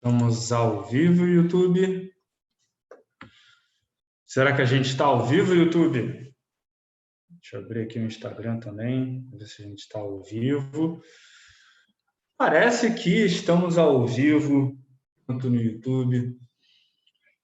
[0.00, 2.14] Estamos ao vivo, YouTube.
[4.24, 6.32] Será que a gente está ao vivo, YouTube?
[7.28, 11.02] Deixa eu abrir aqui o Instagram também, ver se a gente está ao vivo.
[12.36, 14.78] Parece que estamos ao vivo,
[15.26, 16.38] tanto no YouTube,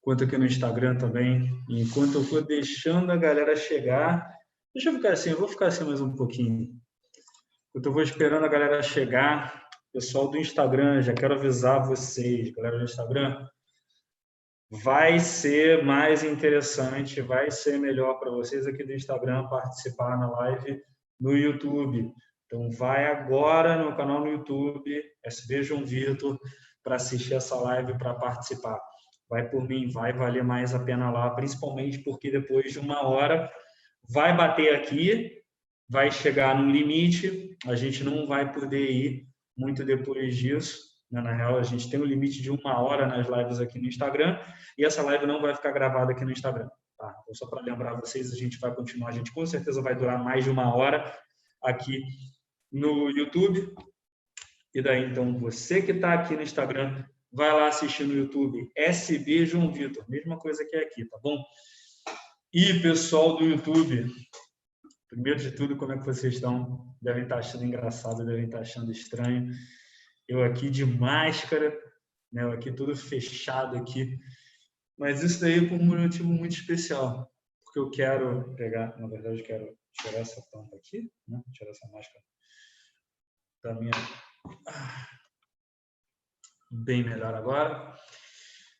[0.00, 1.50] quanto aqui no Instagram também.
[1.68, 4.32] enquanto eu for deixando a galera chegar,
[4.72, 6.72] deixa eu ficar assim, eu vou ficar assim mais um pouquinho.
[7.70, 9.63] Enquanto eu vou esperando a galera chegar,
[9.94, 13.46] Pessoal do Instagram, já quero avisar vocês, galera do Instagram,
[14.68, 20.82] vai ser mais interessante, vai ser melhor para vocês aqui do Instagram participar na live
[21.20, 22.12] no YouTube.
[22.44, 26.40] Então, vai agora no canal no YouTube, SB João Vitor,
[26.82, 28.80] para assistir essa live, para participar.
[29.30, 33.48] Vai por mim, vai valer mais a pena lá, principalmente porque depois de uma hora
[34.10, 35.40] vai bater aqui,
[35.88, 40.94] vai chegar no limite, a gente não vai poder ir muito depois disso.
[41.10, 41.20] Né?
[41.20, 44.38] Na real, a gente tem um limite de uma hora nas lives aqui no Instagram
[44.76, 46.68] e essa live não vai ficar gravada aqui no Instagram.
[46.98, 47.14] Tá?
[47.22, 50.22] Então, só para lembrar vocês, a gente vai continuar, a gente com certeza vai durar
[50.22, 51.16] mais de uma hora
[51.62, 52.02] aqui
[52.70, 53.74] no YouTube.
[54.74, 59.46] E daí, então, você que está aqui no Instagram, vai lá assistir no YouTube, SB
[59.46, 61.44] João Vitor, mesma coisa que é aqui, tá bom?
[62.52, 64.06] E pessoal do YouTube,
[65.14, 66.92] Primeiro de tudo, como é que vocês estão?
[67.00, 69.54] Devem estar achando engraçado, devem estar achando estranho.
[70.26, 71.70] Eu aqui de máscara,
[72.32, 72.42] né?
[72.42, 74.18] Eu aqui todo fechado aqui.
[74.98, 77.32] Mas isso daí por um motivo muito especial,
[77.64, 81.40] porque eu quero pegar, na verdade, eu quero tirar essa tampa aqui, né?
[81.52, 82.24] Tirar essa máscara
[83.62, 83.92] da minha
[86.72, 87.96] bem melhor agora.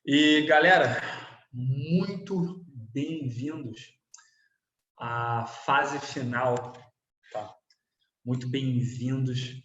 [0.05, 1.01] E galera,
[1.53, 3.95] muito bem-vindos
[4.99, 6.73] a fase final.
[7.33, 7.55] Tá?
[8.25, 9.63] Muito bem-vindos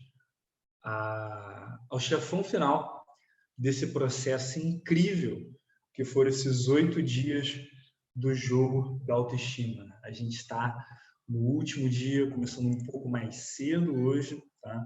[1.90, 3.06] ao chefão final
[3.58, 5.38] desse processo incrível
[5.94, 7.56] que foram esses oito dias
[8.16, 9.86] do jogo da autoestima.
[10.04, 10.76] A gente está
[11.28, 14.86] no último dia, começando um pouco mais cedo hoje, tá?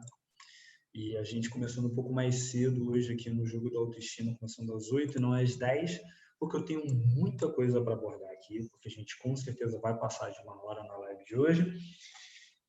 [0.94, 4.75] E a gente começando um pouco mais cedo hoje aqui no jogo da autoestima, começando
[4.75, 6.00] às oito e não às dez,
[6.43, 6.83] porque eu tenho
[7.15, 10.83] muita coisa para abordar aqui, porque a gente com certeza vai passar de uma hora
[10.83, 11.73] na live de hoje.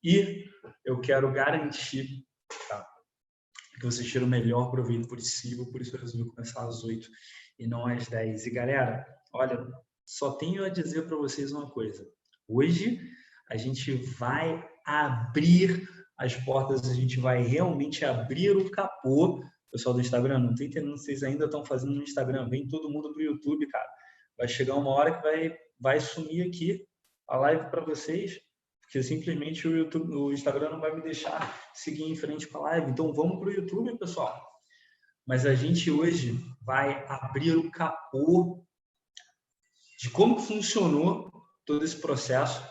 [0.03, 0.45] E
[0.85, 2.25] eu quero garantir
[2.69, 2.87] tá,
[3.77, 7.07] que vocês tiram o melhor proveito possível, por isso eu resolvi começar às 8
[7.59, 8.45] e não às 10.
[8.45, 9.67] E galera, olha,
[10.05, 12.07] só tenho a dizer para vocês uma coisa.
[12.47, 13.01] Hoje
[13.49, 15.85] a gente vai abrir
[16.17, 19.43] as portas, a gente vai realmente abrir o capô
[19.75, 22.47] pessoal do Instagram, não tem entendendo vocês ainda estão fazendo no Instagram.
[22.47, 23.89] Vem todo mundo para o YouTube, cara.
[24.37, 26.87] Vai chegar uma hora que vai, vai sumir aqui
[27.27, 28.39] a live para vocês,
[28.81, 32.61] porque simplesmente o, YouTube, o Instagram não vai me deixar seguir em frente com a
[32.69, 32.91] live.
[32.91, 34.41] Então vamos para o YouTube, pessoal.
[35.27, 38.65] Mas a gente hoje vai abrir o capô
[39.99, 41.29] de como funcionou
[41.65, 42.65] todo esse processo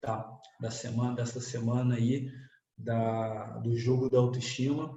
[0.00, 0.30] tá?
[0.60, 2.30] da semana, dessa semana aí,
[2.78, 4.96] da, do jogo da autoestima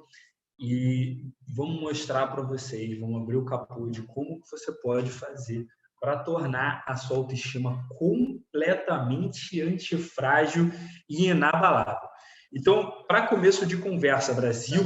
[0.60, 5.66] e vamos mostrar para vocês, vamos abrir o capô de como você pode fazer
[6.00, 10.70] para tornar a sua autoestima completamente antifrágil
[11.10, 12.10] e inabalável.
[12.54, 14.84] Então, para começo de conversa, Brasil,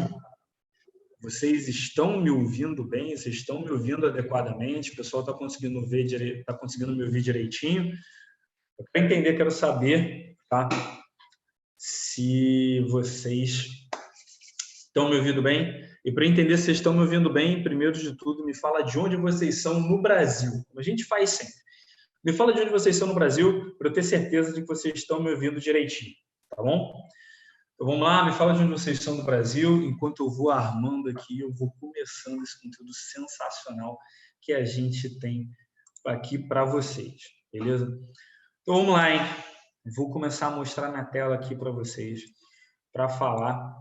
[1.19, 3.17] vocês estão me ouvindo bem?
[3.17, 4.91] Vocês estão me ouvindo adequadamente?
[4.91, 7.91] O pessoal está conseguindo ver, está conseguindo me ouvir direitinho?
[8.94, 10.69] Para entender, quero saber, tá?
[11.75, 13.86] Se vocês
[14.97, 15.79] Estão me ouvindo bem?
[16.03, 18.97] E para entender se vocês estão me ouvindo bem, primeiro de tudo, me fala de
[18.97, 20.49] onde vocês são no Brasil.
[20.67, 21.53] Como a gente faz sempre.
[22.25, 24.95] Me fala de onde vocês são no Brasil, para eu ter certeza de que vocês
[24.95, 26.15] estão me ouvindo direitinho.
[26.49, 26.95] Tá bom?
[27.75, 29.83] Então vamos lá, me fala de onde vocês são no Brasil.
[29.83, 33.99] Enquanto eu vou armando aqui, eu vou começando esse conteúdo sensacional
[34.41, 35.47] que a gente tem
[36.07, 37.21] aqui para vocês.
[37.53, 37.85] Beleza?
[38.63, 39.21] Então vamos lá, hein?
[39.95, 42.21] Vou começar a mostrar na tela aqui para vocês
[42.91, 43.77] para falar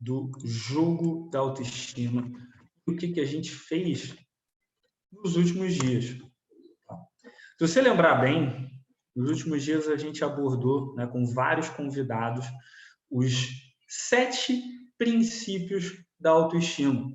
[0.00, 2.30] do jogo da autoestima,
[2.86, 4.16] o que, que a gente fez
[5.12, 6.16] nos últimos dias.
[6.86, 6.96] Tá?
[7.58, 8.70] Se você lembrar bem,
[9.14, 12.46] nos últimos dias a gente abordou né, com vários convidados
[13.10, 13.48] os
[13.88, 14.62] sete
[14.96, 17.10] princípios da autoestima.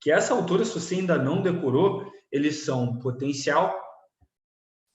[0.00, 3.74] Que essa altura, se você ainda não decorou, eles são potencial,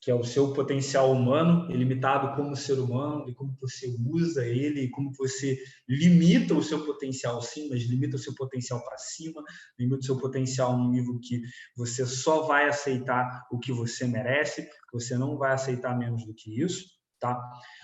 [0.03, 4.89] que é o seu potencial humano, ilimitado como ser humano, e como você usa ele,
[4.89, 5.57] como você
[5.87, 9.41] limita o seu potencial sim, mas limita o seu potencial para cima,
[9.79, 11.41] limita o seu potencial no nível que
[11.77, 16.61] você só vai aceitar o que você merece, você não vai aceitar menos do que
[16.61, 16.85] isso,
[17.17, 17.39] tá?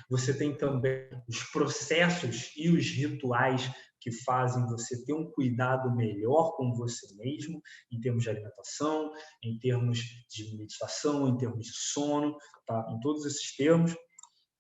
[0.10, 6.56] Você tem também os processos e os rituais que fazem você ter um cuidado melhor
[6.56, 7.62] com você mesmo,
[7.92, 9.12] em termos de alimentação,
[9.44, 10.00] em termos
[10.30, 12.86] de meditação, em termos de sono, tá?
[12.90, 13.96] em todos esses termos,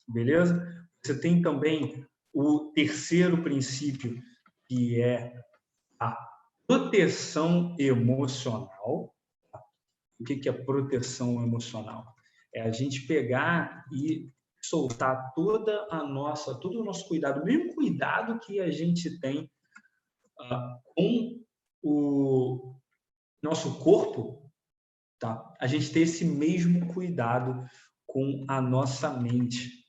[0.07, 0.65] beleza?
[1.03, 4.21] Você tem também o terceiro princípio,
[4.65, 5.33] que é
[5.99, 6.17] a
[6.67, 9.15] proteção emocional.
[10.19, 12.05] O que é proteção emocional?
[12.53, 14.29] É a gente pegar e
[14.61, 19.51] soltar toda a nossa, todo o nosso cuidado, mesmo cuidado que a gente tem
[20.39, 21.43] uh, com
[21.83, 22.75] o
[23.43, 24.49] nosso corpo,
[25.19, 25.53] tá?
[25.59, 27.65] A gente ter esse mesmo cuidado
[28.07, 29.85] com a nossa mente,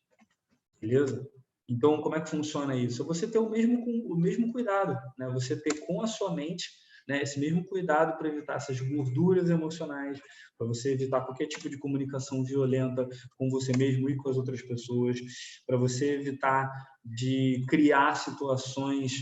[0.81, 1.25] beleza?
[1.69, 3.05] Então, como é que funciona isso?
[3.05, 5.29] Você ter o mesmo, o mesmo cuidado, né?
[5.29, 6.69] Você ter com a sua mente
[7.09, 10.21] né, esse mesmo cuidado para evitar essas gorduras emocionais,
[10.57, 14.63] para você evitar qualquer tipo de comunicação violenta com você mesmo e com as outras
[14.63, 15.19] pessoas,
[15.67, 16.71] para você evitar
[17.05, 19.13] de criar situações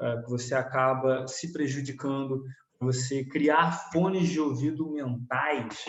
[0.00, 2.42] uh, que você acaba se prejudicando,
[2.80, 5.84] você criar fones de ouvido mentais,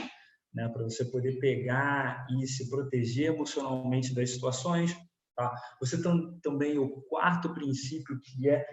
[0.54, 4.96] né, para você poder pegar e se proteger emocionalmente das situações.
[5.36, 5.52] Tá?
[5.80, 8.64] Você tem também o quarto princípio que é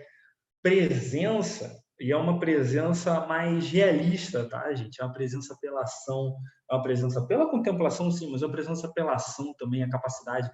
[0.63, 5.01] presença e é uma presença mais realista, tá, gente?
[5.01, 6.35] É uma presença pela ação,
[6.71, 10.51] é uma presença pela contemplação, sim, mas é uma presença pela ação também, a capacidade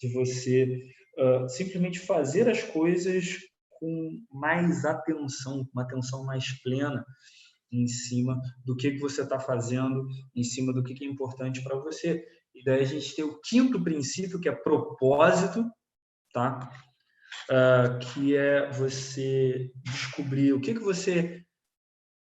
[0.00, 0.80] de você
[1.18, 3.36] uh, simplesmente fazer as coisas
[3.78, 7.04] com mais atenção, com uma atenção mais plena
[7.70, 10.04] em cima do que, que você está fazendo,
[10.34, 12.24] em cima do que, que é importante para você.
[12.54, 15.64] E daí a gente tem o quinto princípio, que é propósito,
[16.32, 16.70] tá?
[17.50, 21.44] Uh, que é você descobrir o que, que você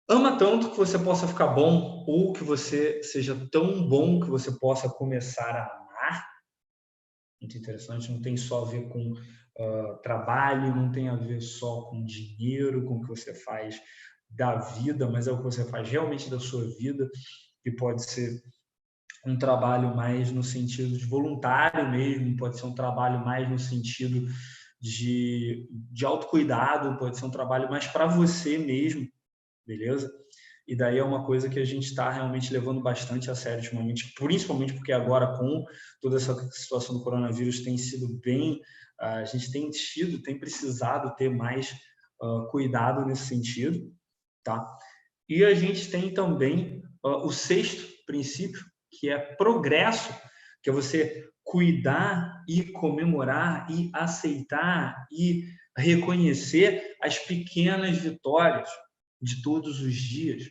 [0.08, 4.52] ama tanto que você possa ficar bom ou que você seja tão bom que você
[4.58, 6.26] possa começar a amar.
[7.40, 11.82] Muito interessante, não tem só a ver com uh, trabalho, não tem a ver só
[11.82, 13.80] com dinheiro, com o que você faz
[14.30, 17.08] da vida, mas é o que você faz realmente da sua vida,
[17.62, 18.42] que pode ser
[19.26, 24.26] um trabalho mais no sentido de voluntário mesmo, pode ser um trabalho mais no sentido
[24.80, 29.08] de, de autocuidado, pode ser um trabalho mais para você mesmo,
[29.66, 30.10] beleza?
[30.66, 34.12] E daí é uma coisa que a gente está realmente levando bastante a sério ultimamente,
[34.14, 35.64] principalmente porque agora com
[36.00, 38.60] toda essa situação do coronavírus tem sido bem,
[39.00, 41.72] a gente tem tido, tem precisado ter mais
[42.22, 43.90] uh, cuidado nesse sentido,
[44.44, 44.76] tá?
[45.28, 50.12] E a gente tem também uh, o sexto princípio, que é progresso,
[50.62, 58.68] que é você cuidar e comemorar e aceitar e reconhecer as pequenas vitórias
[59.20, 60.42] de todos os dias.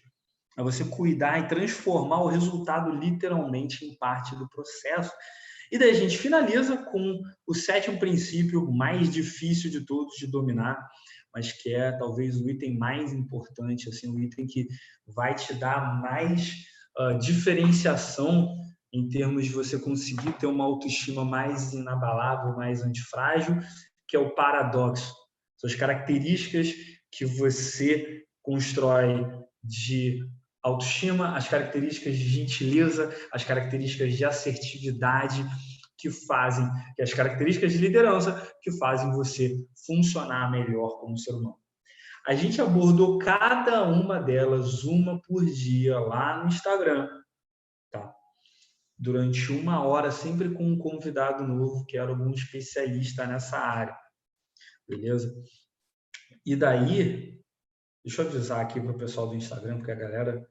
[0.58, 5.12] É você cuidar e transformar o resultado literalmente em parte do processo.
[5.72, 10.80] E daí a gente finaliza com o sétimo princípio mais difícil de todos de dominar,
[11.32, 14.68] mas que é talvez o item mais importante, assim, o item que
[15.06, 16.56] vai te dar mais
[16.98, 18.58] uh, diferenciação
[18.94, 23.58] em termos de você conseguir ter uma autoestima mais inabalável, mais antifrágil,
[24.08, 25.14] que é o paradoxo.
[25.58, 26.74] São as características
[27.12, 29.26] que você constrói
[29.64, 30.24] de
[30.64, 35.46] autoestima, as características de gentileza, as características de assertividade
[35.98, 39.56] que fazem, que as características de liderança que fazem você
[39.86, 41.58] funcionar melhor como ser humano.
[42.28, 47.08] A gente abordou cada uma delas, uma por dia, lá no Instagram
[48.98, 53.98] durante uma hora, sempre com um convidado novo, que era algum especialista nessa área.
[54.88, 55.34] Beleza?
[56.46, 57.44] E daí,
[58.04, 60.50] deixa eu avisar aqui para o pessoal do Instagram, porque a galera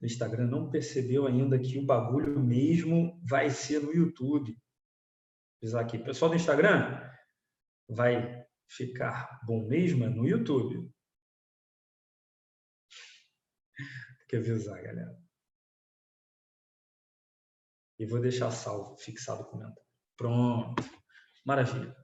[0.00, 4.52] do Instagram não percebeu ainda que o bagulho mesmo vai ser no YouTube.
[4.52, 4.58] Vou
[5.62, 5.98] avisar aqui.
[5.98, 7.00] Pessoal do Instagram,
[7.88, 10.90] vai ficar bom mesmo no YouTube.
[13.76, 15.19] Tem que avisar, galera.
[18.00, 19.82] E vou deixar salvo, fixado o comentário.
[20.16, 20.82] Pronto.
[21.44, 21.94] Maravilha.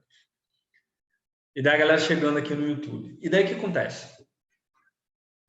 [1.55, 3.17] E daí a galera chegando aqui no YouTube.
[3.19, 4.15] E daí o que acontece?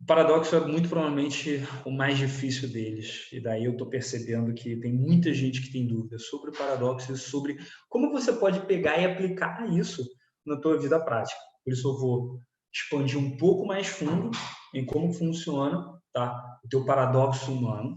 [0.00, 3.30] O paradoxo é muito provavelmente o mais difícil deles.
[3.30, 7.12] E daí eu estou percebendo que tem muita gente que tem dúvidas sobre o paradoxo
[7.12, 10.02] e sobre como você pode pegar e aplicar isso
[10.46, 11.38] na tua vida prática.
[11.62, 12.40] Por isso eu vou
[12.72, 14.30] expandir um pouco mais fundo
[14.74, 16.58] em como funciona tá?
[16.64, 17.96] o teu paradoxo humano,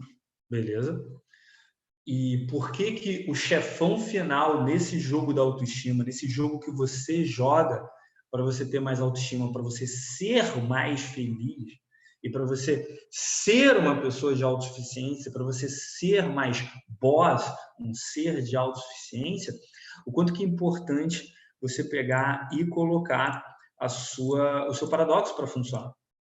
[0.50, 1.02] beleza?
[2.06, 7.24] E por que que o chefão final nesse jogo da autoestima, nesse jogo que você
[7.24, 7.88] joga
[8.32, 11.74] para você ter mais autoestima, para você ser mais feliz
[12.24, 16.64] e para você ser uma pessoa de autossuficiência, para você ser mais
[17.00, 17.44] boss,
[17.80, 19.54] um ser de autossuficiência,
[20.06, 21.32] o quanto que é importante
[21.62, 23.44] você pegar e colocar
[23.80, 25.92] a sua, o seu paradoxo para funcionar.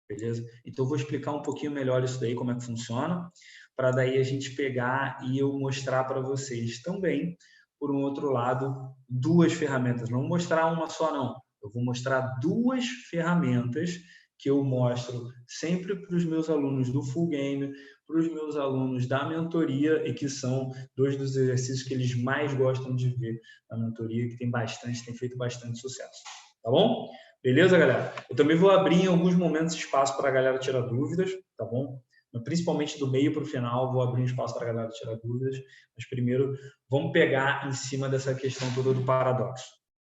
[0.08, 0.44] Beleza?
[0.66, 3.30] Então, eu vou explicar um pouquinho melhor isso daí, como é que funciona,
[3.76, 7.36] para daí a gente pegar e eu mostrar para vocês também,
[7.78, 8.74] por um outro lado,
[9.08, 10.08] duas ferramentas.
[10.08, 11.34] Não vou mostrar uma só, não.
[11.62, 13.98] Eu vou mostrar duas ferramentas
[14.38, 17.72] que eu mostro sempre para os meus alunos do Full Game,
[18.06, 22.52] para os meus alunos da mentoria, e que são dois dos exercícios que eles mais
[22.52, 23.40] gostam de ver
[23.70, 26.22] na mentoria, que tem bastante, tem feito bastante sucesso.
[26.62, 27.08] Tá bom?
[27.42, 28.14] Beleza, galera?
[28.28, 32.00] Eu também vou abrir em alguns momentos espaço para a galera tirar dúvidas, tá bom?
[32.42, 35.56] Principalmente do meio para o final, vou abrir um espaço para a galera tirar dúvidas.
[35.96, 36.56] Mas primeiro,
[36.90, 39.66] vamos pegar em cima dessa questão toda do paradoxo.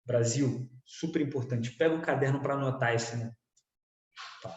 [0.05, 1.71] Brasil, super importante.
[1.71, 3.31] Pega o caderno para anotar isso, né?
[4.41, 4.55] Tá.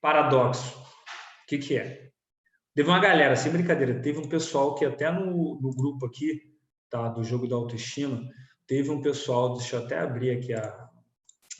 [0.00, 0.78] Paradoxo.
[0.78, 2.12] O que, que é?
[2.74, 6.40] Teve uma galera, sem brincadeira, teve um pessoal que até no, no grupo aqui,
[6.88, 8.26] tá, do jogo da autoestima,
[8.66, 10.88] teve um pessoal, deixa eu até abrir aqui a,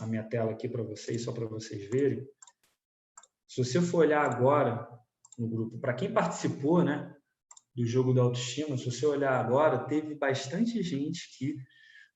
[0.01, 2.27] a minha tela aqui para vocês, só para vocês verem.
[3.53, 4.89] Se você for olhar agora
[5.39, 7.15] no grupo, para quem participou, né,
[7.77, 11.55] do jogo da autoestima, se você olhar agora, teve bastante gente que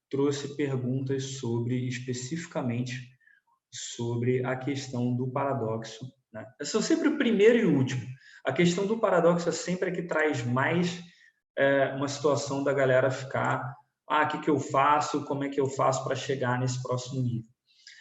[0.08, 2.94] trouxe perguntas sobre especificamente
[3.70, 6.10] sobre a questão do paradoxo.
[6.32, 6.42] Né?
[6.58, 8.06] Eu sou sempre o primeiro e o último.
[8.42, 11.02] A questão do paradoxo é sempre a que traz mais
[11.54, 13.74] é, uma situação da galera ficar
[14.08, 17.20] ah, o que, que eu faço, como é que eu faço para chegar nesse próximo
[17.20, 17.50] nível.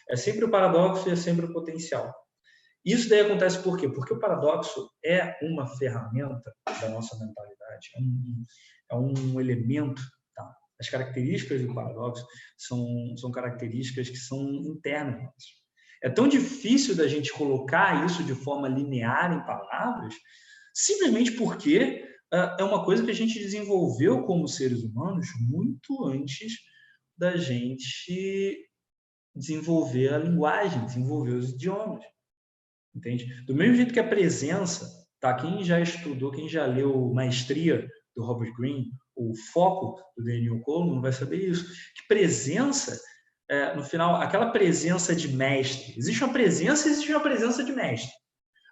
[0.10, 2.14] É sempre o paradoxo e é sempre o potencial.
[2.86, 3.90] Isso daí acontece por quê?
[3.90, 8.46] Porque o paradoxo é uma ferramenta da nossa mentalidade, é um,
[8.92, 10.02] é um elemento.
[10.36, 10.56] Tá?
[10.80, 12.24] As características do paradoxo
[12.56, 12.86] são,
[13.18, 15.34] são características que são internas.
[16.04, 20.14] É tão difícil da gente colocar isso de forma linear em palavras,
[20.72, 26.54] simplesmente porque uh, é uma coisa que a gente desenvolveu como seres humanos muito antes
[27.18, 28.70] da gente
[29.36, 32.06] desenvolver a linguagem, desenvolver os idiomas.
[32.96, 33.44] Entende?
[33.46, 35.34] Do mesmo jeito que a presença, tá?
[35.34, 41.02] Quem já estudou, quem já leu Maestria do Robert Greene, o foco do Daniel Coleman
[41.02, 41.66] vai saber isso.
[41.66, 43.00] Que presença,
[43.50, 45.94] é, no final, aquela presença de mestre.
[45.98, 48.12] Existe uma presença, existe uma presença de mestre.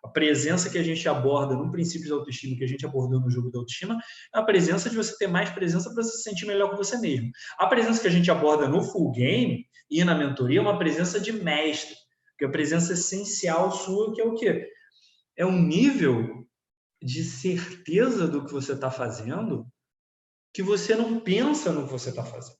[0.03, 3.30] A presença que a gente aborda no princípio de autoestima, que a gente abordou no
[3.30, 3.98] jogo da autoestima,
[4.36, 7.32] é a presença de você ter mais presença para se sentir melhor com você mesmo.
[7.58, 11.22] A presença que a gente aborda no full game e na mentoria é uma presença
[11.22, 11.96] de mestre,
[12.44, 14.70] que é a presença essencial sua, que é o quê?
[15.38, 16.46] É um nível
[17.02, 19.66] de certeza do que você está fazendo
[20.54, 22.58] que você não pensa no que você está fazendo.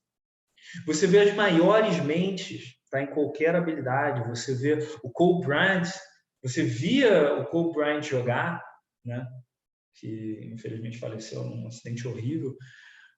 [0.88, 4.28] Você vê as maiores mentes tá, em qualquer habilidade.
[4.30, 5.90] Você vê o Cole Bryant
[6.44, 8.62] você via o Kobe Bryant jogar,
[9.06, 9.26] né?
[9.96, 12.58] que infelizmente faleceu num acidente horrível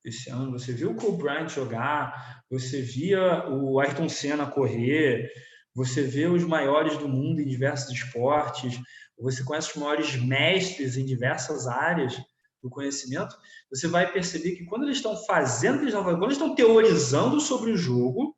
[0.04, 0.52] esse ano.
[0.52, 5.32] Você viu o Kobe Bryant jogar, você via o Ayrton Senna correr,
[5.76, 8.80] você vê os maiores do mundo em diversos esportes,
[9.20, 12.20] você conhece os maiores mestres em diversas áreas
[12.64, 13.36] do conhecimento,
[13.70, 18.36] você vai perceber que quando eles estão fazendo, quando eles estão teorizando sobre o jogo,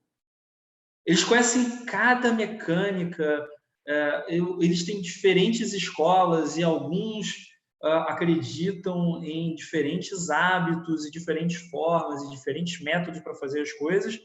[1.06, 3.48] eles conhecem cada mecânica,
[3.88, 7.48] é, eles têm diferentes escolas e alguns
[7.82, 14.20] ah, acreditam em diferentes hábitos e diferentes formas e diferentes métodos para fazer as coisas,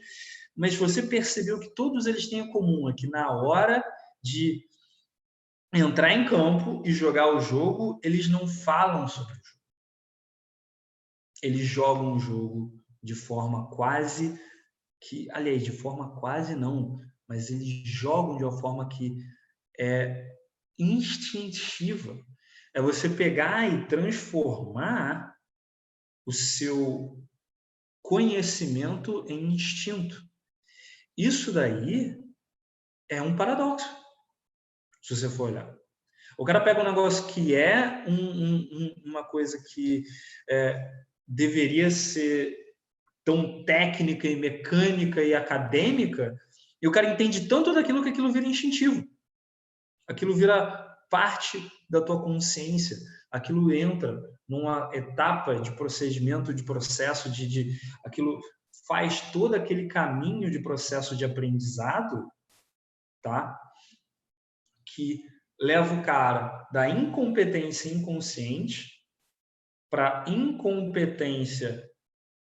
[0.55, 3.83] mas você percebeu que todos eles têm em comum é que na hora
[4.21, 4.67] de
[5.73, 9.63] entrar em campo e jogar o jogo, eles não falam sobre o jogo.
[11.41, 14.39] Eles jogam o jogo de forma quase
[15.01, 19.17] que, aliás, de forma quase não, mas eles jogam de uma forma que
[19.77, 20.31] é
[20.77, 22.17] instintiva.
[22.73, 25.35] É você pegar e transformar
[26.25, 27.21] o seu
[28.01, 30.23] conhecimento em instinto.
[31.17, 32.17] Isso daí
[33.09, 33.87] é um paradoxo,
[35.01, 35.73] se você for olhar.
[36.37, 40.03] O cara pega um negócio que é um, um, uma coisa que
[40.49, 40.91] é,
[41.27, 42.57] deveria ser
[43.23, 46.35] tão técnica e mecânica e acadêmica,
[46.81, 49.07] e o cara entende tanto daquilo que aquilo vira instintivo
[50.07, 52.97] aquilo vira parte da tua consciência,
[53.31, 58.39] aquilo entra numa etapa de procedimento, de processo, de, de aquilo
[58.87, 62.29] faz todo aquele caminho de processo de aprendizado,
[63.21, 63.59] tá?
[64.85, 65.23] Que
[65.59, 68.91] leva o cara da incompetência inconsciente
[69.89, 71.87] para incompetência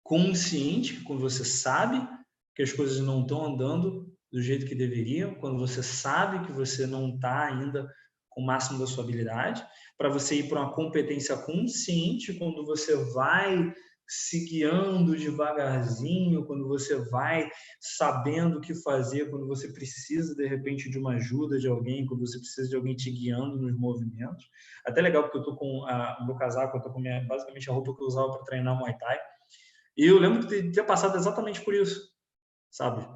[0.03, 2.07] consciente, quando você sabe
[2.55, 6.87] que as coisas não estão andando do jeito que deveriam, quando você sabe que você
[6.87, 7.93] não está ainda
[8.31, 9.65] com o máximo da sua habilidade,
[9.99, 13.73] para você ir para uma competência consciente, quando você vai
[14.15, 17.51] se guiando devagarzinho, quando você vai
[17.81, 22.21] sabendo o que fazer, quando você precisa de repente de uma ajuda de alguém, quando
[22.21, 24.45] você precisa de alguém te guiando nos movimentos.
[24.85, 27.71] Até legal porque eu tô com a, o meu casaco, eu tô com minha, basicamente
[27.71, 29.19] a roupa que eu usava para treinar Muay Thai.
[29.97, 32.11] E eu lembro de ter passado exatamente por isso,
[32.71, 33.09] sabe?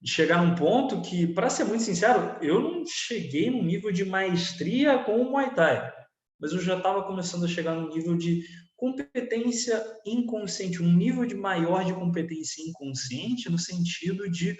[0.00, 4.04] De chegar num ponto que, para ser muito sincero, eu não cheguei num nível de
[4.04, 5.92] maestria com o Muay Thai,
[6.40, 8.44] mas eu já estava começando a chegar num nível de
[8.76, 14.56] competência inconsciente, um nível de maior de competência inconsciente no sentido de,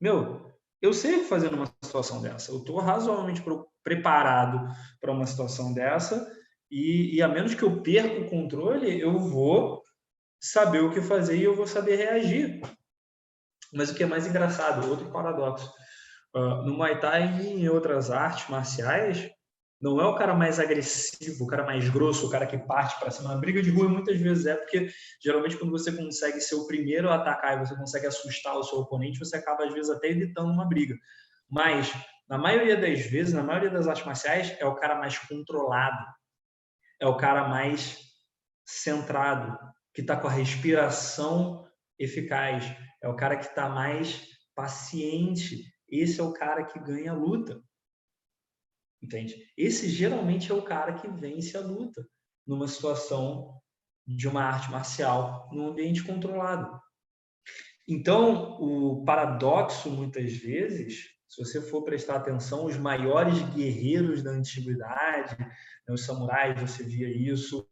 [0.00, 3.42] meu, eu sei fazer numa situação dessa, eu estou razoavelmente
[3.82, 4.68] preparado
[5.00, 6.30] para uma situação dessa
[6.70, 9.82] e, e, a menos que eu perca o controle, eu vou
[10.40, 12.60] saber o que fazer e eu vou saber reagir.
[13.72, 15.72] Mas o que é mais engraçado, outro paradoxo,
[16.34, 19.30] uh, no Muay Thai e em outras artes marciais,
[19.84, 23.10] não é o cara mais agressivo, o cara mais grosso, o cara que parte para
[23.10, 23.34] cima.
[23.34, 24.88] Na briga de rua muitas vezes é porque
[25.22, 28.78] geralmente quando você consegue ser o primeiro a atacar e você consegue assustar o seu
[28.78, 30.96] oponente, você acaba às vezes até evitando uma briga.
[31.50, 31.92] Mas
[32.26, 36.02] na maioria das vezes, na maioria das artes marciais, é o cara mais controlado,
[36.98, 37.98] é o cara mais
[38.64, 39.54] centrado,
[39.92, 42.64] que está com a respiração eficaz,
[43.02, 45.62] é o cara que está mais paciente.
[45.86, 47.62] Esse é o cara que ganha a luta.
[49.04, 49.52] Entende?
[49.54, 52.08] Esse geralmente é o cara que vence a luta
[52.46, 53.60] numa situação
[54.06, 56.80] de uma arte marcial, num ambiente controlado.
[57.86, 65.36] Então, o paradoxo, muitas vezes, se você for prestar atenção, os maiores guerreiros da antiguidade,
[65.38, 67.66] né, os samurais, você via isso,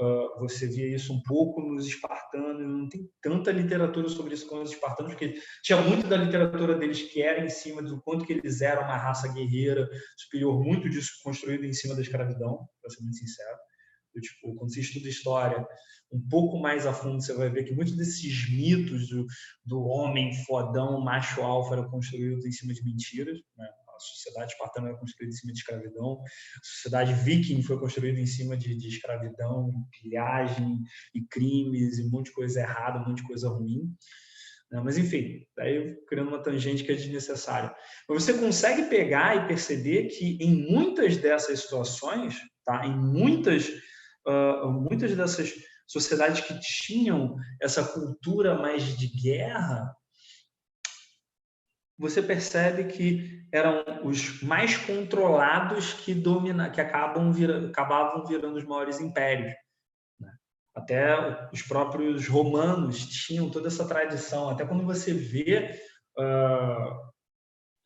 [0.00, 4.62] uh, você via isso um pouco nos espartanos, não tem tanta literatura sobre isso com
[4.62, 8.32] os espartanos, porque tinha muito da literatura deles que era em cima do quanto que
[8.32, 13.02] eles eram uma raça guerreira superior, muito disso construído em cima da escravidão, para ser
[13.02, 13.58] muito sincero.
[14.14, 15.66] Eu, tipo, quando você estuda história
[16.12, 19.26] um pouco mais a fundo, você vai ver que muitos desses mitos do,
[19.64, 23.38] do homem fodão, macho alfa, eram construídos em cima de mentiras.
[23.56, 23.66] Né?
[23.66, 26.20] A sociedade espartana era construída em cima de escravidão.
[26.22, 30.80] A sociedade viking foi construída em cima de, de escravidão, pilhagem
[31.14, 33.94] e crimes e um monte de coisa errada, um monte de coisa ruim.
[34.72, 34.80] Né?
[34.82, 37.72] Mas, enfim, daí criando uma tangente que é desnecessária.
[38.08, 42.84] Mas você consegue pegar e perceber que em muitas dessas situações, tá?
[42.84, 43.68] em muitas
[44.26, 45.52] uh, muitas dessas
[45.90, 49.92] sociedades que tinham essa cultura mais de guerra,
[51.98, 58.64] você percebe que eram os mais controlados que domina, que acabam vira, acabavam virando os
[58.64, 59.52] maiores impérios.
[60.20, 60.32] Né?
[60.76, 64.48] Até os próprios romanos tinham toda essa tradição.
[64.48, 65.76] Até quando você vê
[66.16, 67.10] uh,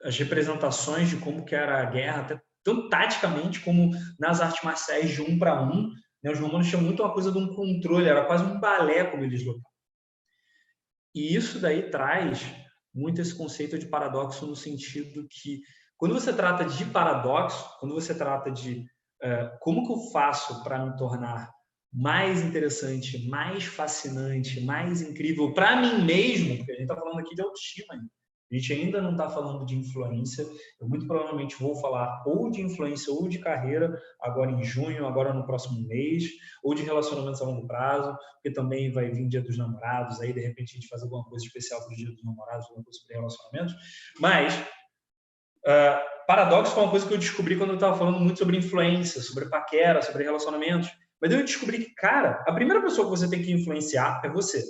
[0.06, 5.10] as representações de como que era a guerra, até tanto taticamente como nas artes marciais
[5.10, 5.90] de um para um,
[6.24, 6.32] né?
[6.32, 9.44] Os romanos tinham muito uma coisa de um controle, era quase um balé como eles
[9.44, 9.70] lutavam.
[11.14, 12.42] E isso daí traz
[12.92, 15.60] muito esse conceito de paradoxo no sentido que,
[15.96, 18.80] quando você trata de paradoxo, quando você trata de
[19.22, 21.52] uh, como que eu faço para me tornar
[21.92, 27.34] mais interessante, mais fascinante, mais incrível para mim mesmo, porque a gente está falando aqui
[27.36, 27.94] de autoestima,
[28.54, 30.46] a gente ainda não está falando de influência.
[30.80, 35.32] Eu muito provavelmente vou falar ou de influência ou de carreira agora em junho, agora
[35.32, 36.24] no próximo mês,
[36.62, 40.40] ou de relacionamentos a longo prazo, porque também vai vir Dia dos Namorados, aí de
[40.40, 43.16] repente a gente faz alguma coisa especial para o Dia dos Namorados, alguma coisa sobre
[43.16, 43.74] relacionamentos.
[44.20, 44.54] Mas
[45.66, 49.20] uh, paradoxo foi uma coisa que eu descobri quando eu estava falando muito sobre influência,
[49.20, 50.88] sobre paquera, sobre relacionamentos.
[51.20, 54.62] Mas eu descobri que, cara, a primeira pessoa que você tem que influenciar é você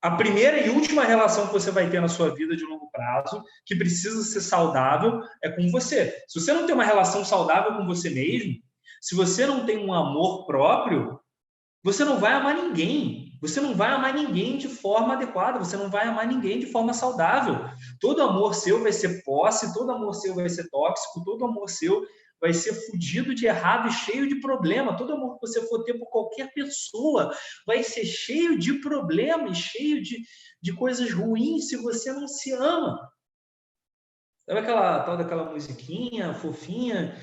[0.00, 3.42] a primeira e última relação que você vai ter na sua vida de longo prazo,
[3.66, 6.24] que precisa ser saudável, é com você.
[6.28, 8.54] Se você não tem uma relação saudável com você mesmo,
[9.00, 11.18] se você não tem um amor próprio,
[11.82, 13.28] você não vai amar ninguém.
[13.40, 16.92] Você não vai amar ninguém de forma adequada, você não vai amar ninguém de forma
[16.92, 17.64] saudável.
[18.00, 22.04] Todo amor seu vai ser posse, todo amor seu vai ser tóxico, todo amor seu
[22.40, 24.96] vai ser fudido de errado e cheio de problema.
[24.96, 27.32] Todo amor que você for ter por qualquer pessoa
[27.66, 30.22] vai ser cheio de problemas, cheio de,
[30.62, 32.98] de coisas ruins se você não se ama.
[34.48, 37.14] Sabe aquela tal daquela musiquinha fofinha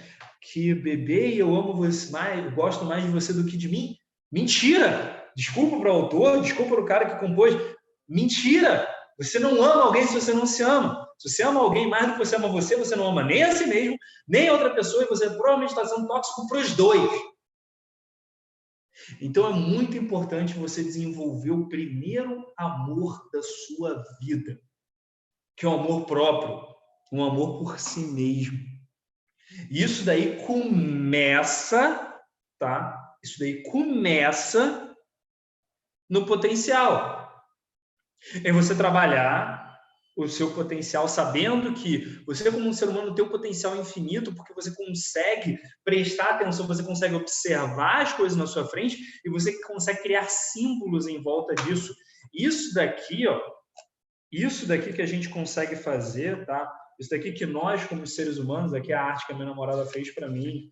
[0.42, 3.98] que bebê eu amo você mais, eu gosto mais de você do que de mim?
[4.32, 5.24] Mentira!
[5.36, 7.56] Desculpa para o autor, desculpa para o cara que compôs.
[8.08, 8.95] Mentira!
[9.18, 11.08] Você não ama alguém se você não se ama.
[11.18, 13.56] Se você ama alguém mais do que você ama você, você não ama nem a
[13.56, 13.98] si mesmo,
[14.28, 17.10] nem a outra pessoa, e você provavelmente está sendo tóxico para os dois.
[19.22, 24.60] Então é muito importante você desenvolver o primeiro amor da sua vida,
[25.56, 26.76] que é o amor próprio,
[27.12, 28.58] um amor por si mesmo.
[29.70, 32.14] Isso daí começa,
[32.60, 33.16] tá?
[33.24, 34.96] Isso daí começa
[36.10, 37.25] no potencial.
[38.44, 39.66] É você trabalhar
[40.16, 44.54] o seu potencial, sabendo que você, como um ser humano, tem um potencial infinito, porque
[44.54, 50.02] você consegue prestar atenção, você consegue observar as coisas na sua frente e você consegue
[50.02, 51.94] criar símbolos em volta disso.
[52.34, 53.42] Isso daqui, ó,
[54.32, 56.72] isso daqui que a gente consegue fazer, tá?
[56.98, 59.86] Isso daqui que nós, como seres humanos, aqui é a arte que a minha namorada
[59.86, 60.72] fez para mim,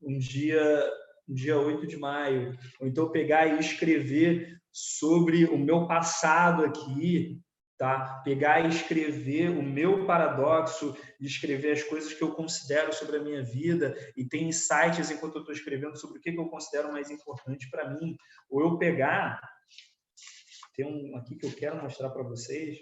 [0.00, 0.88] um dia,
[1.28, 7.40] um dia 8 de maio, ou então pegar e escrever sobre o meu passado aqui,
[7.78, 8.20] tá?
[8.24, 13.40] Pegar e escrever o meu paradoxo, escrever as coisas que eu considero sobre a minha
[13.40, 17.70] vida e tem insights enquanto eu estou escrevendo sobre o que, eu considero mais importante
[17.70, 18.16] para mim.
[18.50, 19.40] Ou eu pegar,
[20.74, 22.76] tem um aqui que eu quero mostrar para vocês,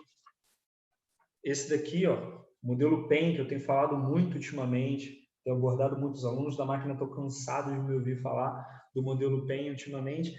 [1.45, 6.57] esse daqui, ó, modelo PEN, que eu tenho falado muito ultimamente, tenho abordado muitos alunos
[6.57, 10.35] da máquina, estou cansado de me ouvir falar do modelo PEN ultimamente,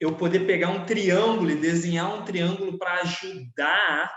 [0.00, 4.10] eu poder pegar um triângulo e desenhar um triângulo para ajudar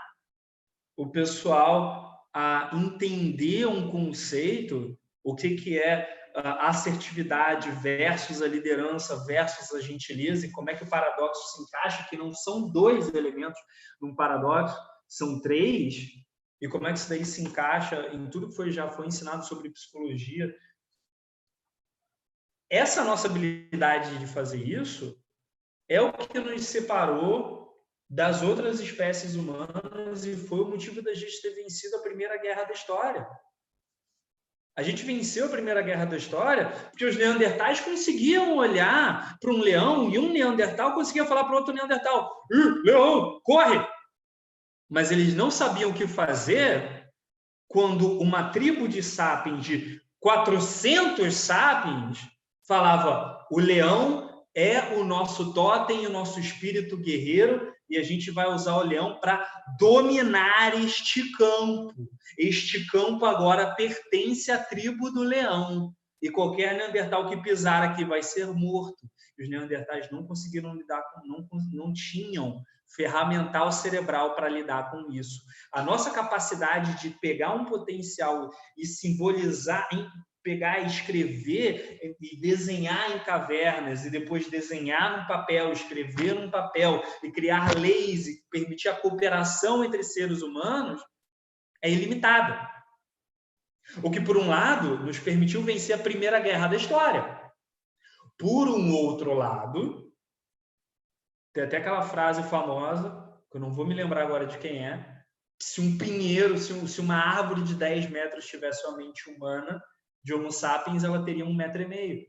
[0.96, 9.24] o pessoal a entender um conceito, o que, que é a assertividade versus a liderança
[9.24, 13.14] versus a gentileza e como é que o paradoxo se encaixa, que não são dois
[13.14, 13.60] elementos
[14.00, 15.94] num paradoxo, são três,
[16.60, 19.44] e como é que isso daí se encaixa em tudo que foi, já foi ensinado
[19.44, 20.52] sobre psicologia.
[22.70, 25.16] Essa nossa habilidade de fazer isso
[25.94, 27.72] é o que nos separou
[28.10, 32.64] das outras espécies humanas e foi o motivo da gente ter vencido a Primeira Guerra
[32.64, 33.26] da História.
[34.76, 39.60] A gente venceu a Primeira Guerra da História porque os neandertais conseguiam olhar para um
[39.60, 42.44] leão e um neandertal conseguia falar para outro neandertal:
[42.82, 43.80] leão, corre!
[44.90, 47.08] Mas eles não sabiam o que fazer
[47.68, 52.18] quando uma tribo de sapiens, de 400 sapiens,
[52.66, 58.48] falava: o leão é o nosso totem, o nosso espírito guerreiro, e a gente vai
[58.48, 59.46] usar o leão para
[59.78, 61.92] dominar este campo.
[62.38, 65.92] Este campo agora pertence à tribo do leão.
[66.22, 69.06] E qualquer Neandertal que pisar aqui vai ser morto.
[69.38, 72.62] Os Neandertais não conseguiram lidar com, não, não tinham
[72.96, 75.42] ferramental cerebral para lidar com isso.
[75.72, 79.88] A nossa capacidade de pegar um potencial e simbolizar,
[80.44, 87.02] pegar e escrever e desenhar em cavernas e depois desenhar num papel, escrever num papel
[87.22, 91.02] e criar leis e permitir a cooperação entre seres humanos
[91.82, 92.70] é ilimitada.
[94.02, 97.40] O que, por um lado, nos permitiu vencer a primeira guerra da história.
[98.38, 100.12] Por um outro lado,
[101.52, 105.22] tem até aquela frase famosa, que eu não vou me lembrar agora de quem é,
[105.60, 109.80] se um pinheiro, se, um, se uma árvore de 10 metros tivesse uma mente humana,
[110.24, 112.26] de Homo sapiens, ela teria um metro e meio.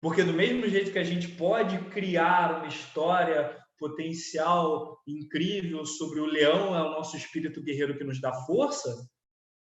[0.00, 6.26] Porque do mesmo jeito que a gente pode criar uma história potencial incrível sobre o
[6.26, 9.08] leão, é o nosso espírito guerreiro que nos dá força,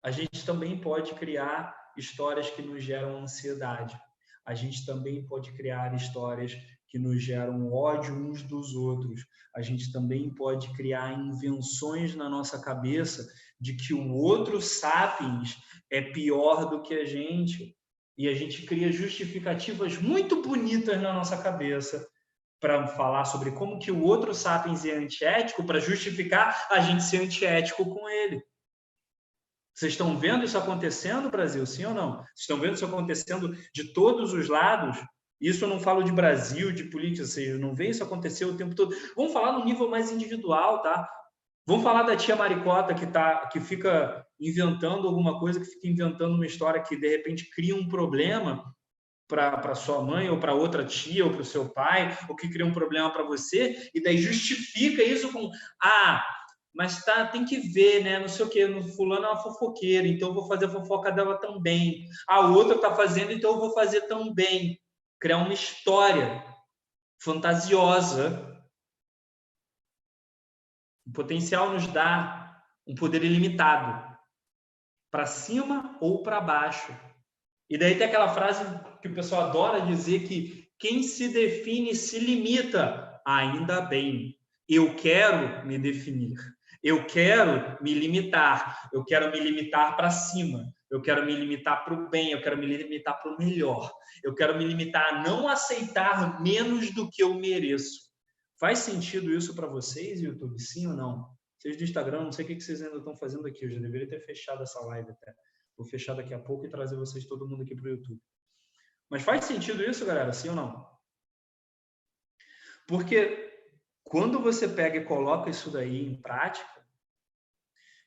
[0.03, 3.99] a gente também pode criar histórias que nos geram ansiedade.
[4.45, 6.55] A gente também pode criar histórias
[6.89, 9.25] que nos geram ódio uns dos outros.
[9.57, 13.27] A gente também pode criar invenções na nossa cabeça
[13.61, 15.57] de que o outro sapiens
[15.91, 17.77] é pior do que a gente.
[18.17, 22.07] E a gente cria justificativas muito bonitas na nossa cabeça
[22.61, 27.21] para falar sobre como que o outro sapiens é antiético para justificar a gente ser
[27.21, 28.43] antiético com ele.
[29.75, 32.19] Vocês estão vendo isso acontecendo, Brasil, sim ou não?
[32.19, 34.97] Vocês estão vendo isso acontecendo de todos os lados?
[35.41, 38.75] Isso eu não falo de Brasil, de política, vocês não vê isso acontecer o tempo
[38.75, 38.97] todo.
[39.17, 41.09] Vamos falar no nível mais individual, tá?
[41.67, 46.35] Vamos falar da tia Maricota que, tá, que fica inventando alguma coisa, que fica inventando
[46.35, 48.75] uma história que de repente cria um problema
[49.29, 52.67] para sua mãe, ou para outra tia, ou para o seu pai, ou que cria
[52.67, 55.51] um problema para você, e daí justifica isso com:
[55.83, 56.25] ah,
[56.75, 58.19] mas tá, tem que ver, né?
[58.19, 61.11] Não sei o que, no fulano é uma fofoqueira, então eu vou fazer a fofoca
[61.11, 62.05] dela também.
[62.29, 64.79] A outra está fazendo, então eu vou fazer também.
[65.19, 66.45] Criar uma história
[67.19, 68.55] fantasiosa
[71.07, 74.14] o potencial nos dá um poder ilimitado,
[75.15, 76.93] para cima ou para baixo.
[77.71, 78.65] E daí tem aquela frase
[79.01, 83.23] que o pessoal adora dizer que quem se define se limita.
[83.25, 84.37] Ainda bem,
[84.69, 86.35] eu quero me definir.
[86.83, 88.91] Eu quero me limitar.
[88.93, 90.75] Eu quero me limitar para cima.
[90.91, 92.33] Eu quero me limitar para o bem.
[92.33, 93.93] Eu quero me limitar para o melhor.
[94.25, 98.01] Eu quero me limitar a não aceitar menos do que eu mereço.
[98.59, 100.59] Faz sentido isso para vocês, YouTube?
[100.61, 101.34] Sim ou não?
[101.65, 103.65] Vocês do Instagram, não sei o que vocês ainda estão fazendo aqui.
[103.65, 105.35] Eu já deveria ter fechado essa live até.
[105.75, 108.21] Vou fechar daqui a pouco e trazer vocês, todo mundo aqui para o YouTube.
[109.09, 110.31] Mas faz sentido isso, galera?
[110.35, 110.87] Sim ou não?
[112.87, 113.51] Porque
[114.03, 116.87] quando você pega e coloca isso daí em prática,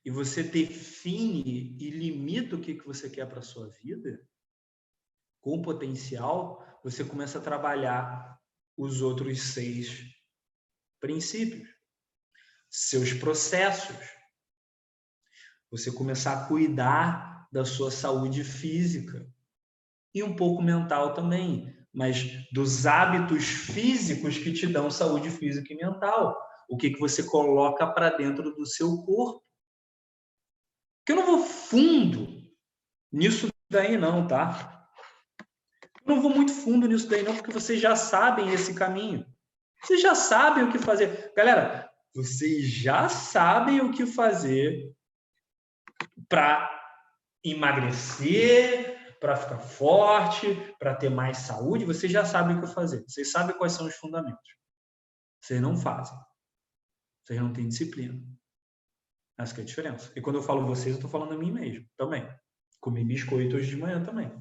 [0.05, 4.23] e você define e limita o que, que você quer para a sua vida,
[5.41, 8.39] com potencial, você começa a trabalhar
[8.77, 10.05] os outros seis
[10.99, 11.67] princípios,
[12.77, 13.97] seus processos.
[15.71, 19.27] Você começar a cuidar da sua saúde física
[20.13, 25.77] e um pouco mental também, mas dos hábitos físicos que te dão saúde física e
[25.77, 26.39] mental.
[26.69, 29.43] O que, que você coloca para dentro do seu corpo.
[31.05, 32.43] Que eu não vou fundo
[33.11, 34.87] nisso daí não, tá?
[36.05, 39.25] Eu não vou muito fundo nisso daí não, porque vocês já sabem esse caminho.
[39.81, 41.33] Vocês já sabem o que fazer.
[41.35, 41.86] Galera,
[42.17, 44.91] vocês já sabem o que fazer
[46.27, 46.67] para
[47.43, 50.47] emagrecer, para ficar forte,
[50.79, 51.85] para ter mais saúde.
[51.85, 53.03] Vocês já sabem o que fazer.
[53.07, 54.49] Vocês sabem quais são os fundamentos.
[55.39, 56.17] Vocês não fazem.
[57.23, 58.19] Vocês não têm disciplina.
[59.37, 60.11] Essa é a diferença.
[60.15, 62.27] E quando eu falo vocês, eu estou falando a mim mesmo também.
[62.79, 64.31] Comi biscoito hoje de manhã também.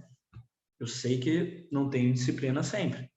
[0.80, 3.12] Eu sei que não tenho disciplina sempre.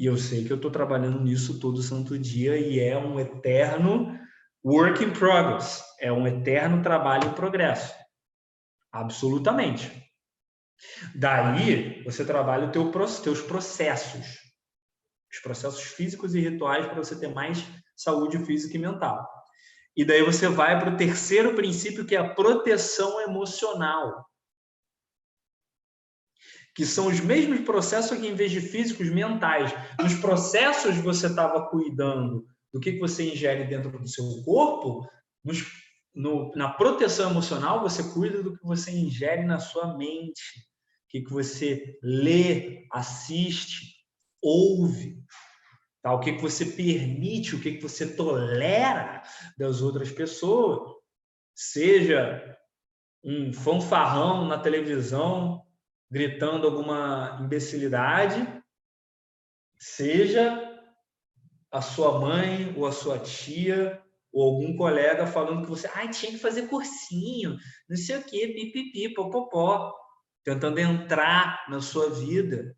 [0.00, 4.18] E eu sei que eu estou trabalhando nisso todo santo dia e é um eterno
[4.64, 5.84] work in progress.
[6.00, 7.94] É um eterno trabalho em progresso.
[8.90, 9.92] Absolutamente.
[11.14, 12.90] Daí, você trabalha os teu,
[13.22, 14.38] teus processos.
[15.30, 17.62] Os processos físicos e rituais para você ter mais
[17.94, 19.28] saúde física e mental.
[19.94, 24.29] E daí você vai para o terceiro princípio, que é a proteção emocional
[26.74, 29.72] que são os mesmos processos que, em vez de físicos, mentais.
[30.00, 35.08] Nos processos você estava cuidando do que, você ingere dentro do seu corpo,
[35.44, 35.64] nos,
[36.14, 40.40] no, na proteção emocional você cuida do que você ingere na sua mente,
[41.06, 43.96] o que, que você lê, assiste,
[44.40, 45.18] ouve,
[46.02, 46.14] tá?
[46.14, 49.22] o que, que você permite, o que, que você tolera
[49.58, 50.92] das outras pessoas,
[51.54, 52.56] seja
[53.24, 55.62] um fanfarrão na televisão
[56.10, 58.46] gritando alguma imbecilidade,
[59.78, 60.66] seja
[61.70, 66.32] a sua mãe ou a sua tia ou algum colega falando que você ah, tinha
[66.32, 67.56] que fazer cursinho,
[67.88, 69.94] não sei o quê, pipipi, popopó,
[70.44, 72.76] tentando entrar na sua vida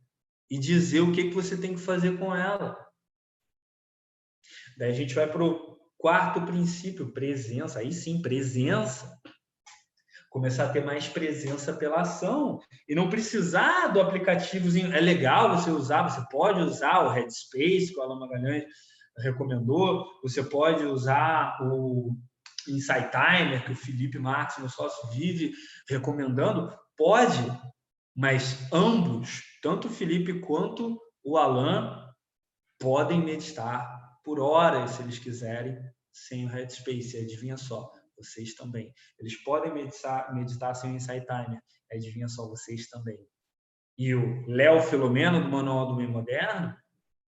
[0.50, 2.76] e dizer o que, que você tem que fazer com ela.
[4.76, 7.78] Daí a gente vai para o quarto princípio, presença.
[7.78, 9.20] Aí sim, presença
[10.32, 14.90] começar a ter mais presença pela ação e não precisar do aplicativozinho.
[14.92, 18.64] É legal você usar, você pode usar o Headspace, que o Alan Magalhães
[19.18, 22.16] recomendou, você pode usar o
[22.66, 25.52] Insight Timer, que o Felipe Marques, meu sócio, vive
[25.86, 26.74] recomendando.
[26.96, 27.46] Pode,
[28.16, 32.08] mas ambos, tanto o Felipe quanto o Alan,
[32.78, 35.76] podem meditar por horas, se eles quiserem,
[36.10, 37.18] sem o Headspace.
[37.18, 37.92] Adivinha só,
[38.22, 38.92] vocês também.
[39.18, 41.60] Eles podem meditar, meditar sem o Insight Timer,
[41.92, 43.18] adivinha só, vocês também.
[43.98, 46.74] E o Léo Filomeno, do Manual do Meio Moderno,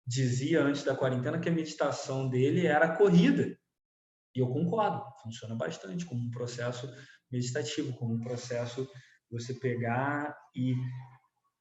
[0.05, 3.57] dizia antes da quarentena que a meditação dele era corrida.
[4.35, 6.87] E eu concordo, funciona bastante como um processo
[7.31, 8.87] meditativo, como um processo
[9.29, 10.75] você pegar e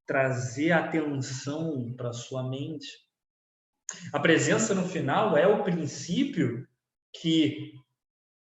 [0.07, 2.87] trazer atenção para sua mente.
[4.13, 6.67] A presença no final é o princípio
[7.15, 7.73] que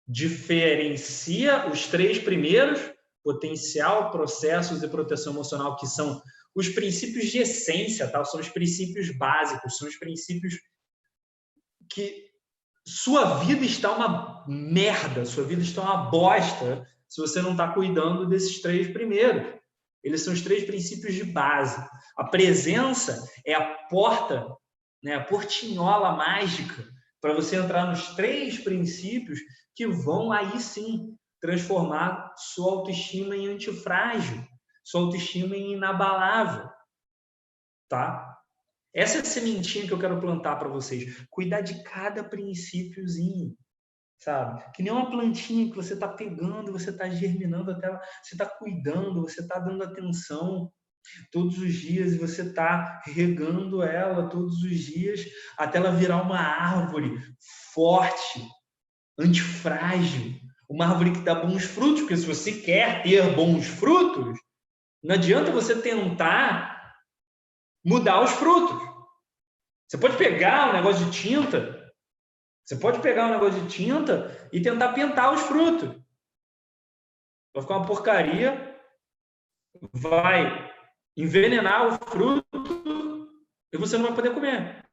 [0.07, 2.79] diferencia os três primeiros,
[3.23, 6.21] potencial, processos e proteção emocional, que são
[6.53, 8.23] os princípios de essência, tá?
[8.23, 10.55] são os princípios básicos, são os princípios
[11.89, 12.31] que
[12.85, 18.27] sua vida está uma merda, sua vida está uma bosta se você não está cuidando
[18.27, 19.59] desses três primeiros.
[20.03, 21.81] Eles são os três princípios de base.
[22.17, 24.45] A presença é a porta,
[25.01, 26.92] né, a portinhola mágica
[27.23, 29.39] para você entrar nos três princípios
[29.73, 34.45] que vão aí sim transformar sua autoestima em antifrágil,
[34.83, 36.69] sua autoestima em inabalável,
[37.87, 38.37] tá?
[38.93, 41.25] Essa é a sementinha que eu quero plantar para vocês.
[41.29, 43.57] Cuidar de cada princípiozinho,
[44.19, 44.61] sabe?
[44.73, 48.45] Que nem uma plantinha que você está pegando, você está germinando até ela, você está
[48.45, 50.69] cuidando, você está dando atenção,
[51.31, 55.21] todos os dias e você está regando ela todos os dias
[55.57, 57.19] até ela virar uma árvore
[57.73, 58.47] forte,
[59.17, 60.35] antifrágil,
[60.69, 64.39] uma árvore que dá bons frutos, porque se você quer ter bons frutos,
[65.03, 66.95] não adianta você tentar
[67.83, 68.81] mudar os frutos.
[69.87, 71.93] Você pode pegar um negócio de tinta,
[72.63, 75.89] você pode pegar um negócio de tinta e tentar pintar os frutos.
[77.53, 78.79] Vai ficar uma porcaria,
[79.91, 80.72] vai
[81.15, 83.29] envenenar o fruto
[83.71, 84.83] e você não vai poder comer.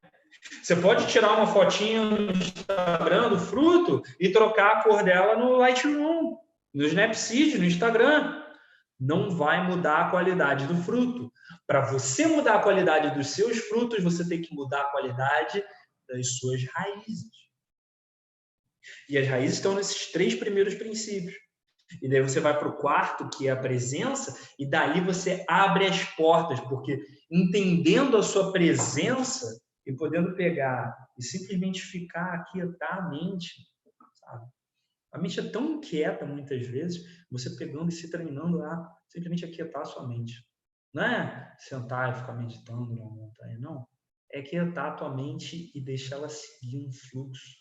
[0.62, 5.56] Você pode tirar uma fotinha no Instagram do fruto e trocar a cor dela no
[5.56, 6.36] Lightroom,
[6.72, 8.42] no Snapseed, no Instagram.
[8.98, 11.32] Não vai mudar a qualidade do fruto.
[11.66, 15.62] Para você mudar a qualidade dos seus frutos, você tem que mudar a qualidade
[16.08, 17.30] das suas raízes.
[19.08, 21.34] E as raízes estão nesses três primeiros princípios.
[22.02, 25.86] E daí você vai para o quarto, que é a presença, e dali você abre
[25.86, 33.08] as portas, porque entendendo a sua presença e podendo pegar e simplesmente ficar, aquietar a
[33.08, 33.52] mente,
[34.14, 34.46] sabe?
[35.12, 39.82] A mente é tão inquieta muitas vezes, você pegando e se treinando a simplesmente aquietar
[39.82, 40.44] a sua mente.
[40.94, 43.86] Não é sentar e ficar meditando numa montanha, não.
[44.32, 47.59] É quietar a tua mente e deixar ela seguir um fluxo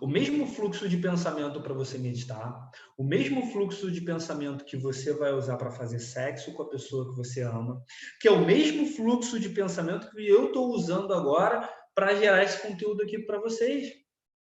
[0.00, 5.12] o mesmo fluxo de pensamento para você meditar, o mesmo fluxo de pensamento que você
[5.12, 7.82] vai usar para fazer sexo com a pessoa que você ama,
[8.20, 12.60] que é o mesmo fluxo de pensamento que eu estou usando agora para gerar esse
[12.60, 13.92] conteúdo aqui para vocês.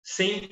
[0.02, 0.50] Sem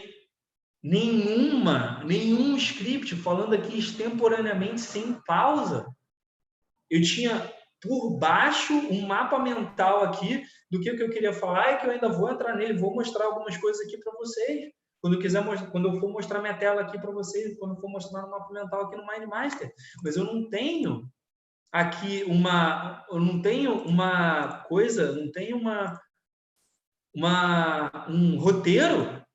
[0.84, 5.86] nenhuma, nenhum script, falando aqui extemporaneamente, sem pausa.
[6.90, 7.52] Eu tinha
[7.82, 11.92] por baixo um mapa mental aqui do que, que eu queria falar e que eu
[11.92, 14.72] ainda vou entrar nele, vou mostrar algumas coisas aqui para vocês.
[15.02, 17.90] Quando eu quiser, quando eu for mostrar minha tela aqui para vocês, quando eu for
[17.90, 21.12] mostrar no mapa mental aqui no Mindmaster, mas eu não tenho
[21.72, 26.00] aqui uma, eu não tenho uma coisa, não tenho uma,
[27.16, 29.26] uma um roteiro.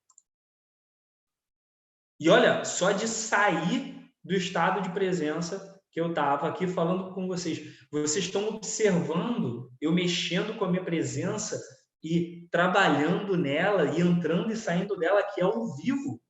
[2.20, 7.26] E olha, só de sair do estado de presença que eu estava aqui falando com
[7.26, 11.60] vocês, vocês estão observando eu mexendo com a minha presença
[12.02, 16.20] e trabalhando nela e entrando e saindo dela que é ao vivo.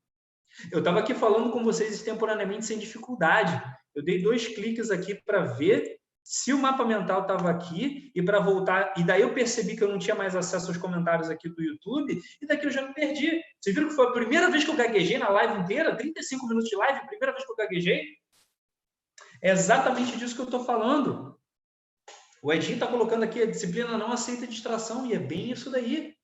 [0.73, 3.61] Eu estava aqui falando com vocês extemporaneamente sem dificuldade.
[3.95, 8.41] Eu dei dois cliques aqui para ver se o mapa mental estava aqui e para
[8.41, 8.95] voltar.
[8.97, 12.21] E daí eu percebi que eu não tinha mais acesso aos comentários aqui do YouTube
[12.43, 13.41] e daqui eu já me perdi.
[13.61, 15.97] Vocês viram que foi a primeira vez que eu gaguejei na live inteira?
[15.97, 18.03] 35 minutos de live, primeira vez que eu gaguejei?
[19.41, 21.39] É exatamente disso que eu estou falando.
[22.47, 26.17] O Edinho está colocando aqui a disciplina não aceita distração e é bem isso daí.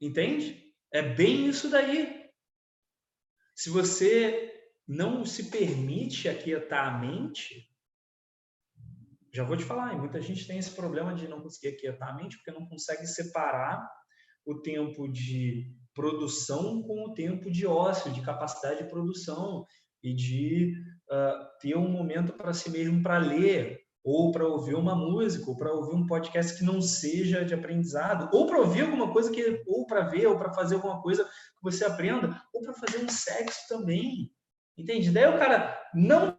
[0.00, 0.72] Entende?
[0.90, 2.30] É bem isso daí.
[3.54, 7.70] Se você não se permite aquietar a mente,
[9.34, 12.38] já vou te falar, muita gente tem esse problema de não conseguir aquietar a mente
[12.38, 13.86] porque não consegue separar
[14.46, 19.66] o tempo de produção com o tempo de ócio, de capacidade de produção
[20.02, 20.74] e de
[21.10, 25.56] uh, ter um momento para si mesmo para ler, ou para ouvir uma música, ou
[25.56, 29.62] para ouvir um podcast que não seja de aprendizado, ou para ouvir alguma coisa que,
[29.66, 33.08] ou para ver, ou para fazer alguma coisa que você aprenda, ou para fazer um
[33.08, 34.32] sexo também.
[34.76, 35.10] Entende?
[35.10, 36.36] Daí o cara não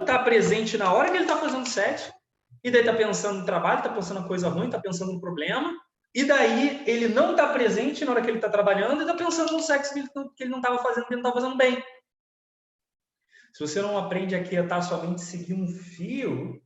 [0.00, 2.12] está presente na hora que ele está fazendo sexo,
[2.62, 5.72] e daí está pensando no trabalho, está pensando em coisa ruim, está pensando no problema,
[6.14, 9.52] e daí ele não está presente na hora que ele está trabalhando e está pensando
[9.52, 11.82] no sexo que ele não estava fazendo, que ele não estava fazendo bem.
[13.54, 16.60] Se você não aprende a quietar somente seguir um fio,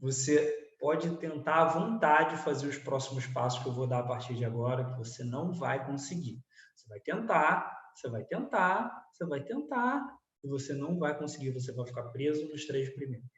[0.00, 4.34] você pode tentar à vontade fazer os próximos passos que eu vou dar a partir
[4.34, 6.42] de agora, que você não vai conseguir.
[6.74, 10.04] Você vai tentar, você vai tentar, você vai tentar,
[10.42, 13.30] e você não vai conseguir, você vai ficar preso nos três primeiros.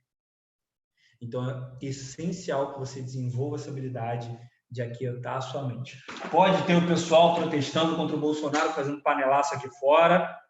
[1.20, 4.34] Então, é essencial que você desenvolva essa habilidade
[4.70, 6.02] de aquietar a sua mente.
[6.30, 10.41] Pode ter o pessoal protestando contra o Bolsonaro, fazendo panelaço aqui fora,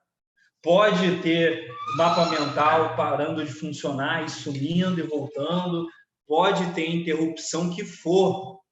[0.62, 5.88] pode ter mapa mental parando de funcionar e sumindo e voltando,
[6.26, 8.62] pode ter interrupção que for.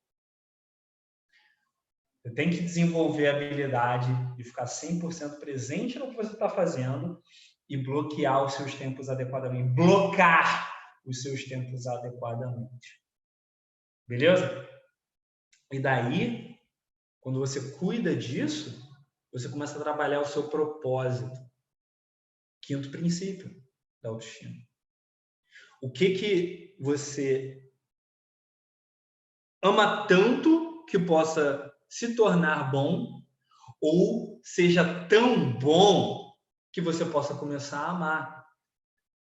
[2.22, 7.20] Você tem que desenvolver a habilidade de ficar 100% presente no que você está fazendo
[7.68, 9.74] e bloquear os seus tempos adequadamente.
[9.74, 10.70] Blocar
[11.04, 13.00] os seus tempos adequadamente.
[14.06, 14.68] Beleza?
[15.72, 16.56] E daí,
[17.20, 18.86] quando você cuida disso,
[19.32, 21.49] você começa a trabalhar o seu propósito.
[22.62, 23.50] Quinto princípio
[24.02, 24.56] da autoestima.
[25.82, 27.62] O que que você
[29.62, 33.20] ama tanto que possa se tornar bom
[33.80, 36.32] ou seja tão bom
[36.72, 38.40] que você possa começar a amar.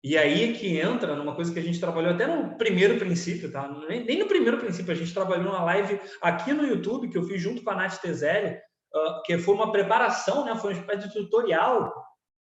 [0.03, 3.51] E aí é que entra numa coisa que a gente trabalhou até no primeiro princípio,
[3.51, 3.67] tá?
[3.87, 7.41] Nem, no primeiro princípio, a gente trabalhou numa live aqui no YouTube que eu fiz
[7.41, 8.57] junto com a Nath Tezelli,
[8.93, 10.55] uh, que foi uma preparação, né?
[10.55, 11.93] Foi uma espécie de tutorial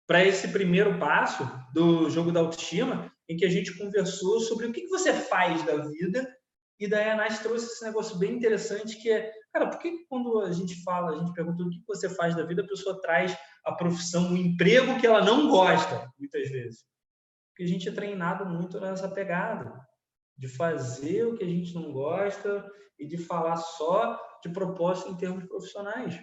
[0.09, 4.73] para esse primeiro passo do jogo da autoestima, em que a gente conversou sobre o
[4.73, 6.35] que, você faz da vida,
[6.81, 10.41] e daí a Nath trouxe esse negócio bem interessante, que é, cara, por que quando
[10.41, 13.37] a gente fala, a gente pergunta o que você faz da vida, a pessoa traz
[13.67, 16.87] a profissão, o emprego que ela não gosta, muitas vezes.
[17.51, 19.87] Porque a gente é treinado muito nessa pegada.
[20.39, 22.65] de fazer o que a gente não gosta
[22.97, 26.17] e de falar só de propósito em termos profissionais.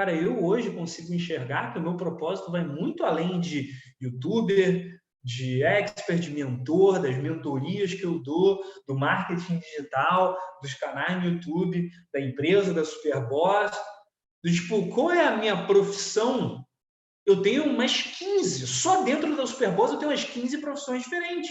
[0.00, 3.68] Cara, eu hoje consigo enxergar que o meu propósito vai muito além de
[4.00, 11.22] youtuber, de expert, de mentor, das mentorias que eu dou, do marketing digital, dos canais
[11.22, 13.72] no YouTube, da empresa, da Superboss.
[14.42, 16.64] Do tipo, qual é a minha profissão?
[17.26, 21.50] Eu tenho umas 15, só dentro da Superboss eu tenho umas 15 profissões diferentes.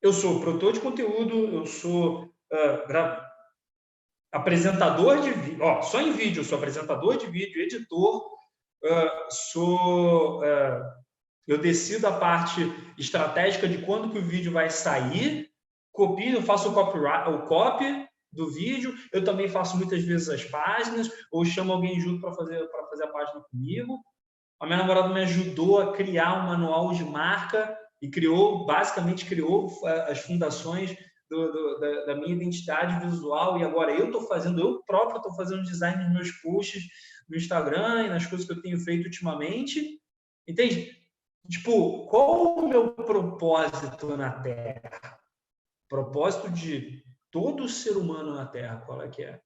[0.00, 2.86] Eu sou produtor de conteúdo, eu sou uh,
[4.36, 8.26] apresentador de vídeo, só em vídeo, sou apresentador de vídeo, editor,
[8.84, 10.40] uh, sou.
[10.40, 11.06] Uh,
[11.46, 12.60] eu decido a parte
[12.98, 15.48] estratégica de quando que o vídeo vai sair,
[15.92, 21.08] copio, faço o copy, o copy do vídeo, eu também faço muitas vezes as páginas,
[21.30, 23.96] ou chamo alguém junto para fazer, fazer a página comigo.
[24.60, 29.70] A minha namorada me ajudou a criar um manual de marca e criou, basicamente criou
[30.08, 30.96] as fundações
[31.28, 35.34] do, do, da, da, minha identidade visual e agora eu estou fazendo, eu próprio estou
[35.34, 36.84] fazendo design nos meus posts
[37.28, 40.00] no Instagram e nas coisas que eu tenho feito ultimamente.
[40.46, 40.96] Entende?
[41.48, 45.18] Tipo, qual o meu propósito na Terra?
[45.88, 49.40] Propósito de todo ser humano na Terra, qual é que é?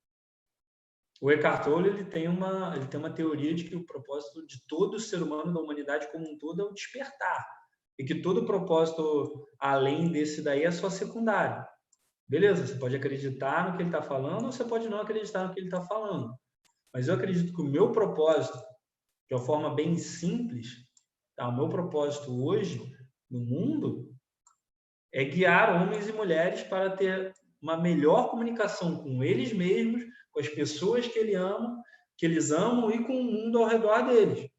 [1.21, 4.67] O Eckhart Tolle ele tem uma ele tem uma teoria de que o propósito de
[4.67, 7.60] todo ser humano da humanidade como um todo é o despertar
[8.01, 11.63] e que todo propósito além desse daí é só secundário.
[12.27, 15.53] Beleza, você pode acreditar no que ele está falando ou você pode não acreditar no
[15.53, 16.35] que ele está falando.
[16.95, 18.57] Mas eu acredito que o meu propósito,
[19.29, 20.69] de uma forma bem simples,
[21.37, 21.47] tá?
[21.49, 22.81] o meu propósito hoje
[23.31, 24.11] no mundo
[25.13, 30.49] é guiar homens e mulheres para ter uma melhor comunicação com eles mesmos, com as
[30.49, 31.83] pessoas que ele ama,
[32.17, 34.50] que eles amam e com o mundo ao redor deles.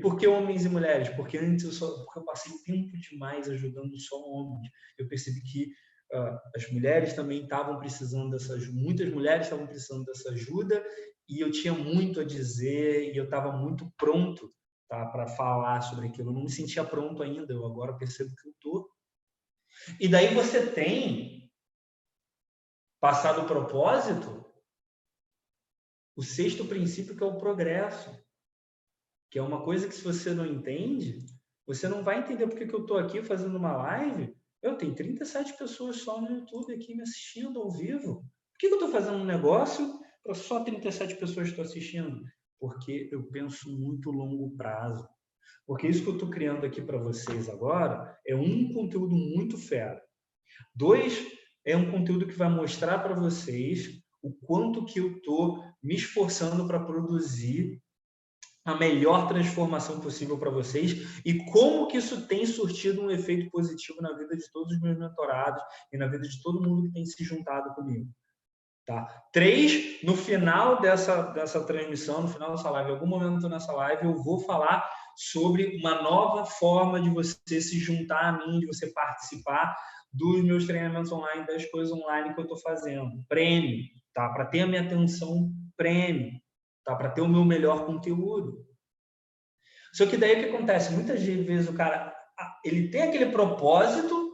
[0.00, 1.08] Por que homens e mulheres?
[1.10, 4.68] Porque antes eu, só, porque eu passei tempo demais ajudando só homens.
[4.98, 5.72] Eu percebi que
[6.12, 10.84] uh, as mulheres também estavam precisando dessa muitas mulheres estavam precisando dessa ajuda
[11.28, 14.52] e eu tinha muito a dizer e eu estava muito pronto
[14.88, 16.30] tá, para falar sobre aquilo.
[16.30, 18.90] Eu não me sentia pronto ainda, eu agora percebo que eu estou.
[20.00, 21.50] E daí você tem
[23.00, 24.44] passado o propósito,
[26.16, 28.10] o sexto princípio que é o progresso
[29.30, 31.18] que é uma coisa que se você não entende,
[31.66, 34.34] você não vai entender porque que eu estou aqui fazendo uma live.
[34.60, 38.16] Eu tenho 37 pessoas só no YouTube aqui me assistindo ao vivo.
[38.16, 42.22] Por que, que eu estou fazendo um negócio para só 37 pessoas estão assistindo?
[42.58, 45.08] Porque eu penso muito longo prazo.
[45.64, 50.02] Porque isso que eu estou criando aqui para vocês agora é um conteúdo muito fera.
[50.74, 51.24] Dois,
[51.64, 56.66] é um conteúdo que vai mostrar para vocês o quanto que eu estou me esforçando
[56.66, 57.79] para produzir
[58.70, 64.00] a melhor transformação possível para vocês e como que isso tem surtido um efeito positivo
[64.00, 65.62] na vida de todos os meus mentorados
[65.92, 68.08] e na vida de todo mundo que tem se juntado comigo.
[68.86, 69.06] Tá?
[69.32, 74.04] Três, no final dessa, dessa transmissão, no final dessa live, em algum momento nessa live,
[74.04, 78.92] eu vou falar sobre uma nova forma de você se juntar a mim, de você
[78.92, 79.76] participar
[80.12, 83.10] dos meus treinamentos online, das coisas online que eu estou fazendo.
[83.28, 84.28] Prêmio, tá?
[84.30, 86.40] Para ter a minha atenção, prêmio
[86.84, 86.94] tá?
[86.94, 88.66] Para ter o meu melhor conteúdo.
[89.92, 90.92] Só que daí o que acontece?
[90.92, 92.14] Muitas vezes o cara
[92.64, 94.30] ele tem aquele propósito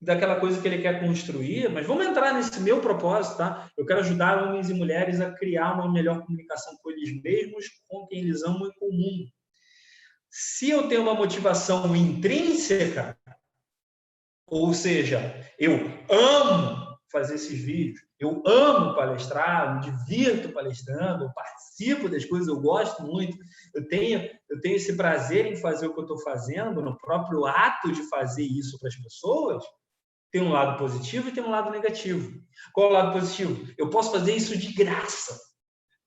[0.00, 3.70] daquela coisa que ele quer construir, mas vamos entrar nesse meu propósito, tá?
[3.76, 8.06] Eu quero ajudar homens e mulheres a criar uma melhor comunicação com eles mesmos, com
[8.08, 9.30] quem eles amam e com o mundo.
[10.28, 13.16] Se eu tenho uma motivação intrínseca,
[14.46, 15.20] ou seja,
[15.58, 15.72] eu
[16.10, 16.81] amo
[17.12, 23.02] fazer esses vídeos, eu amo palestrar, me divirto palestrando, eu participo das coisas, eu gosto
[23.02, 23.36] muito,
[23.74, 27.44] eu tenho, eu tenho esse prazer em fazer o que eu estou fazendo, no próprio
[27.46, 29.62] ato de fazer isso para as pessoas,
[30.32, 32.42] tem um lado positivo e tem um lado negativo.
[32.72, 33.70] Qual é o lado positivo?
[33.76, 35.38] Eu posso fazer isso de graça,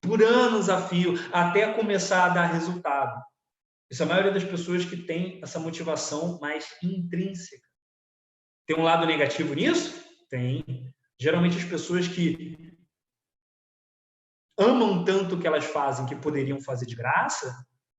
[0.02, 3.22] por anos a fio, até começar a dar resultado.
[3.90, 7.64] Isso é a maioria das pessoas que tem essa motivação mais intrínseca.
[8.66, 10.04] Tem um lado negativo nisso?
[10.28, 10.92] Tem.
[11.18, 12.76] Geralmente as pessoas que
[14.58, 17.54] amam tanto o que elas fazem que poderiam fazer de graça,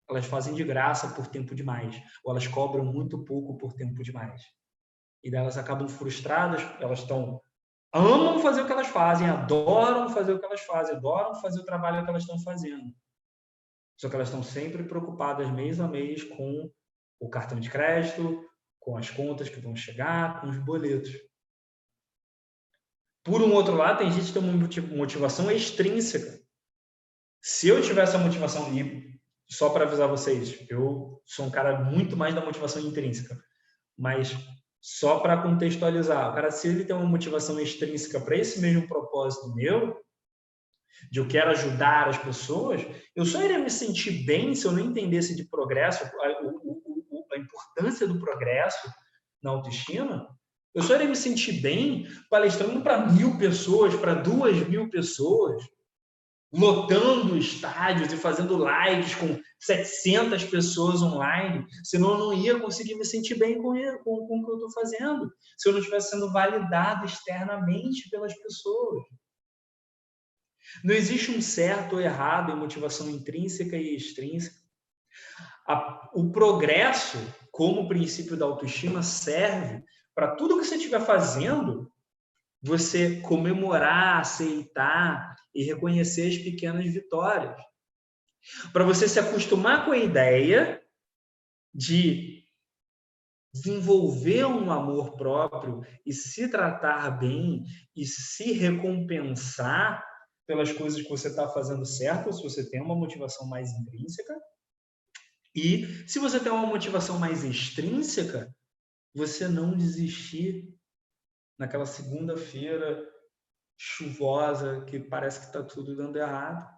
[0.10, 4.42] elas fazem de graça por tempo demais, ou elas cobram muito pouco por tempo demais.
[5.24, 7.42] E daí elas acabam frustradas, elas estão
[7.94, 11.66] amam fazer o que elas fazem, adoram fazer o que elas fazem, adoram fazer o
[11.66, 12.94] trabalho que elas estão fazendo.
[13.98, 16.70] Só que elas estão sempre preocupadas mês a mês com
[17.20, 18.46] o cartão de crédito,
[18.80, 21.12] com as contas que vão chegar, com os boletos.
[23.28, 26.40] Por um outro lado, tem gente que tem uma motivação extrínseca.
[27.42, 29.20] Se eu tivesse a motivação, e
[29.50, 33.38] só para avisar vocês, eu sou um cara muito mais da motivação intrínseca,
[33.98, 34.34] mas
[34.80, 39.54] Só para contextualizar, o cara, se ele tem uma motivação extrínseca para esse mesmo propósito
[39.54, 40.00] meu,
[41.12, 42.82] de eu quero ajudar as pessoas,
[43.16, 47.38] eu só iria me sentir bem se eu não entendesse de progresso, a, a, a
[47.38, 48.90] importância do progresso
[49.42, 50.28] na autoestima.
[50.78, 55.68] Eu só iria me sentir bem palestrando para mil pessoas, para duas mil pessoas,
[56.54, 63.04] lotando estádios e fazendo lives com 700 pessoas online, senão eu não ia conseguir me
[63.04, 63.74] sentir bem com,
[64.04, 68.38] com, com o que eu estou fazendo, se eu não estivesse sendo validado externamente pelas
[68.38, 69.04] pessoas.
[70.84, 74.56] Não existe um certo ou errado em motivação intrínseca e extrínseca.
[75.68, 77.18] A, o progresso,
[77.50, 79.84] como princípio da autoestima, serve
[80.18, 81.94] para tudo que você estiver fazendo,
[82.60, 87.56] você comemorar, aceitar e reconhecer as pequenas vitórias.
[88.74, 90.82] Para você se acostumar com a ideia
[91.72, 92.44] de
[93.54, 97.64] desenvolver um amor próprio e se tratar bem
[97.96, 100.04] e se recompensar
[100.48, 104.34] pelas coisas que você está fazendo certo, se você tem uma motivação mais intrínseca.
[105.54, 108.52] E se você tem uma motivação mais extrínseca,
[109.18, 110.78] você não desistir
[111.58, 113.04] naquela segunda-feira
[113.78, 116.78] chuvosa que parece que está tudo dando errado.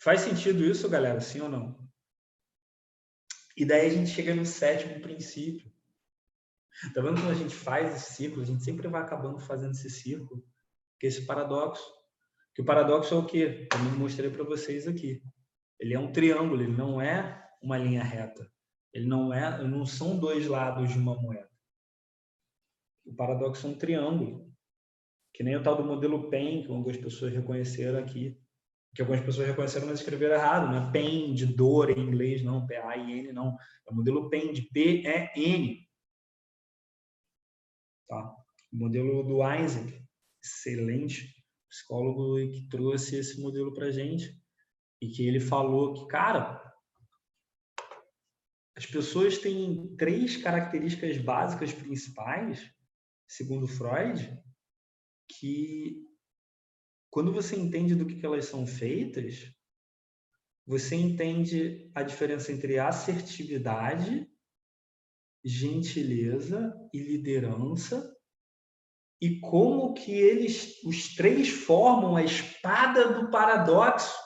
[0.00, 1.20] Faz sentido isso, galera?
[1.20, 1.88] Sim ou não?
[3.56, 5.70] E daí a gente chega no sétimo princípio,
[6.94, 9.90] Tá vendo quando a gente faz esse ciclo, a gente sempre vai acabando fazendo esse
[9.90, 10.46] círculo,
[10.98, 11.84] que é esse paradoxo.
[12.54, 13.68] Que o paradoxo é o quê?
[13.72, 15.20] Eu mostrei para vocês aqui.
[15.78, 18.48] Ele é um triângulo, ele não é uma linha reta.
[18.92, 21.48] Ele não é, não são dois lados de uma moeda.
[23.04, 24.52] O paradoxo é um triângulo,
[25.32, 28.38] que nem o tal do modelo PEN, que algumas pessoas reconheceram aqui,
[28.94, 32.66] que algumas pessoas reconheceram, mas escreveram errado, não é PEN de dor em inglês, não,
[32.66, 33.56] P-A-I-N, não.
[33.86, 35.88] É o modelo PEN de P-E-N.
[38.08, 38.36] Tá?
[38.72, 40.02] O modelo do Isaac,
[40.42, 41.34] excelente
[41.68, 44.40] psicólogo que trouxe esse modelo para gente
[45.00, 46.67] e que ele falou que, cara,
[48.78, 52.72] as pessoas têm três características básicas principais,
[53.26, 54.40] segundo Freud,
[55.28, 56.06] que
[57.10, 59.52] quando você entende do que elas são feitas,
[60.64, 64.30] você entende a diferença entre assertividade
[65.44, 68.16] gentileza e liderança
[69.20, 74.16] e como que eles, os três, formam a espada do paradoxo,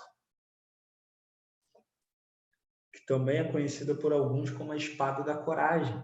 [3.03, 6.01] que também é conhecida por alguns como a espada da coragem.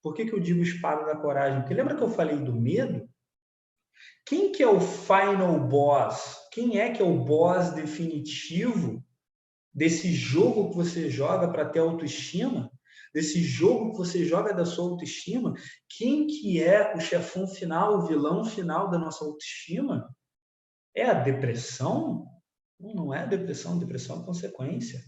[0.00, 1.60] Por que, que eu digo espada da coragem?
[1.60, 3.08] Porque lembra que eu falei do medo?
[4.24, 6.36] Quem que é o final boss?
[6.52, 9.04] Quem é que é o boss definitivo
[9.74, 12.70] desse jogo que você joga para ter autoestima?
[13.12, 15.54] desse jogo que você joga da sua autoestima,
[15.88, 20.14] quem que é o chefão final, o vilão final da nossa autoestima?
[20.94, 22.26] É a depressão?
[22.78, 25.02] Não é a depressão, a depressão é consequência.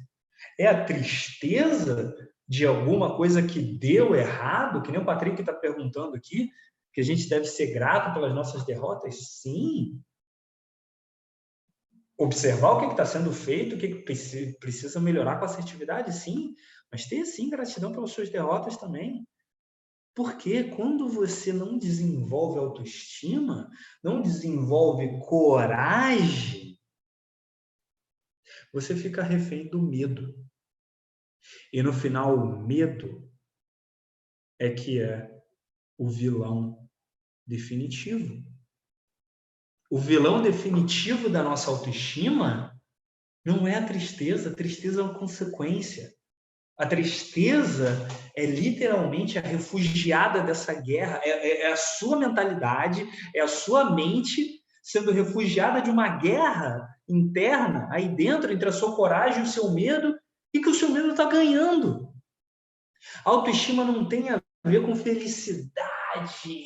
[0.59, 2.15] É a tristeza
[2.49, 6.51] de alguma coisa que deu errado, que nem o Patrick está perguntando aqui,
[6.93, 9.41] que a gente deve ser grato pelas nossas derrotas?
[9.41, 10.03] Sim.
[12.19, 14.05] Observar o que está sendo feito, o que
[14.59, 16.13] precisa melhorar com assertividade?
[16.13, 16.55] Sim.
[16.91, 19.25] Mas ter sim gratidão pelas suas derrotas também.
[20.15, 23.71] Porque quando você não desenvolve autoestima,
[24.03, 26.60] não desenvolve coragem,
[28.73, 30.35] você fica refém do medo.
[31.73, 33.31] E no final, o medo
[34.59, 35.31] é que é
[35.97, 36.89] o vilão
[37.47, 38.45] definitivo.
[39.91, 42.81] O vilão definitivo da nossa autoestima
[43.45, 46.15] não é a tristeza, a tristeza é uma consequência.
[46.79, 53.41] A tristeza é literalmente a refugiada dessa guerra, é, é, é, a sua mentalidade, é
[53.41, 59.41] a sua mente sendo refugiada de uma guerra interna aí dentro entre a sua coragem
[59.41, 60.19] e o seu medo
[60.53, 62.09] e que o seu medo está ganhando.
[63.25, 65.71] Autoestima não tem a ver com felicidade,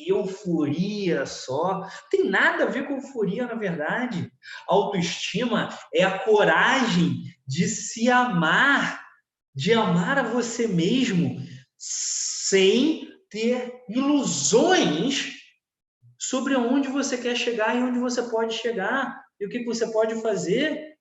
[0.07, 1.87] euforia só.
[2.09, 4.31] Tem nada a ver com euforia, na verdade.
[4.67, 9.05] Autoestima é a coragem de se amar
[9.55, 11.41] de amar a você mesmo
[11.77, 15.33] sem ter ilusões
[16.19, 20.21] sobre onde você quer chegar e onde você pode chegar e o que você pode
[20.21, 20.95] fazer.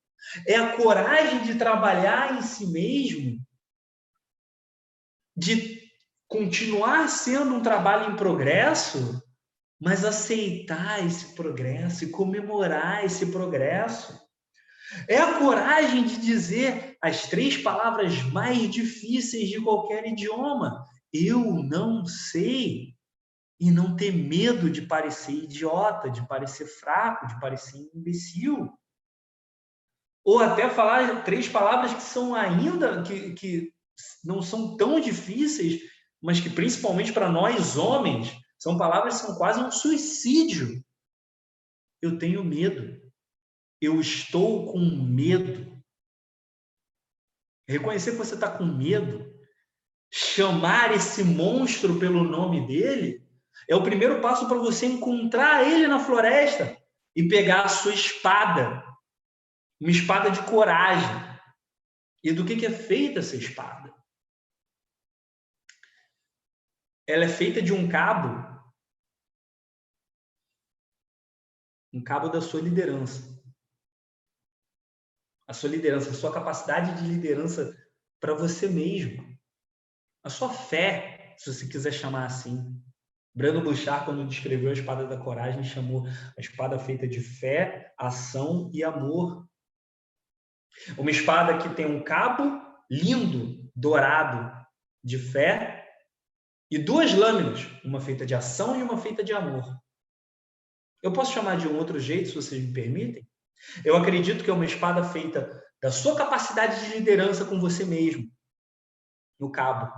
[0.47, 3.39] É a coragem de trabalhar em si mesmo,
[5.37, 5.83] de
[6.27, 9.23] continuar sendo um trabalho em progresso,
[9.81, 14.19] mas aceitar esse progresso e comemorar esse progresso.
[15.09, 20.85] É a coragem de dizer as três palavras mais difíceis de qualquer idioma.
[21.13, 22.94] eu não sei
[23.61, 28.73] e não ter medo de parecer idiota, de parecer fraco, de parecer imbecil.
[30.25, 33.73] Ou até falar três palavras que são ainda, que, que
[34.25, 35.83] não são tão difíceis,
[36.23, 40.83] mas que principalmente para nós homens, são palavras que são quase um suicídio.
[42.01, 43.01] Eu tenho medo.
[43.81, 45.83] Eu estou com medo.
[47.69, 49.33] Reconhecer que você está com medo,
[50.13, 53.24] chamar esse monstro pelo nome dele,
[53.69, 56.77] é o primeiro passo para você encontrar ele na floresta
[57.17, 58.85] e pegar a sua espada,
[59.81, 61.35] uma espada de coragem.
[62.23, 63.95] E do que, é feita essa espada?
[67.07, 68.55] Ela é feita de um cabo,
[71.93, 73.35] um cabo da sua liderança.
[75.47, 77.77] A sua liderança, a sua capacidade de liderança
[78.19, 79.23] para você mesmo.
[80.23, 82.83] A sua fé, se você quiser chamar assim.
[83.35, 88.71] Brando Bouchard, quando descreveu a espada da coragem, chamou a espada feita de fé, ação
[88.73, 89.45] e amor.
[90.97, 94.53] Uma espada que tem um cabo lindo, dourado,
[95.03, 95.85] de fé,
[96.71, 99.65] e duas lâminas, uma feita de ação e uma feita de amor.
[101.03, 103.29] Eu posso chamar de um outro jeito, se vocês me permitem?
[103.85, 108.31] Eu acredito que é uma espada feita da sua capacidade de liderança com você mesmo,
[109.39, 109.93] no cabo,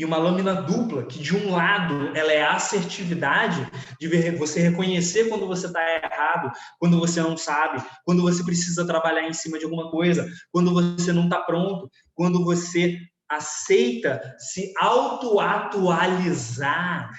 [0.00, 3.70] e uma lâmina dupla, que de um lado ela é a assertividade,
[4.00, 9.28] de você reconhecer quando você está errado, quando você não sabe, quando você precisa trabalhar
[9.28, 12.98] em cima de alguma coisa, quando você não está pronto, quando você
[13.28, 17.10] aceita se auto-atualizar.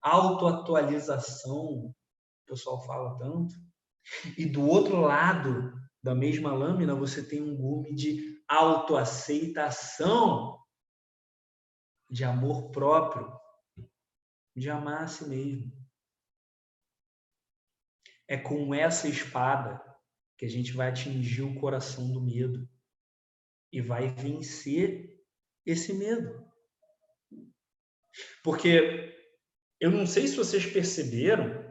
[0.00, 1.94] Autoatualização, o
[2.46, 3.54] pessoal fala tanto.
[4.38, 10.63] E do outro lado da mesma lâmina, você tem um gume de autoaceitação
[12.10, 13.32] de amor próprio,
[14.56, 15.72] de amar a si mesmo.
[18.28, 19.82] É com essa espada
[20.38, 22.68] que a gente vai atingir o coração do medo
[23.72, 25.20] e vai vencer
[25.66, 26.44] esse medo.
[28.42, 29.14] Porque
[29.80, 31.64] eu não sei se vocês perceberam,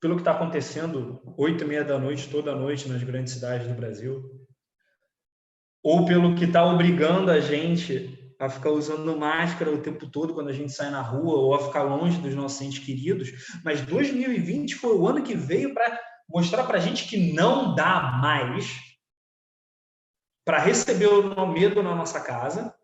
[0.00, 3.74] pelo que está acontecendo oito e meia da noite, toda noite nas grandes cidades do
[3.74, 4.46] Brasil,
[5.82, 10.48] ou pelo que está obrigando a gente a ficar usando máscara o tempo todo quando
[10.48, 13.30] a gente sai na rua ou a ficar longe dos nossos entes queridos.
[13.64, 18.18] Mas 2020 foi o ano que veio para mostrar para a gente que não dá
[18.22, 18.78] mais
[20.44, 22.74] para receber o medo na nossa casa,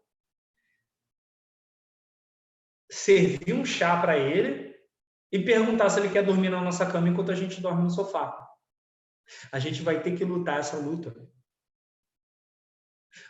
[2.91, 4.75] servir um chá para ele
[5.33, 8.39] e perguntar se ele quer dormir na nossa cama enquanto a gente dorme no sofá.
[9.51, 11.15] A gente vai ter que lutar essa luta.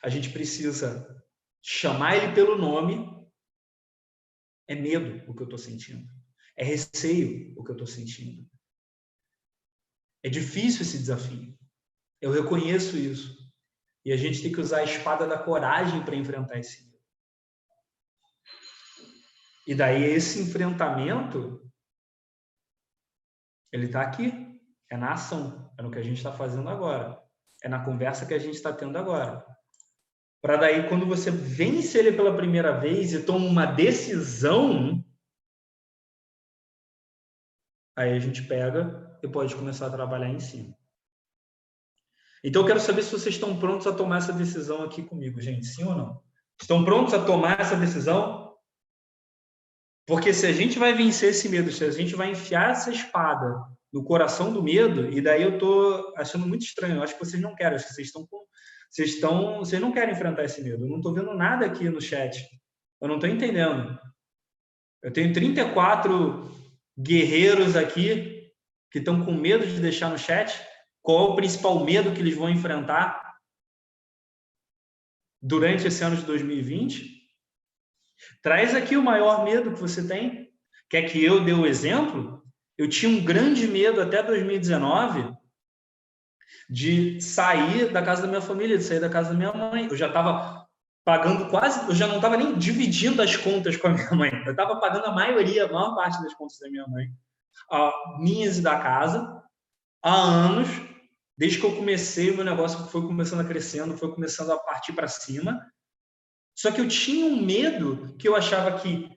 [0.03, 1.24] A gente precisa
[1.67, 3.11] chamar ele pelo nome
[4.69, 6.07] é medo o que eu estou sentindo.
[6.57, 8.47] É receio o que eu estou sentindo.
[10.23, 11.59] É difícil esse desafio.
[12.21, 13.51] Eu reconheço isso.
[14.05, 17.03] E a gente tem que usar a espada da coragem para enfrentar esse medo.
[19.67, 21.67] E daí esse enfrentamento,
[23.73, 24.33] ele está aqui.
[24.91, 25.75] É na ação.
[25.79, 27.23] É no que a gente está fazendo agora.
[27.63, 29.55] É na conversa que a gente está tendo agora
[30.45, 35.03] para daí quando você vence ele pela primeira vez e toma uma decisão,
[37.97, 40.77] aí a gente pega e pode começar a trabalhar em cima.
[42.45, 45.65] Então eu quero saber se vocês estão prontos a tomar essa decisão aqui comigo, gente,
[45.65, 46.23] sim ou não?
[46.61, 48.55] Estão prontos a tomar essa decisão?
[50.07, 53.65] Porque se a gente vai vencer esse medo, se a gente vai enfiar essa espada
[53.91, 57.41] no coração do medo, e daí eu tô achando muito estranho, eu acho que vocês
[57.41, 58.45] não querem, acho que vocês estão com
[58.95, 60.85] vocês estão, vocês não querem enfrentar esse medo.
[60.85, 62.49] Eu não estou vendo nada aqui no chat.
[63.01, 63.99] Eu não estou entendendo.
[65.03, 66.49] Eu tenho 34
[66.97, 68.53] guerreiros aqui
[68.93, 70.65] que estão com medo de deixar no chat.
[71.03, 73.35] Qual é o principal medo que eles vão enfrentar
[75.43, 77.21] durante esse ano de 2020?
[78.43, 80.53] Traz aqui o maior medo que você tem.
[80.89, 82.45] Quer que eu dê o exemplo?
[82.79, 85.37] Eu tinha um grande medo até 2019
[86.69, 89.87] de sair da casa da minha família, de sair da casa da minha mãe.
[89.91, 90.67] Eu já estava
[91.05, 94.33] pagando quase, eu já não estava nem dividindo as contas com a minha mãe.
[94.47, 97.09] Eu estava pagando a maioria, a maior parte das contas da minha mãe,
[97.71, 99.43] a minhas e da casa,
[100.03, 100.69] há anos,
[101.37, 104.93] desde que eu comecei, o meu negócio foi começando a crescendo, foi começando a partir
[104.93, 105.61] para cima.
[106.57, 109.11] Só que eu tinha um medo que eu achava que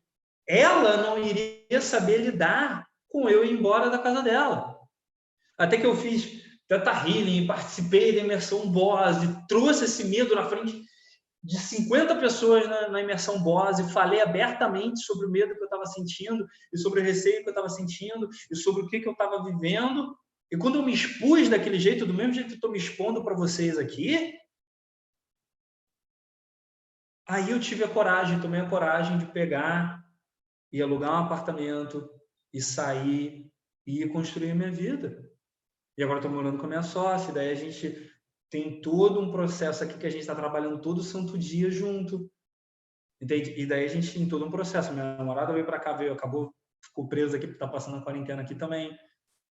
[0.47, 4.77] ela não iria saber lidar com eu ir embora da casa dela.
[5.57, 6.36] Até que eu fiz
[6.67, 10.85] Teta Healing, participei da imersão Boss e trouxe esse medo na frente
[11.41, 15.65] de 50 pessoas na, na imersão Boss e falei abertamente sobre o medo que eu
[15.65, 19.07] estava sentindo e sobre o receio que eu estava sentindo e sobre o que, que
[19.07, 20.13] eu estava vivendo.
[20.51, 23.35] E quando eu me expus daquele jeito, do mesmo jeito que estou me expondo para
[23.35, 24.33] vocês aqui,
[27.27, 30.03] aí eu tive a coragem, tomei a coragem de pegar
[30.71, 32.09] e alugar um apartamento
[32.53, 33.49] e sair
[33.85, 35.31] e construir a minha vida.
[35.97, 38.11] E agora estou morando com a minha sócia, daí a gente
[38.49, 42.31] tem todo um processo aqui que a gente está trabalhando todo santo dia junto.
[43.19, 43.53] Entende?
[43.59, 44.93] E daí a gente tem todo um processo.
[44.93, 48.53] Minha namorada veio para cá, veio, acabou, ficou presa aqui, está passando a quarentena aqui
[48.53, 48.95] também.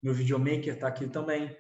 [0.03, 1.55] Meu videomaker está aqui também.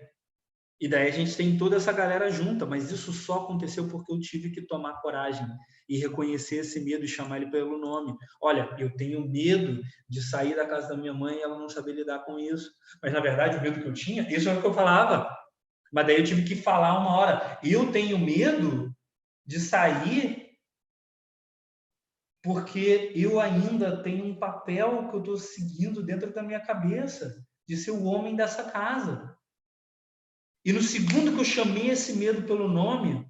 [0.80, 4.18] E daí a gente tem toda essa galera junta, mas isso só aconteceu porque eu
[4.18, 5.46] tive que tomar coragem
[5.86, 8.16] e reconhecer esse medo e chamar ele pelo nome.
[8.40, 11.92] Olha, eu tenho medo de sair da casa da minha mãe e ela não saber
[11.92, 12.70] lidar com isso.
[13.02, 15.28] Mas na verdade o medo que eu tinha, isso é o que eu falava.
[15.92, 17.58] Mas daí eu tive que falar uma hora.
[17.62, 18.94] Eu tenho medo
[19.44, 20.48] de sair
[22.42, 27.76] porque eu ainda tenho um papel que eu estou seguindo dentro da minha cabeça de
[27.76, 29.36] ser o homem dessa casa.
[30.64, 33.26] E no segundo que eu chamei esse medo pelo nome,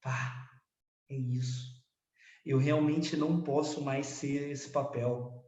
[0.00, 0.50] pá,
[1.10, 1.78] é isso.
[2.44, 5.44] Eu realmente não posso mais ser esse papel.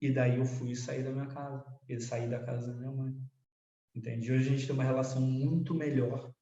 [0.00, 3.14] E daí eu fui sair da minha casa, e sair da casa da minha mãe.
[3.94, 4.32] Entende?
[4.32, 6.32] Hoje a gente tem uma relação muito melhor.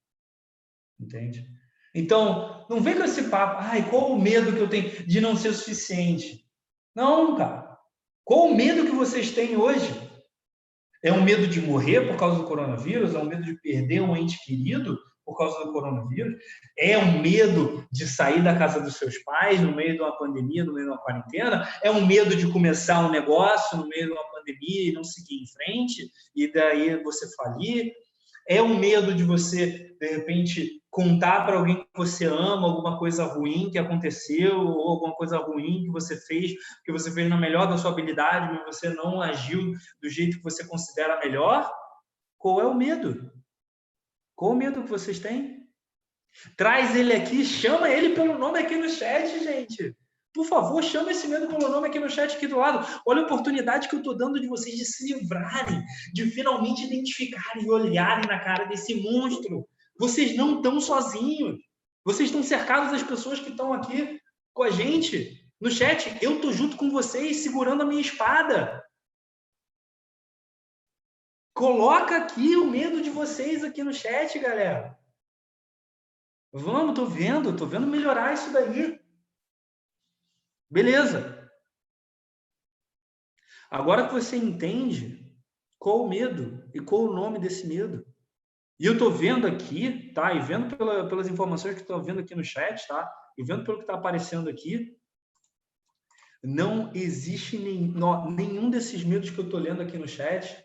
[0.98, 1.46] Entende?
[1.94, 5.36] Então, não vem com esse papo, ai, qual o medo que eu tenho de não
[5.36, 6.46] ser suficiente?
[6.94, 7.78] Não, cara.
[8.24, 10.05] Qual o medo que vocês têm hoje?
[11.03, 13.14] É um medo de morrer por causa do coronavírus?
[13.14, 16.36] É um medo de perder um ente querido por causa do coronavírus?
[16.78, 20.64] É um medo de sair da casa dos seus pais no meio de uma pandemia,
[20.64, 21.68] no meio de uma quarentena?
[21.82, 25.42] É um medo de começar um negócio no meio de uma pandemia e não seguir
[25.42, 27.92] em frente, e daí você falir?
[28.49, 33.24] É um medo de você, de repente, contar para alguém que você ama alguma coisa
[33.24, 36.53] ruim que aconteceu, ou alguma coisa ruim que você fez,
[36.84, 39.72] que você fez na melhor da sua habilidade, mas você não agiu
[40.03, 41.70] do jeito que você considera melhor?
[42.39, 43.30] Qual é o medo?
[44.34, 45.66] Qual o medo que vocês têm?
[46.57, 49.97] Traz ele aqui, chama ele pelo nome aqui no chat, gente.
[50.34, 52.87] Por favor, chame esse medo pelo nome aqui no chat aqui do lado.
[53.07, 55.82] Olha a oportunidade que eu estou dando de vocês de se livrarem,
[56.12, 59.66] de finalmente identificarem e olharem na cara desse monstro.
[59.99, 61.59] Vocês não estão sozinhos.
[62.05, 64.20] Vocês estão cercados das pessoas que estão aqui
[64.53, 66.16] com a gente no chat.
[66.22, 68.84] Eu estou junto com vocês, segurando a minha espada.
[71.55, 74.99] Coloca aqui o medo de vocês aqui no chat, galera.
[76.53, 79.01] Vamos, tô vendo, tô vendo melhorar isso daí.
[80.70, 81.51] Beleza.
[83.70, 85.26] Agora que você entende
[85.78, 88.07] qual o medo e qual o nome desse medo.
[88.79, 90.35] E eu estou vendo aqui, tá?
[90.35, 93.11] E vendo pela, pelas informações que estou vendo aqui no chat, tá?
[93.37, 94.95] E vendo pelo que está aparecendo aqui,
[96.43, 100.62] não existe nem, não, nenhum desses medos que eu estou lendo aqui no chat,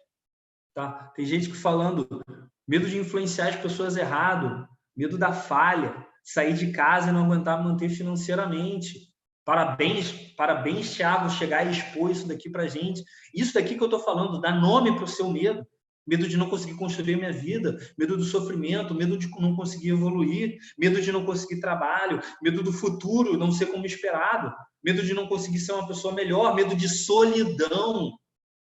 [0.74, 1.12] tá?
[1.16, 2.22] Tem gente que falando
[2.68, 7.64] medo de influenciar as pessoas errado, medo da falha, sair de casa e não aguentar
[7.64, 9.12] manter financeiramente,
[9.44, 13.04] Parabéns, parabéns, Thiago, chegar e expor isso daqui para gente.
[13.34, 15.66] Isso daqui que eu estou falando, dá nome para o seu medo.
[16.06, 20.58] Medo de não conseguir construir minha vida, medo do sofrimento, medo de não conseguir evoluir,
[20.78, 25.28] medo de não conseguir trabalho, medo do futuro não ser como esperado, medo de não
[25.28, 28.18] conseguir ser uma pessoa melhor, medo de solidão.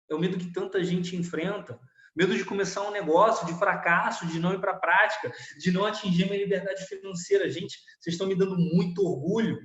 [0.09, 1.79] É o medo que tanta gente enfrenta.
[2.15, 5.83] Medo de começar um negócio, de fracasso, de não ir para a prática, de não
[5.85, 7.49] atingir minha liberdade financeira.
[7.49, 9.59] Gente, vocês estão me dando muito orgulho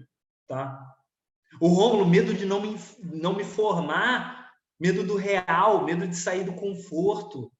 [0.50, 0.84] tá?
[1.60, 4.39] O Rômulo, medo de não me, não me formar,
[4.80, 7.52] medo do real, medo de sair do conforto.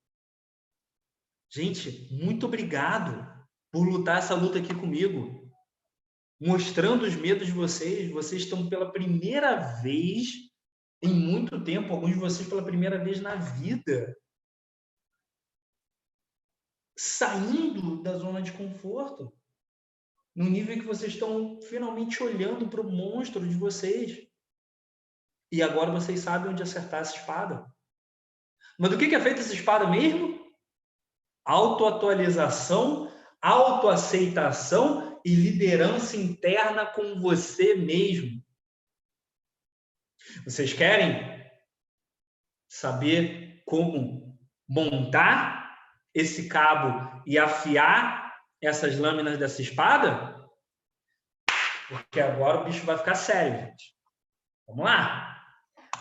[1.51, 3.29] Gente, muito obrigado
[3.71, 5.53] por lutar essa luta aqui comigo.
[6.41, 10.51] Mostrando os medos de vocês, vocês estão pela primeira vez
[11.03, 14.17] em muito tempo, alguns de vocês pela primeira vez na vida,
[16.97, 19.33] saindo da zona de conforto
[20.35, 24.30] no nível que vocês estão finalmente olhando para o monstro de vocês.
[25.51, 27.65] E agora vocês sabem onde acertar essa espada.
[28.79, 30.41] Mas do que é feita essa espada mesmo?
[31.45, 38.43] Autoatualização, autoaceitação e liderança interna com você mesmo.
[40.45, 41.41] Vocês querem
[42.69, 44.39] saber como
[44.69, 45.77] montar
[46.15, 50.39] esse cabo e afiar essas lâminas dessa espada?
[51.89, 53.97] Porque agora o bicho vai ficar sério, gente.
[54.67, 55.40] Vamos lá.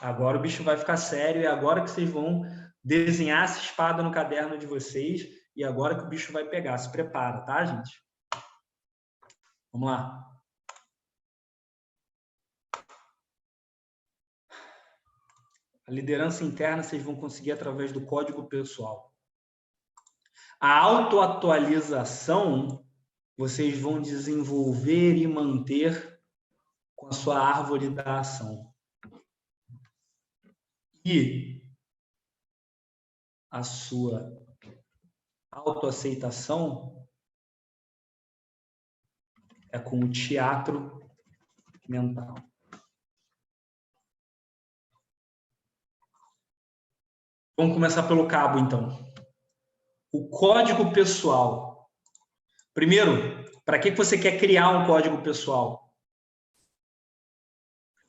[0.02, 2.44] Agora o bicho vai ficar sério e agora que vocês vão
[2.84, 6.78] desenhar essa espada no caderno de vocês e agora que o bicho vai pegar.
[6.78, 8.02] Se prepara, tá, gente?
[9.74, 10.26] Vamos lá.
[15.86, 19.14] A liderança interna vocês vão conseguir através do código pessoal.
[20.60, 22.86] A autoatualização
[23.36, 26.22] vocês vão desenvolver e manter
[26.96, 28.69] com a sua árvore da ação.
[33.50, 34.32] A sua
[35.52, 37.08] autoaceitação
[39.72, 41.02] é com o teatro
[41.88, 42.36] mental.
[47.58, 48.90] Vamos começar pelo cabo, então.
[50.12, 51.90] O código pessoal.
[52.74, 55.89] Primeiro, para que você quer criar um código pessoal?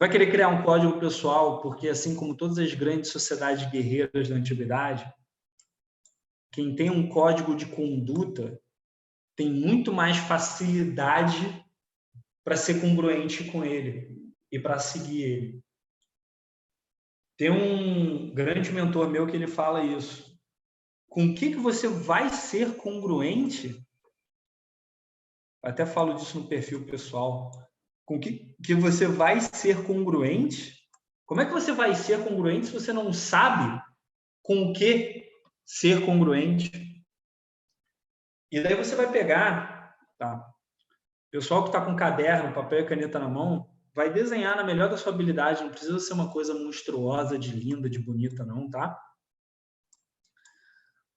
[0.01, 4.35] Vai querer criar um código pessoal porque, assim como todas as grandes sociedades guerreiras da
[4.35, 5.13] antiguidade,
[6.51, 8.59] quem tem um código de conduta
[9.37, 11.37] tem muito mais facilidade
[12.43, 15.65] para ser congruente com ele e para seguir ele.
[17.37, 20.35] Tem um grande mentor meu que ele fala isso.
[21.11, 23.87] Com o que, que você vai ser congruente?
[25.63, 27.51] Até falo disso no perfil pessoal.
[28.11, 30.77] Com que, que você vai ser congruente?
[31.25, 33.81] Como é que você vai ser congruente se você não sabe
[34.43, 35.31] com o que
[35.65, 37.07] ser congruente?
[38.51, 40.45] E daí você vai pegar, tá?
[41.31, 44.97] Pessoal que está com caderno, papel e caneta na mão, vai desenhar na melhor da
[44.97, 49.01] sua habilidade, não precisa ser uma coisa monstruosa, de linda, de bonita, não, tá?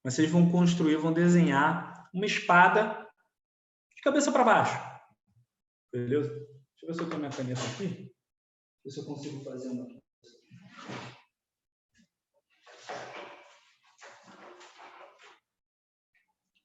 [0.04, 3.04] Mas vocês vão construir, vão desenhar uma espada
[3.96, 4.78] de cabeça para baixo.
[5.92, 6.53] Beleza?
[6.84, 8.14] Deixa eu ver se eu tenho minha caneta aqui.
[8.84, 9.88] Ver se eu consigo fazer uma.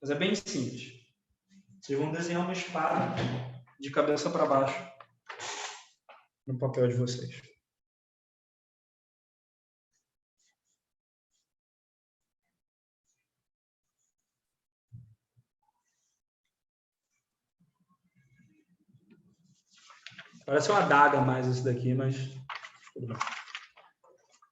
[0.01, 1.07] Mas é bem simples.
[1.81, 3.15] Vocês vão desenhar uma espada
[3.79, 4.93] de cabeça para baixo
[6.47, 7.48] no papel de vocês.
[20.49, 22.17] Parece uma adaga mais isso daqui, mas.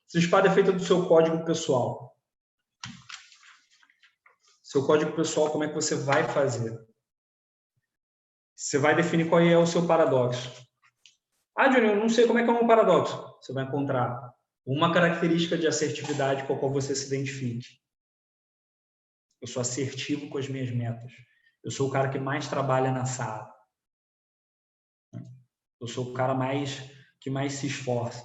[0.07, 2.14] Essa espada é feita do seu código pessoal.
[4.62, 6.78] Seu código pessoal, como é que você vai fazer?
[8.55, 10.53] Você vai definir qual é o seu paradoxo.
[11.57, 13.16] Ah, Júnior, eu não sei como é que é um paradoxo.
[13.40, 14.34] Você vai encontrar
[14.66, 17.80] uma característica de assertividade com a qual você se identifique.
[19.40, 21.11] Eu sou assertivo com as minhas metas.
[21.64, 23.55] Eu sou o cara que mais trabalha na sala.
[25.81, 28.24] Eu sou o cara mais que mais se esforça.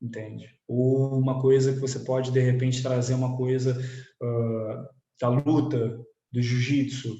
[0.00, 0.48] Entende?
[0.68, 3.76] Ou uma coisa que você pode, de repente, trazer uma coisa
[4.22, 4.88] uh,
[5.20, 5.98] da luta,
[6.32, 7.14] do jiu-jitsu.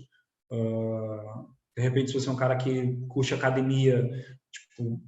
[0.53, 4.09] Uh, de repente, se você é um cara que curte academia,
[4.53, 5.03] tipo,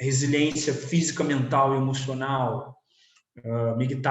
[0.00, 2.76] resiliência física, mental, emocional,
[3.38, 4.02] uh,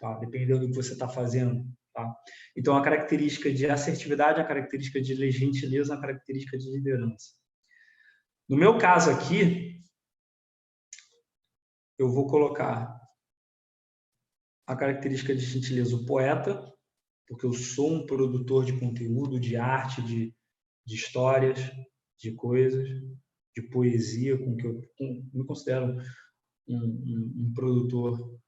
[0.00, 0.18] tá?
[0.20, 1.64] dependendo do que você está fazendo.
[1.94, 2.14] Tá?
[2.56, 7.43] Então, a característica de assertividade, a característica de gentileza, a característica de liderança.
[8.48, 9.82] No meu caso aqui,
[11.98, 13.00] eu vou colocar
[14.66, 16.72] a característica de gentileza, o poeta,
[17.26, 20.34] porque eu sou um produtor de conteúdo, de arte, de,
[20.86, 21.58] de histórias,
[22.18, 22.86] de coisas
[23.54, 25.96] de poesia, com que eu com, me considero
[26.66, 28.38] um, um, um produtor,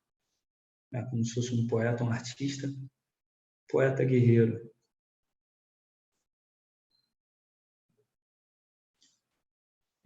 [0.93, 2.69] né, como se fosse um poeta, um artista,
[3.69, 4.66] poeta guerreiro.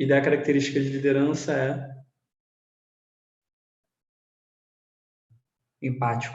[0.01, 1.95] E da característica de liderança é
[5.83, 6.35] empático.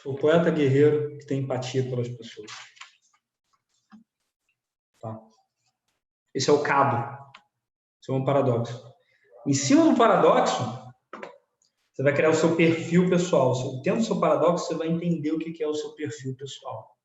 [0.00, 2.52] Sou poeta guerreiro que tem empatia pelas pessoas.
[5.00, 5.20] Tá?
[6.32, 7.34] Esse é o cabo.
[8.00, 8.80] Esse é um paradoxo.
[9.44, 10.62] Em cima do paradoxo,
[11.92, 13.82] você vai criar o seu perfil pessoal.
[13.82, 16.99] Tendo o seu paradoxo, você vai entender o que é o seu perfil pessoal.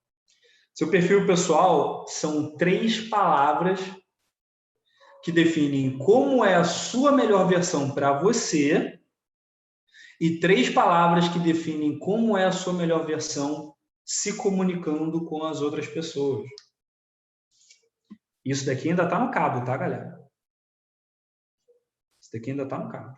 [0.76, 3.80] Seu perfil pessoal são três palavras
[5.24, 9.02] que definem como é a sua melhor versão para você
[10.20, 13.74] e três palavras que definem como é a sua melhor versão
[14.04, 16.46] se comunicando com as outras pessoas.
[18.44, 20.30] Isso daqui ainda está no cabo, tá, galera?
[22.22, 23.18] Isso daqui ainda está no cabo.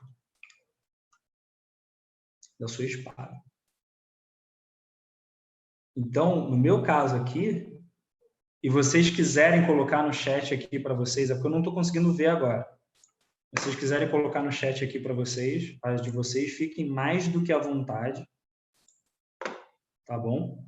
[2.60, 3.47] Da sua espada.
[5.98, 7.68] Então, no meu caso aqui,
[8.62, 12.14] e vocês quiserem colocar no chat aqui para vocês, é porque eu não estou conseguindo
[12.14, 12.70] ver agora.
[13.58, 17.44] Se vocês quiserem colocar no chat aqui para vocês, as de vocês, fiquem mais do
[17.44, 18.24] que à vontade.
[20.06, 20.64] Tá bom?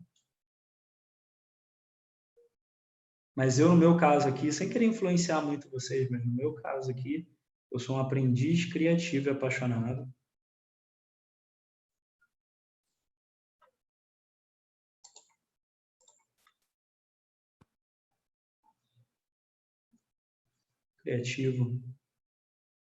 [3.35, 6.89] Mas eu, no meu caso aqui, sem querer influenciar muito vocês, mas no meu caso
[6.89, 7.29] aqui,
[7.71, 10.11] eu sou um aprendiz criativo e apaixonado.
[21.09, 21.81] Criativo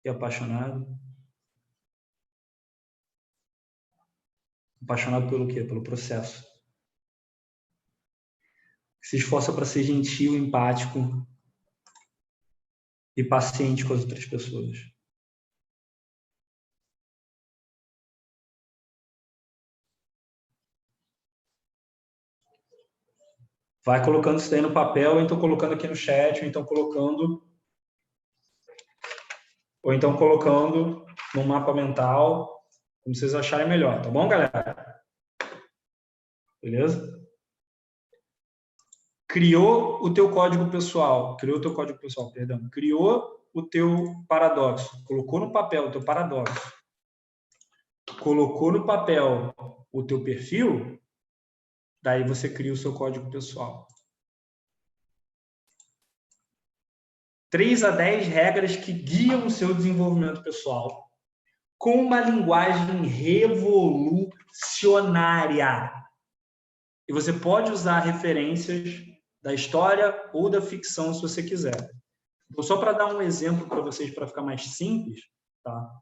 [0.02, 0.86] e apaixonado.
[4.82, 5.62] Apaixonado pelo quê?
[5.62, 6.42] Pelo processo
[9.02, 10.98] se esforça para ser gentil, empático
[13.14, 14.78] e paciente com as outras pessoas.
[23.84, 27.45] Vai colocando isso daí no papel, ou então colocando aqui no chat, ou então colocando
[29.86, 32.60] ou então colocando no mapa mental,
[33.04, 35.00] como vocês acharem melhor, tá bom, galera?
[36.60, 37.16] Beleza?
[39.36, 45.04] criou o teu código pessoal, criou o teu código pessoal, perdão, criou o teu paradoxo,
[45.04, 46.72] colocou no papel o teu paradoxo,
[48.22, 49.54] colocou no papel
[49.92, 50.98] o teu perfil,
[52.00, 53.86] daí você cria o seu código pessoal.
[57.56, 61.10] Três a dez regras que guiam o seu desenvolvimento pessoal
[61.78, 65.90] com uma linguagem revolucionária.
[67.08, 69.02] E você pode usar referências
[69.42, 71.90] da história ou da ficção, se você quiser.
[72.50, 75.22] Então, só para dar um exemplo para vocês, para ficar mais simples,
[75.64, 75.98] tá?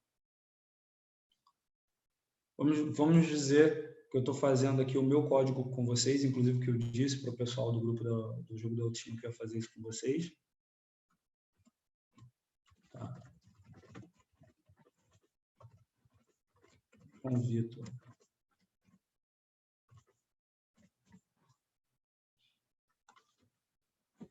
[2.59, 6.71] Vamos, vamos dizer que eu estou fazendo aqui o meu código com vocês, inclusive que
[6.71, 9.59] eu disse para o pessoal do grupo do, do jogo do time que ia fazer
[9.59, 10.33] isso com vocês.
[17.25, 17.87] Com o Vitor.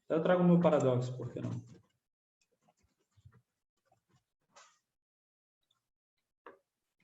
[0.07, 1.59] Eu trago o meu paradoxo, por que não?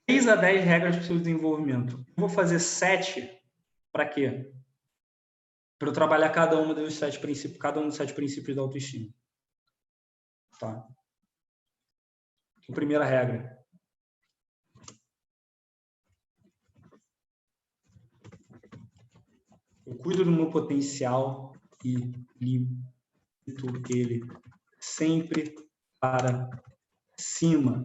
[0.06, 1.98] Três a dez regras para o seu desenvolvimento.
[1.98, 3.42] Eu vou fazer sete
[3.90, 4.54] para quê?
[5.76, 9.12] Para eu trabalhar cada uma dos sete princípios, cada um dos sete princípios da autoestima.
[10.60, 10.86] Tá.
[12.58, 13.59] Então, primeira regra.
[19.90, 21.52] Eu cuido do meu potencial
[21.84, 21.96] e
[22.40, 22.80] limpo
[23.88, 24.20] ele
[24.78, 25.52] sempre
[25.98, 26.48] para
[27.18, 27.84] cima.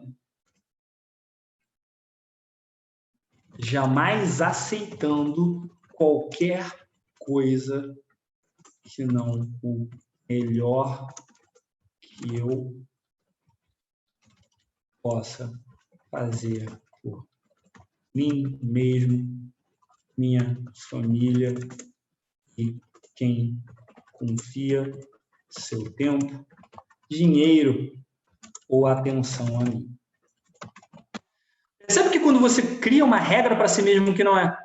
[3.57, 6.87] Jamais aceitando qualquer
[7.17, 7.97] coisa
[8.83, 9.89] que não o
[10.29, 11.11] melhor
[11.99, 12.85] que eu
[15.01, 15.51] possa
[16.11, 17.27] fazer por
[18.13, 19.51] mim mesmo,
[20.15, 21.51] minha família
[22.57, 22.77] e
[23.15, 23.61] quem
[24.13, 24.91] confia
[25.49, 26.45] seu tempo,
[27.09, 27.91] dinheiro
[28.67, 29.95] ou atenção a mim.
[31.79, 34.57] Percebe que quando você cria uma regra para si mesmo que não é,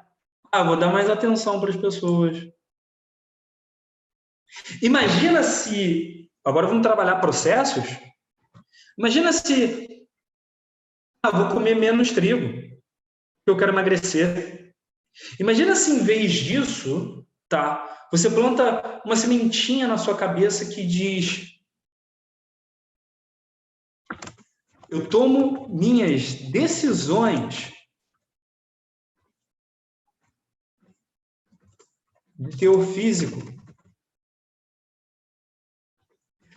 [0.52, 2.50] ah, vou dar mais atenção para as pessoas.
[4.82, 7.84] Imagina se, agora vamos trabalhar processos.
[8.98, 10.06] Imagina se,
[11.22, 14.74] ah, vou comer menos trigo, porque eu quero emagrecer.
[15.38, 18.08] Imagina se em vez disso, tá?
[18.10, 21.60] Você planta uma sementinha na sua cabeça que diz:
[24.88, 27.72] Eu tomo minhas decisões
[32.38, 33.38] de teor físico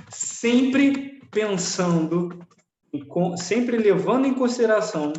[0.10, 2.40] sempre pensando,
[3.38, 5.12] sempre levando em consideração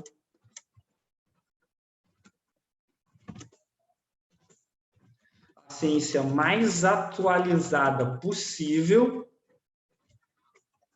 [5.85, 9.31] ciência mais atualizada possível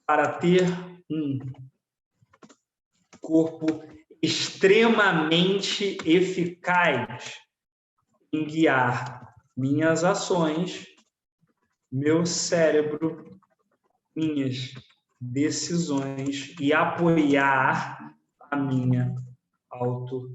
[0.06, 0.64] para ter
[1.10, 1.38] um
[3.20, 3.66] corpo
[4.22, 7.34] extremamente eficaz
[8.32, 10.86] em guiar minhas ações,
[11.92, 13.38] meu cérebro,
[14.16, 14.72] minhas
[15.20, 19.14] decisões e apoiar a minha
[19.70, 20.28] autoestima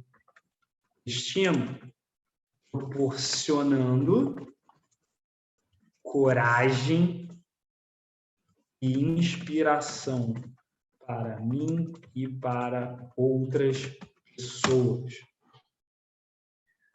[2.74, 4.52] proporcionando
[6.02, 7.30] coragem
[8.82, 10.34] e inspiração
[11.06, 13.96] para mim e para outras
[14.36, 15.14] pessoas.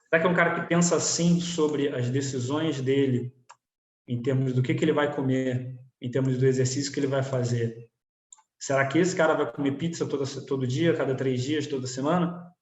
[0.09, 3.33] Será que é um cara que pensa assim sobre as decisões dele,
[4.07, 7.23] em termos do que, que ele vai comer, em termos do exercício que ele vai
[7.23, 7.89] fazer?
[8.59, 12.53] Será que esse cara vai comer pizza todo, todo dia, cada três dias, toda semana?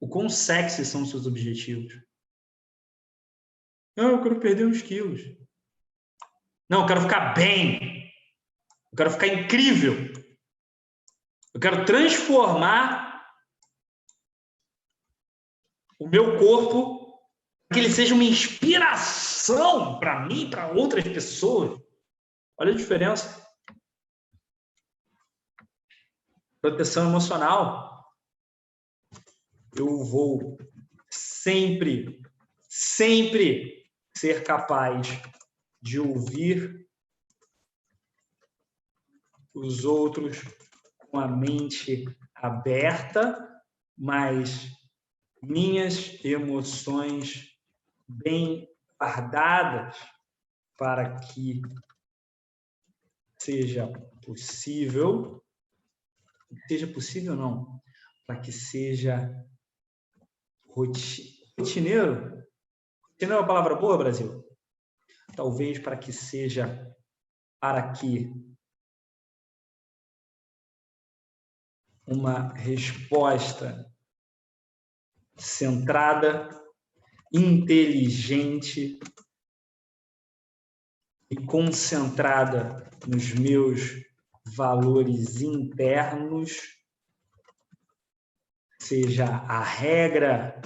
[0.00, 1.92] O quão sexy são os seus objetivos?
[3.96, 5.20] Não, eu quero perder uns quilos.
[6.70, 8.12] Não, eu quero ficar bem.
[8.92, 9.94] Eu quero ficar incrível.
[11.52, 13.08] Eu quero transformar
[15.98, 16.98] o meu corpo
[17.68, 21.80] para que ele seja uma inspiração para mim e para outras pessoas.
[22.56, 23.44] Olha a diferença.
[26.60, 27.97] Proteção emocional.
[29.78, 30.58] Eu vou
[31.08, 32.20] sempre,
[32.68, 35.06] sempre ser capaz
[35.80, 36.88] de ouvir
[39.54, 40.42] os outros
[40.98, 42.04] com a mente
[42.34, 43.62] aberta,
[43.96, 44.68] mas
[45.40, 47.56] minhas emoções
[48.08, 48.68] bem
[49.00, 49.96] guardadas
[50.76, 51.62] para que
[53.38, 53.86] seja
[54.24, 55.44] possível,
[56.66, 57.80] seja possível não,
[58.26, 59.30] para que seja
[60.78, 61.34] rotineiro.
[61.58, 62.44] Rotineiro
[63.20, 64.44] é uma palavra boa, Brasil?
[65.34, 66.94] Talvez para que seja
[67.60, 68.32] para que
[72.06, 73.90] uma resposta
[75.36, 76.48] centrada,
[77.32, 78.98] inteligente
[81.30, 84.02] e concentrada nos meus
[84.56, 86.77] valores internos
[88.88, 90.58] seja a regra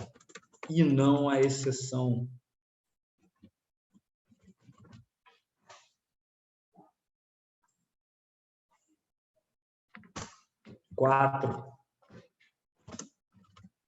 [0.71, 2.31] e não a exceção.
[10.95, 11.65] Quatro.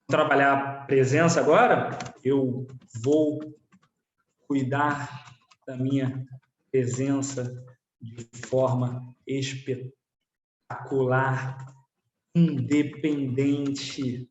[0.08, 2.66] Trabalhar presença agora, eu
[3.04, 3.38] vou
[4.48, 5.32] cuidar
[5.64, 6.26] da minha
[6.72, 7.64] presença
[8.00, 9.94] de forma espetacular,
[12.34, 14.28] independente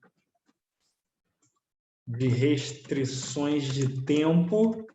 [2.05, 4.85] de restrições de tempo,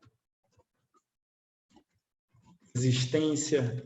[2.74, 3.82] existência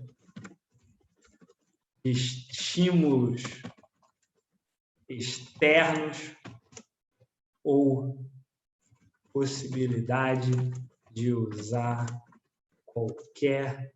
[2.04, 3.42] de estímulos
[5.08, 6.36] externos
[7.62, 8.28] ou
[9.32, 10.50] possibilidade
[11.12, 12.06] de usar
[12.84, 13.92] qualquer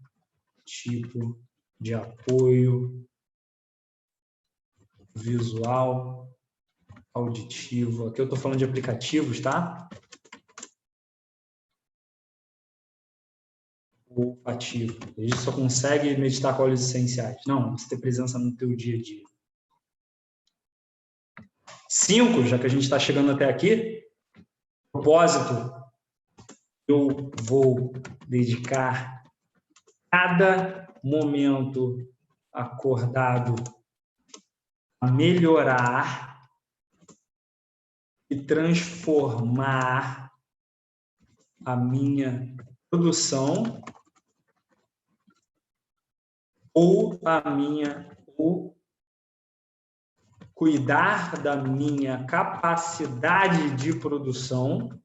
[0.64, 1.38] tipo
[1.80, 3.06] de apoio
[5.16, 6.30] visual,
[7.14, 8.06] auditivo.
[8.06, 9.88] Aqui eu estou falando de aplicativos, tá?
[14.08, 14.98] Ou ativo.
[15.16, 17.38] A gente só consegue meditar com óleos essenciais.
[17.46, 19.24] Não, você ter presença no teu dia a dia.
[21.88, 24.04] Cinco, já que a gente está chegando até aqui,
[24.92, 25.74] propósito.
[26.86, 27.92] Eu vou
[28.28, 29.24] dedicar
[30.10, 32.08] cada momento
[32.52, 33.54] acordado
[35.04, 36.48] melhorar
[38.28, 40.32] e transformar
[41.64, 42.56] a minha
[42.90, 43.82] produção
[46.72, 48.76] ou a minha ou
[50.54, 55.00] cuidar da minha capacidade de produção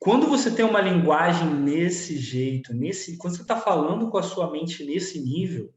[0.08, 4.50] quando você tem uma linguagem nesse jeito, nesse, quando você está falando com a sua
[4.50, 5.70] mente nesse nível,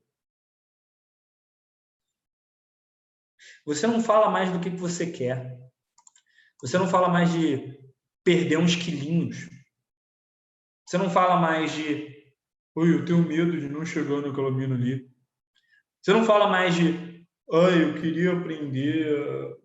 [3.65, 5.59] você não fala mais do que você quer.
[6.61, 7.77] Você não fala mais de
[8.23, 9.49] perder uns quilinhos.
[10.87, 12.33] Você não fala mais de,
[12.73, 15.11] oi, eu tenho medo de não chegar naquela mina ali.
[16.01, 19.57] Você não fala mais de, ai, eu queria aprender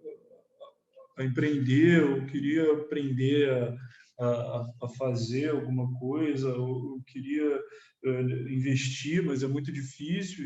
[1.16, 3.78] a empreender, eu queria aprender
[4.18, 10.44] a, a, fazer alguma coisa, eu queria uh, investir, mas é muito difícil.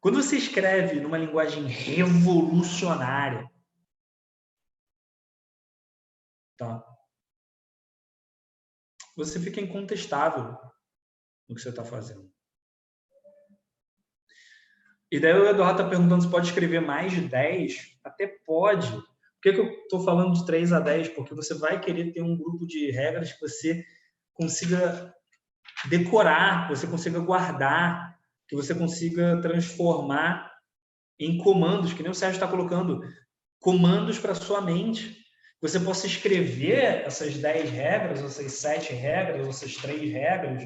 [0.00, 3.48] Quando você escreve numa linguagem revolucionária,
[6.56, 6.84] tá?
[9.16, 10.56] Você fica incontestável
[11.48, 12.32] no que você está fazendo.
[15.10, 18.00] E daí o Eduardo está perguntando se pode escrever mais de 10.
[18.02, 18.88] Até pode.
[19.42, 21.08] Que, que eu estou falando de 3 a 10?
[21.08, 23.84] Porque você vai querer ter um grupo de regras que você
[24.32, 25.12] consiga
[25.88, 28.16] decorar, que você consiga guardar,
[28.48, 30.52] que você consiga transformar
[31.18, 33.00] em comandos, que nem o Sérgio está colocando,
[33.60, 35.16] comandos para sua mente.
[35.60, 40.62] Você possa escrever essas 10 regras, essas 7 regras, essas 3 regras,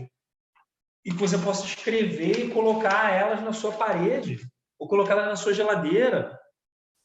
[1.05, 4.41] e que você possa escrever e colocar elas na sua parede,
[4.79, 6.39] ou colocar elas na sua geladeira,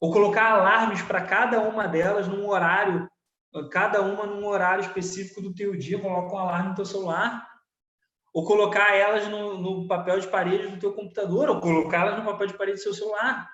[0.01, 3.07] ou colocar alarmes para cada uma delas num horário,
[3.69, 7.47] cada uma num horário específico do teu dia, coloca um alarme no teu celular,
[8.33, 12.47] ou colocar elas no, no papel de parede do teu computador, ou colocá-las no papel
[12.47, 13.47] de parede do seu celular.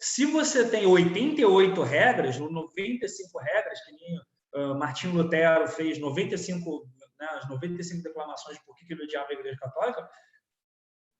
[0.00, 4.18] Se você tem 88 regras, 95 regras, que nem
[4.56, 6.88] uh, Martinho Lutero fez 95
[7.20, 10.10] né, as 95 declamações de por que ele odiava a Igreja Católica,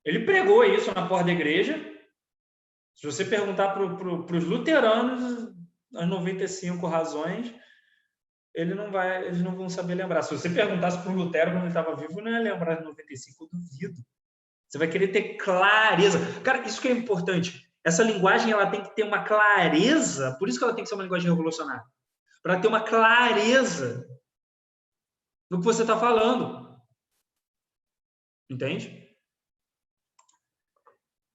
[0.03, 1.79] ele pregou isso na porta da igreja.
[2.95, 5.53] Se você perguntar para pro, os luteranos
[5.95, 7.53] as 95 razões,
[8.53, 10.21] ele não vai, eles não vão saber lembrar.
[10.21, 13.43] Se você perguntasse para o Lutero quando ele estava vivo, não ia lembrar de 95,
[13.43, 14.01] eu duvido.
[14.67, 16.19] Você vai querer ter clareza.
[16.41, 17.69] Cara, isso que é importante.
[17.83, 20.95] Essa linguagem ela tem que ter uma clareza, por isso que ela tem que ser
[20.95, 21.83] uma linguagem revolucionária.
[22.41, 24.07] Para ter uma clareza
[25.49, 26.79] no que você está falando.
[28.49, 29.15] Entende?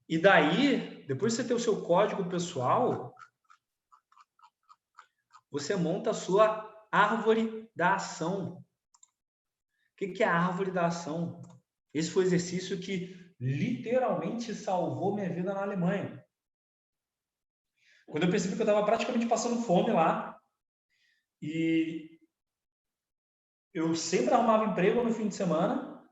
[0.09, 3.14] E daí, depois de você ter o seu código pessoal,
[5.51, 8.62] você monta a sua árvore da ação.
[9.93, 11.40] O que é a árvore da ação?
[11.94, 16.22] Esse foi o exercício que literalmente salvou minha vida na Alemanha.
[18.06, 20.39] Quando eu percebi que eu estava praticamente passando fome lá,
[21.40, 22.20] e
[23.72, 26.06] eu sempre arrumava emprego no fim de semana,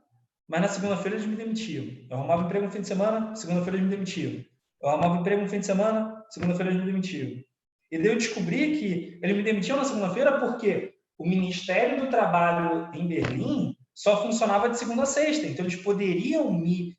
[0.48, 1.85] mas na segunda-feira eles me demitiam.
[2.09, 4.56] Eu arrumava emprego no fim de semana, segunda-feira eles me demitiam.
[4.82, 7.43] Eu arrumava emprego no fim de semana, segunda-feira eles me demitiam.
[7.90, 12.90] E daí eu descobri que eles me demitiam na segunda-feira porque o Ministério do Trabalho
[12.94, 15.47] em Berlim só funcionava de segunda a sexta.
[15.47, 16.97] Então eles poderiam me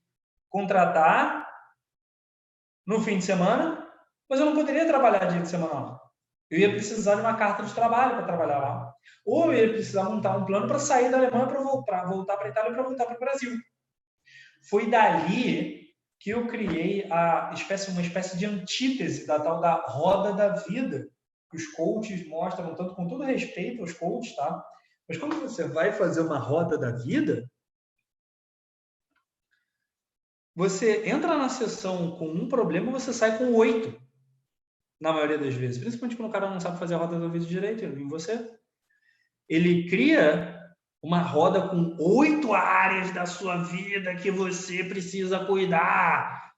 [0.50, 1.48] contratar
[2.86, 3.86] no fim de semana,
[4.30, 6.00] mas eu não poderia trabalhar dia de semana.
[6.50, 8.94] Eu ia precisar de uma carta de trabalho para trabalhar lá.
[9.26, 12.50] Ou eu ia precisar montar um plano para sair da Alemanha para voltar, para a
[12.50, 13.52] Itália para voltar para o Brasil.
[14.70, 15.87] Foi dali
[16.20, 21.10] que eu criei a espécie, uma espécie de antítese da tal da roda da vida,
[21.50, 24.66] que os coaches mostram, tanto com todo respeito aos coaches, tá?
[25.08, 27.50] Mas quando você vai fazer uma roda da vida,
[30.56, 34.02] você entra na sessão com um problema, você sai com oito
[35.00, 35.78] na maioria das vezes.
[35.78, 38.58] Principalmente quando o cara não sabe fazer a roda do vídeo direito, em você.
[39.48, 40.57] Ele cria
[41.08, 46.52] uma roda com oito áreas da sua vida que você precisa cuidar.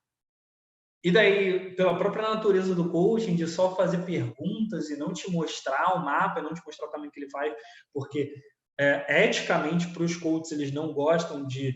[1.04, 5.94] E daí, pela própria natureza do coaching, de só fazer perguntas e não te mostrar
[5.94, 7.54] o mapa, não te mostrar o caminho que ele faz,
[7.94, 8.34] porque
[8.80, 11.70] é, eticamente para os coaches eles não gostam de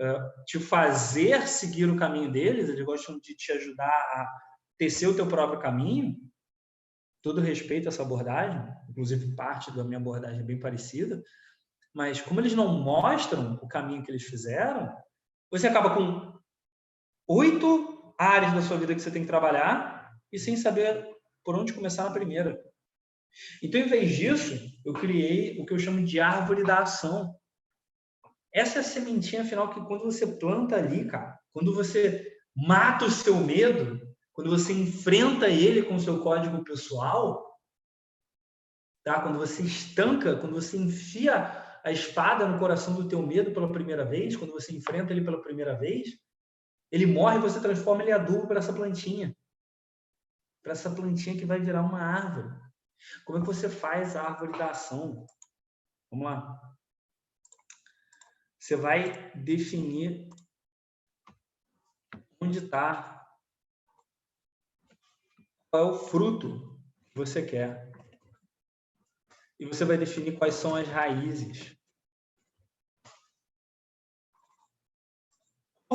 [0.00, 4.28] uh, te fazer seguir o caminho deles, eles gostam de te ajudar a
[4.76, 6.16] tecer o teu próprio caminho,
[7.22, 11.22] todo respeito a essa abordagem, inclusive parte da minha abordagem é bem parecida,
[11.96, 14.94] mas como eles não mostram o caminho que eles fizeram,
[15.50, 16.38] você acaba com
[17.26, 21.08] oito áreas da sua vida que você tem que trabalhar e sem saber
[21.42, 22.62] por onde começar na primeira.
[23.62, 27.34] Então, em vez disso, eu criei o que eu chamo de árvore da ação.
[28.52, 33.10] Essa é a sementinha final que quando você planta ali, cara, quando você mata o
[33.10, 33.98] seu medo,
[34.34, 37.58] quando você enfrenta ele com o seu código pessoal,
[39.02, 39.22] tá?
[39.22, 44.04] Quando você estanca, quando você enfia a espada no coração do teu medo pela primeira
[44.04, 46.18] vez, quando você enfrenta ele pela primeira vez,
[46.90, 49.32] ele morre e você transforma ele em adubo para essa plantinha.
[50.64, 52.52] Para essa plantinha que vai virar uma árvore.
[53.24, 55.24] Como é que você faz a árvore da ação?
[56.10, 56.60] Vamos lá.
[58.58, 60.28] Você vai definir
[62.40, 63.30] onde está,
[65.70, 66.80] qual é o fruto
[67.10, 67.92] que você quer.
[69.60, 71.75] E você vai definir quais são as raízes.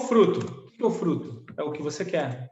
[0.02, 0.40] O fruto.
[0.40, 1.46] O que é o fruto?
[1.56, 2.50] É o que você quer.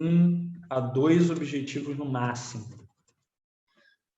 [0.00, 2.88] Um a dois objetivos no máximo.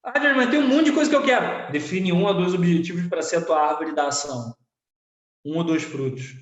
[0.04, 1.72] Ah, mas tem um monte de coisa que eu quero.
[1.72, 4.54] Define um a dois objetivos para ser a tua árvore da ação.
[5.42, 6.34] Um ou dois frutos.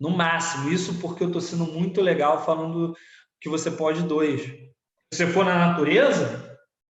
[0.00, 0.72] No máximo.
[0.72, 2.96] Isso porque eu estou sendo muito legal falando
[3.38, 4.73] que você pode dois.
[5.14, 6.58] Você for na natureza,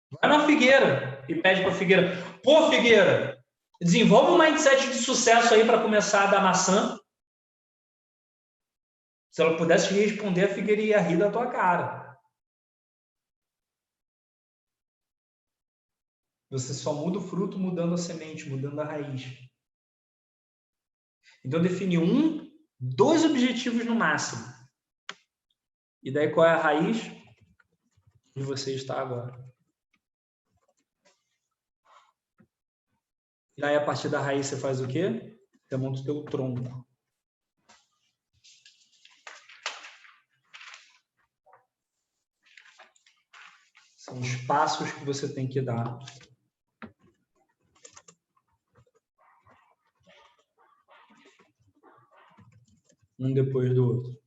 [0.08, 2.12] vai na figueira e pede para a figueira:
[2.44, 3.44] pô, figueira,
[3.80, 6.96] desenvolve um mindset de sucesso aí para começar a dar maçã.
[9.32, 12.16] Se ela pudesse responder, a figueira ia rir da tua cara.
[16.50, 19.24] Você só muda o fruto mudando a semente, mudando a raiz.
[21.44, 24.44] Então, define um, dois objetivos no máximo.
[26.00, 27.23] E daí, qual é a raiz?
[28.36, 29.32] Onde você está agora.
[33.56, 35.38] E aí, a partir da raiz, você faz o quê?
[35.64, 36.84] Você monta o teu tronco.
[43.96, 45.98] São os passos que você tem que dar
[53.18, 54.22] um depois do outro.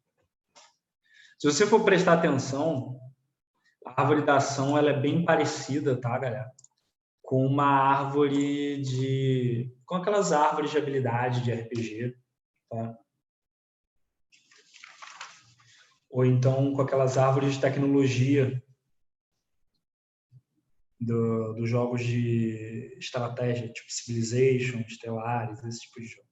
[1.37, 2.99] Se você for prestar atenção,
[3.97, 6.51] árvore da ação ela é bem parecida, tá, galera?
[7.23, 9.75] Com uma árvore de.
[9.85, 12.15] com aquelas árvores de habilidade de RPG,
[12.69, 12.97] tá?
[16.09, 18.63] Ou então com aquelas árvores de tecnologia
[20.99, 26.27] do, dos jogos de estratégia, tipo Civilization, Stellaris, esse tipo de jogo.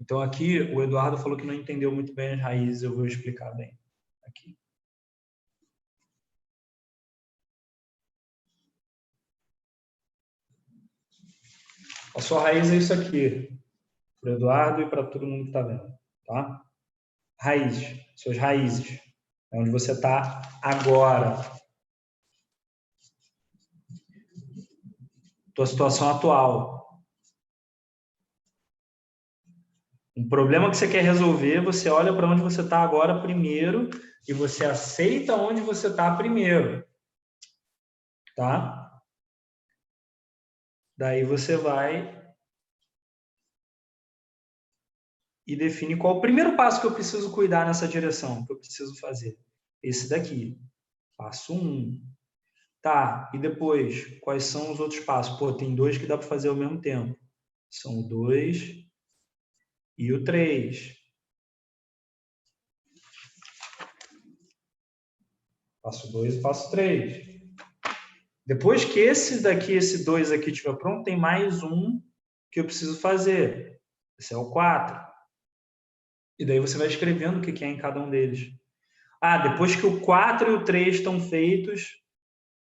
[0.00, 3.52] Então aqui o Eduardo falou que não entendeu muito bem as raízes, eu vou explicar
[3.52, 3.78] bem
[4.26, 4.58] aqui.
[12.16, 13.48] A sua raiz é isso aqui,
[14.20, 15.92] para o Eduardo e para todo mundo que está vendo,
[16.26, 16.62] tá?
[17.38, 17.78] Raiz,
[18.16, 19.00] suas raízes,
[19.52, 21.36] é onde você está agora.
[25.54, 26.80] Tua situação atual,
[30.20, 33.88] Um problema que você quer resolver, você olha para onde você está agora primeiro
[34.28, 36.84] e você aceita onde você está primeiro.
[38.36, 38.79] Tá?
[41.00, 42.14] Daí você vai
[45.46, 48.94] e define qual o primeiro passo que eu preciso cuidar nessa direção, que eu preciso
[49.00, 49.34] fazer.
[49.82, 50.60] Esse daqui.
[51.16, 51.98] Passo um.
[52.82, 55.38] Tá, e depois, quais são os outros passos?
[55.38, 57.18] Pô, tem dois que dá para fazer ao mesmo tempo.
[57.70, 58.84] São dois
[59.96, 60.98] e o 3.
[65.82, 67.39] Passo 2 e passo 3.
[68.50, 72.02] Depois que esse daqui, esse 2 aqui estiver pronto, tem mais um
[72.50, 73.80] que eu preciso fazer.
[74.18, 75.00] Esse é o 4.
[76.38, 78.50] E daí você vai escrevendo o que é em cada um deles.
[79.20, 82.02] Ah, depois que o 4 e o 3 estão feitos,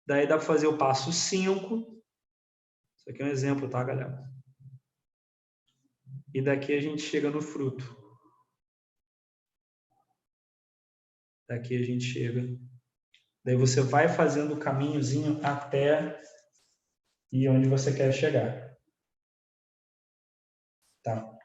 [0.06, 2.03] daí dá para fazer o passo 5.
[2.98, 4.30] Isso aqui é um exemplo, tá, galera?
[6.34, 7.84] e daqui a gente chega no fruto.
[11.48, 12.69] Daqui a gente chega.
[13.44, 16.22] Daí você vai fazendo o caminhozinho até
[17.32, 18.70] e onde você quer chegar.
[21.03, 21.38] Tá.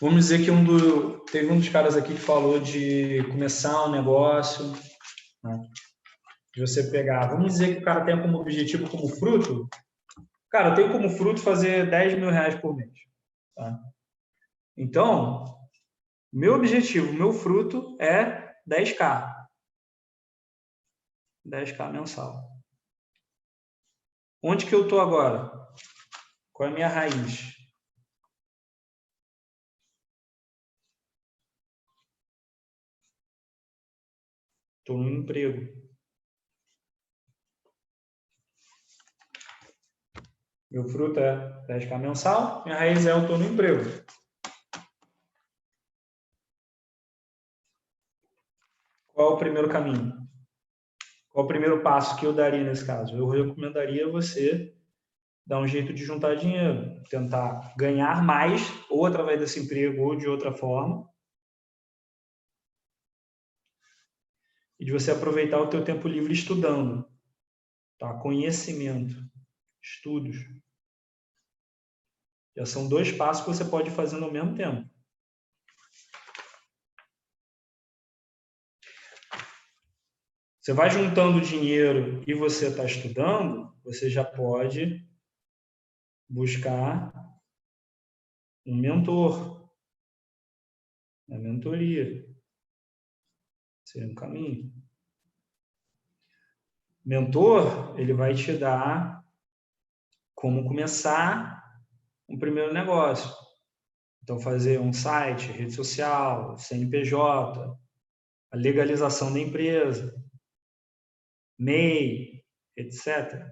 [0.00, 3.90] Vamos dizer que um do, teve um dos caras aqui que falou de começar um
[3.90, 4.72] negócio,
[5.42, 5.58] né?
[6.54, 7.28] de você pegar.
[7.28, 9.68] Vamos dizer que o cara tem como objetivo, como fruto,
[10.56, 12.90] Cara, eu tenho como fruto fazer 10 mil reais por mês.
[13.54, 13.78] Tá?
[14.74, 15.44] Então,
[16.32, 19.34] meu objetivo, meu fruto é 10K.
[21.46, 22.56] 10K mensal.
[24.42, 25.50] Onde que eu estou agora?
[26.52, 27.56] Qual é a minha raiz?
[34.80, 35.86] Estou no emprego.
[40.70, 43.82] Meu fruto é 10k mensal, minha raiz é eu estou no emprego.
[49.12, 50.25] Qual é o primeiro caminho?
[51.36, 53.14] Qual o primeiro passo que eu daria nesse caso?
[53.14, 54.74] Eu recomendaria você
[55.46, 60.26] dar um jeito de juntar dinheiro, tentar ganhar mais, ou através desse emprego, ou de
[60.26, 61.06] outra forma,
[64.80, 67.06] e de você aproveitar o teu tempo livre estudando,
[67.98, 68.14] tá?
[68.14, 69.22] Conhecimento,
[69.82, 70.38] estudos.
[72.56, 74.88] Já são dois passos que você pode fazer no mesmo tempo.
[80.66, 85.08] Você vai juntando dinheiro e você está estudando, você já pode
[86.28, 87.12] buscar
[88.66, 89.70] um mentor,
[91.28, 92.28] uma mentoria.
[93.84, 94.72] Seria um caminho.
[97.04, 99.24] Mentor, ele vai te dar
[100.34, 101.80] como começar
[102.28, 103.32] um primeiro negócio.
[104.20, 107.78] Então, fazer um site, rede social, CNPJ,
[108.50, 110.25] a legalização da empresa,
[111.58, 112.44] MEI,
[112.76, 113.46] etc.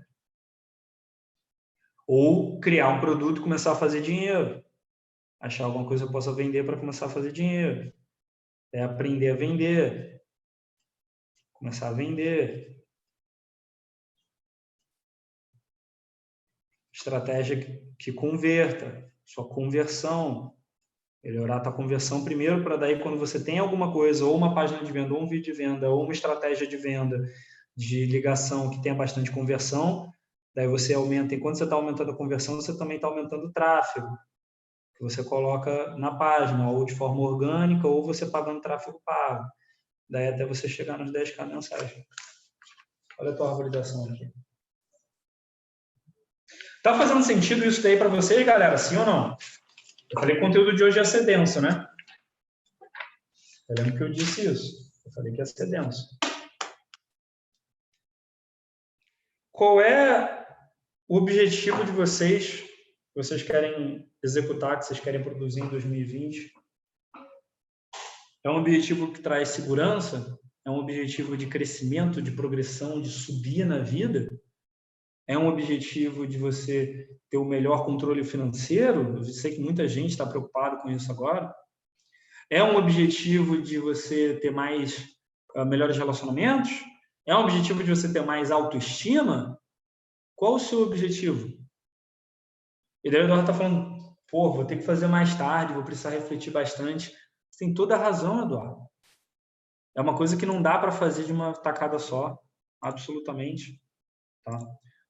[2.07, 4.65] Ou criar um produto e começar a fazer dinheiro.
[5.41, 7.93] Achar alguma coisa que eu possa vender para começar a fazer dinheiro.
[8.73, 10.15] É aprender a vender
[11.65, 12.77] começar a vender.
[16.93, 20.55] Estratégia que converta, sua conversão,
[21.23, 24.85] melhorar a tua conversão primeiro para daí quando você tem alguma coisa, ou uma página
[24.85, 27.17] de venda, ou um vídeo de venda, ou uma estratégia de venda
[27.77, 30.13] de ligação que tenha bastante conversão,
[30.55, 34.09] daí você aumenta, enquanto você está aumentando a conversão, você também está aumentando o tráfego,
[34.97, 39.45] que você coloca na página, ou de forma orgânica, ou você pagando tráfego pago
[40.09, 41.93] daí até você chegar nos 10k mensais.
[43.19, 44.31] Olha a tua arborização aqui.
[46.83, 48.77] Tá fazendo sentido isso daí para vocês, galera?
[48.77, 49.37] Sim ou não?
[50.11, 51.89] Eu falei que o conteúdo de hoje ia ser denso, né?
[53.69, 54.93] Eu lembro que eu disse isso.
[55.07, 56.17] Eu falei que ia ser denso.
[59.55, 60.45] Qual é
[61.09, 66.53] o objetivo de vocês que vocês querem executar, que vocês querem produzir em 2020?
[68.43, 70.37] É um objetivo que traz segurança?
[70.67, 74.29] É um objetivo de crescimento, de progressão, de subir na vida?
[75.29, 79.19] É um objetivo de você ter o melhor controle financeiro?
[79.19, 81.55] Eu sei que muita gente está preocupado com isso agora.
[82.51, 85.17] É um objetivo de você ter mais
[85.55, 86.73] uh, melhores relacionamentos?
[87.27, 89.59] É um objetivo de você ter mais autoestima?
[90.37, 91.49] Qual o seu objetivo?
[93.03, 96.11] E daí o Eduardo está falando, pô, vou ter que fazer mais tarde, vou precisar
[96.11, 97.11] refletir bastante.
[97.51, 98.85] Você tem toda a razão, Eduardo.
[99.97, 102.39] É uma coisa que não dá para fazer de uma tacada só,
[102.83, 103.81] absolutamente.
[104.45, 104.59] Tá?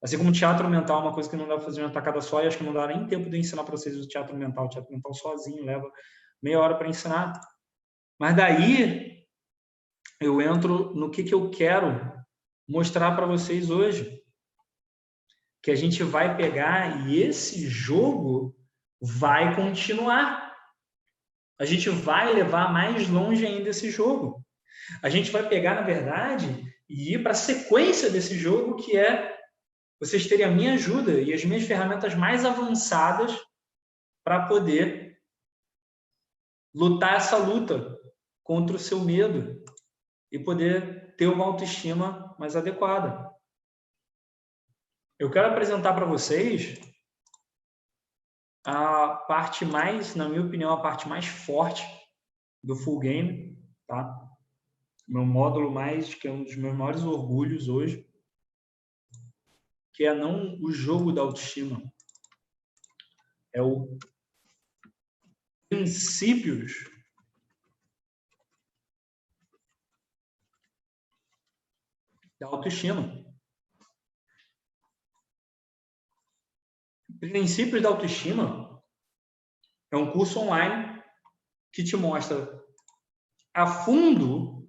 [0.02, 2.20] Assim como teatro mental é uma coisa que não dá para fazer de uma tacada
[2.20, 4.66] só, e acho que não dá nem tempo de ensinar para vocês o teatro mental.
[4.66, 5.90] O teatro mental sozinho leva
[6.42, 7.40] meia hora para ensinar.
[8.20, 9.23] Mas daí
[10.24, 12.12] eu entro no que, que eu quero
[12.68, 14.22] mostrar para vocês hoje.
[15.62, 18.54] Que a gente vai pegar e esse jogo
[19.00, 20.44] vai continuar
[21.58, 24.44] a gente vai levar mais longe ainda esse jogo.
[25.02, 26.46] A gente vai pegar, na verdade,
[26.88, 29.34] e ir para a sequência desse jogo, que é
[30.00, 33.32] vocês terem a minha ajuda e as minhas ferramentas mais avançadas
[34.24, 35.18] para poder
[36.74, 37.96] lutar essa luta
[38.42, 39.62] contra o seu medo
[40.34, 43.32] e poder ter uma autoestima mais adequada.
[45.16, 46.76] Eu quero apresentar para vocês
[48.66, 51.84] a parte mais, na minha opinião, a parte mais forte
[52.64, 53.56] do full game,
[53.86, 54.28] tá?
[55.06, 58.04] Meu módulo mais, que é um dos meus maiores orgulhos hoje,
[59.92, 61.80] que é não o jogo da autoestima,
[63.54, 63.96] é o
[65.68, 66.92] princípios
[72.44, 73.24] da autoestima.
[77.18, 78.82] Princípios da Autoestima
[79.90, 81.02] é um curso online
[81.72, 82.62] que te mostra
[83.54, 84.68] a fundo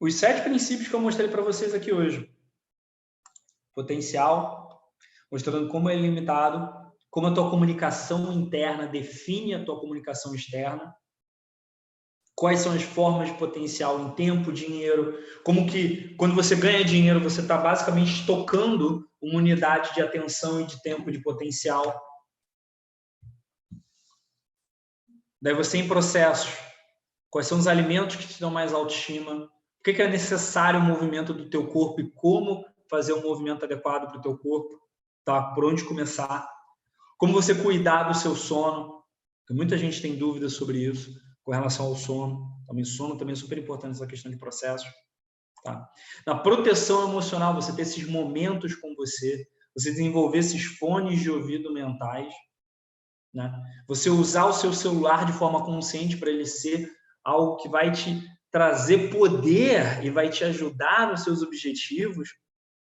[0.00, 2.32] os sete princípios que eu mostrei para vocês aqui hoje.
[3.74, 4.92] potencial,
[5.30, 10.94] mostrando como é limitado, como a tua comunicação interna define a tua comunicação externa,
[12.40, 17.20] quais são as formas de potencial em tempo, dinheiro, como que quando você ganha dinheiro
[17.20, 22.02] você está basicamente estocando uma unidade de atenção e de tempo de potencial.
[25.42, 26.50] Daí você em processos,
[27.28, 31.34] quais são os alimentos que te dão mais autoestima, o que é necessário o movimento
[31.34, 34.80] do teu corpo e como fazer um movimento adequado para o teu corpo,
[35.26, 35.42] tá?
[35.52, 36.50] Por onde começar?
[37.18, 38.98] Como você cuidar do seu sono?
[39.50, 42.48] muita gente tem dúvidas sobre isso com relação ao sono.
[42.66, 44.88] Também sono também é super importante essa questão de processos.
[45.64, 45.88] Tá?
[46.26, 51.72] Na proteção emocional, você ter esses momentos com você, você desenvolver esses fones de ouvido
[51.72, 52.32] mentais,
[53.32, 53.52] né?
[53.86, 56.90] Você usar o seu celular de forma consciente para ele ser
[57.24, 62.30] algo que vai te trazer poder e vai te ajudar nos seus objetivos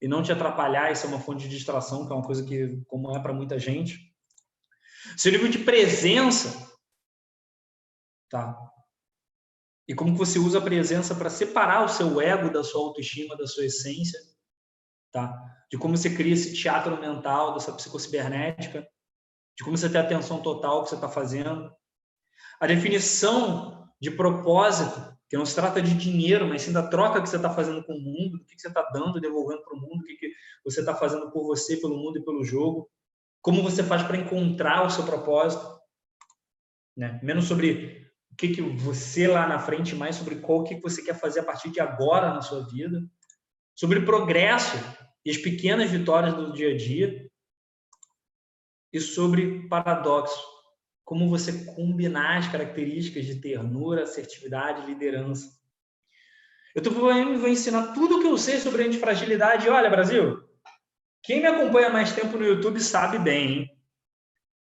[0.01, 2.81] e não te atrapalhar, isso é uma fonte de distração, que é uma coisa que
[2.87, 3.99] como é para muita gente.
[5.15, 6.68] Seu nível de presença,
[8.29, 8.57] tá?
[9.87, 13.47] E como você usa a presença para separar o seu ego da sua autoestima, da
[13.47, 14.19] sua essência,
[15.11, 15.35] tá?
[15.71, 18.87] De como você cria esse teatro mental, dessa psicocibernética,
[19.57, 21.73] de como você tem atenção total que você está fazendo.
[22.61, 27.27] A definição de propósito, que não se trata de dinheiro, mas sim da troca que
[27.27, 30.01] você está fazendo com o mundo, do que você está dando, devolvendo para o mundo,
[30.01, 30.31] o que,
[30.63, 32.89] você está fazendo por você, pelo mundo e pelo jogo.
[33.41, 35.79] Como você faz para encontrar o seu propósito.
[36.95, 37.19] Né?
[37.23, 38.08] Menos sobre
[38.39, 41.69] que, que você lá na frente, mais sobre qual que você quer fazer a partir
[41.69, 43.03] de agora na sua vida.
[43.75, 44.77] Sobre progresso
[45.25, 47.29] e as pequenas vitórias do dia a dia
[48.93, 50.41] e sobre paradoxo,
[51.03, 55.59] como você combinar as características de ternura, assertividade liderança.
[56.73, 57.11] Eu tô, vou
[57.49, 59.67] ensinar tudo o que eu sei sobre antifragilidade.
[59.67, 60.41] Olha, Brasil,
[61.21, 63.78] quem me acompanha mais tempo no YouTube sabe bem, hein?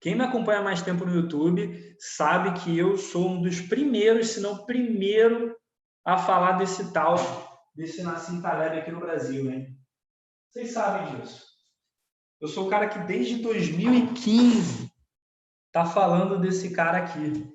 [0.02, 4.40] Quem me acompanha mais tempo no YouTube sabe que eu sou um dos primeiros, se
[4.40, 5.56] não primeiro,
[6.06, 7.18] a falar desse tal,
[7.76, 9.78] desse Nassim Taleb aqui no Brasil, hein?
[10.50, 11.44] Vocês sabem disso.
[12.40, 14.90] Eu sou o cara que desde 2015
[15.72, 17.46] tá falando desse cara aqui.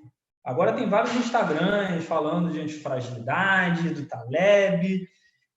[0.45, 5.09] Agora tem vários Instagrams falando de antifragilidade, do Taleb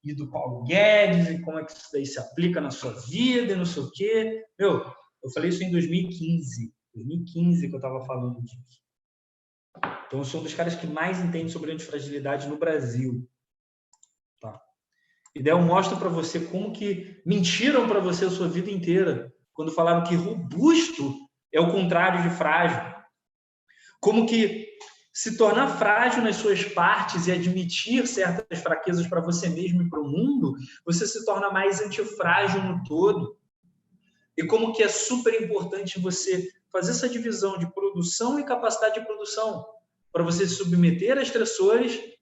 [0.02, 3.52] e do Paulo Guedes e como é que isso daí se aplica na sua vida
[3.52, 4.46] e não sei o quê.
[4.58, 4.86] Meu,
[5.22, 6.74] eu falei isso em 2015.
[6.98, 8.82] 2015 que eu estava falando disso.
[10.08, 13.28] Então, eu sou um dos caras que mais entende sobre antifragilidade no Brasil.
[15.36, 19.32] E daí eu mostro para você como que mentiram para você a sua vida inteira
[19.54, 21.16] quando falaram que robusto
[21.54, 22.82] é o contrário de frágil.
[24.00, 24.68] Como que
[25.14, 30.00] se tornar frágil nas suas partes e admitir certas fraquezas para você mesmo e para
[30.00, 33.38] o mundo, você se torna mais antifrágil no todo.
[34.36, 39.06] E como que é super importante você fazer essa divisão de produção e capacidade de
[39.06, 39.66] produção
[40.12, 42.18] para você se submeter a estressores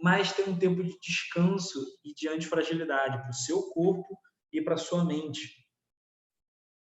[0.00, 4.18] mas tem um tempo de descanso e de antifragilidade para o seu corpo
[4.52, 5.64] e para a sua mente.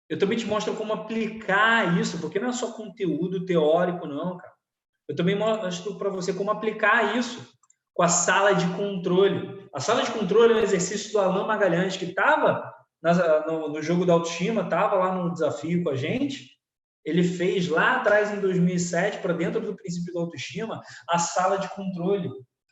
[0.09, 4.53] Eu também te mostro como aplicar isso, porque não é só conteúdo teórico, não, cara.
[5.07, 7.45] Eu também mostro para você como aplicar isso
[7.93, 9.69] com a sala de controle.
[9.73, 12.73] A sala de controle é um exercício do Alain Magalhães, que estava
[13.47, 16.56] no jogo da autoestima, estava lá no desafio com a gente.
[17.05, 21.69] Ele fez lá atrás, em 2007, para dentro do princípio da autoestima, a sala de
[21.69, 22.29] controle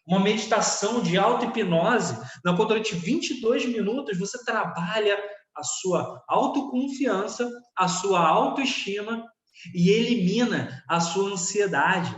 [0.08, 5.18] uma meditação de auto-hipnose, na qual durante 22 minutos você trabalha
[5.56, 9.26] a sua autoconfiança, a sua autoestima
[9.74, 12.16] e elimina a sua ansiedade.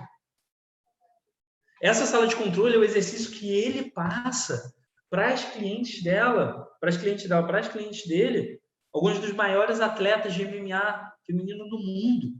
[1.81, 4.73] Essa sala de controle é o exercício que ele passa
[5.09, 8.56] para as clientes dela, para as clientes dela, para as clientes dele,
[8.97, 12.33] alguns dos maiores atletas de MMA feminino do mundo.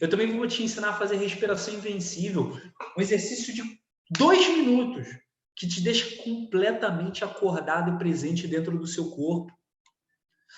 [0.00, 2.52] Eu também vou te ensinar a fazer respiração invencível,
[2.96, 3.62] um exercício de
[4.10, 5.06] dois minutos
[5.54, 9.50] que te deixa completamente acordado e presente dentro do seu corpo.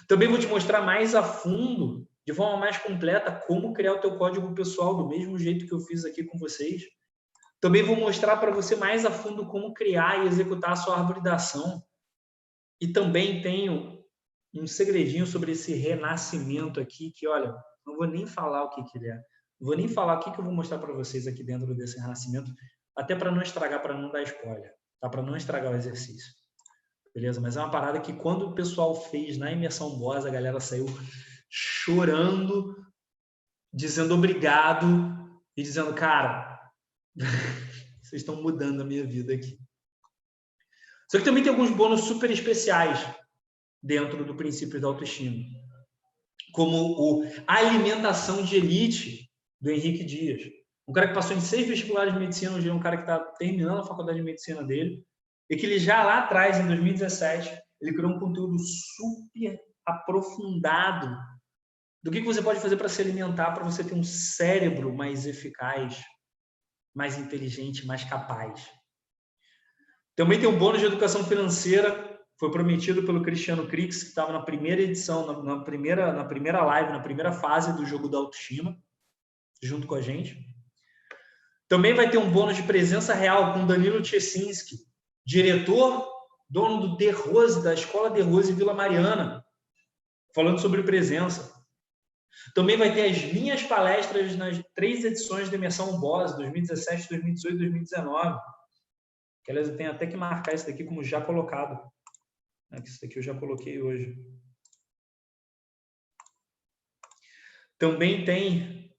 [0.08, 4.18] Também vou te mostrar mais a fundo, de forma mais completa, como criar o teu
[4.18, 6.82] código pessoal do mesmo jeito que eu fiz aqui com vocês.
[7.60, 11.22] Também vou mostrar para você mais a fundo como criar e executar a sua árvore
[11.22, 11.82] da ação.
[12.80, 13.98] E também tenho
[14.54, 17.54] um segredinho sobre esse renascimento aqui, que olha,
[17.86, 19.16] não vou nem falar o que, que ele é.
[19.60, 21.98] Não vou nem falar o que, que eu vou mostrar para vocês aqui dentro desse
[21.98, 22.50] renascimento,
[22.96, 25.08] até para não estragar, para não dar spoiler, tá?
[25.08, 26.32] Para não estragar o exercício.
[27.14, 27.40] Beleza?
[27.40, 30.86] Mas é uma parada que quando o pessoal fez na imersão boss, a galera saiu
[31.50, 32.76] chorando,
[33.72, 34.86] dizendo obrigado
[35.56, 36.70] e dizendo, cara,
[38.02, 39.58] vocês estão mudando a minha vida aqui.
[41.10, 42.98] Só que também tem alguns bônus super especiais
[43.82, 45.44] dentro do princípio da autoestima.
[46.52, 49.30] Como o alimentação de elite
[49.60, 50.42] do Henrique Dias.
[50.86, 53.18] Um cara que passou em seis vestibulares de medicina, hoje é um cara que está
[53.18, 55.04] terminando a faculdade de medicina dele,
[55.50, 61.16] e que ele já lá atrás, em 2017, ele criou um conteúdo super aprofundado
[62.02, 66.02] do que você pode fazer para se alimentar, para você ter um cérebro mais eficaz,
[66.94, 68.68] mais inteligente, mais capaz.
[70.18, 74.42] Também tem um bônus de educação financeira, foi prometido pelo Cristiano Crix, que estava na
[74.42, 78.76] primeira edição, na, na, primeira, na primeira live, na primeira fase do jogo da autoestima,
[79.62, 80.36] junto com a gente.
[81.68, 84.78] Também vai ter um bônus de presença real com Danilo Tchesinski,
[85.24, 86.04] diretor,
[86.50, 89.44] dono do De Rose, da Escola De Rose Vila Mariana,
[90.34, 91.54] falando sobre presença.
[92.56, 97.58] Também vai ter as minhas palestras nas três edições da Imersão Boss, 2017, 2018 e
[97.58, 98.57] 2019
[99.48, 101.90] que aliás eu tenho até que marcar isso daqui como já colocado.
[102.70, 102.82] Né?
[102.84, 104.14] Isso daqui eu já coloquei hoje.
[107.78, 108.94] Também tem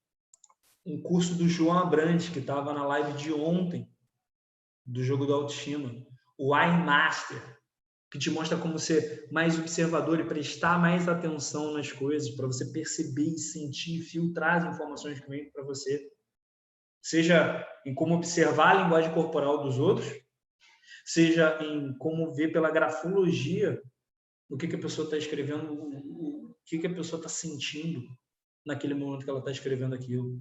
[0.84, 3.88] um curso do João Abrantes, que estava na live de ontem,
[4.84, 6.04] do jogo da autoestima,
[6.36, 7.40] o iMaster,
[8.10, 12.72] que te mostra como ser mais observador e prestar mais atenção nas coisas, para você
[12.72, 16.10] perceber e sentir, filtrar as informações que vêm para você.
[17.00, 20.28] Seja em como observar a linguagem corporal dos outros,
[21.04, 23.80] seja em como ver pela grafologia
[24.48, 28.02] o que, que a pessoa está escrevendo, o, que, que a pessoa está sentindo
[28.66, 30.38] naquele momento que ela está escrevendo aquilo.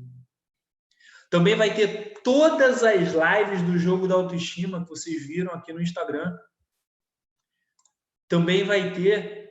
[1.30, 5.82] Também vai ter todas as lives do jogo da autoestima que vocês viram aqui no
[5.82, 6.36] Instagram.
[8.28, 9.50] Também vai ter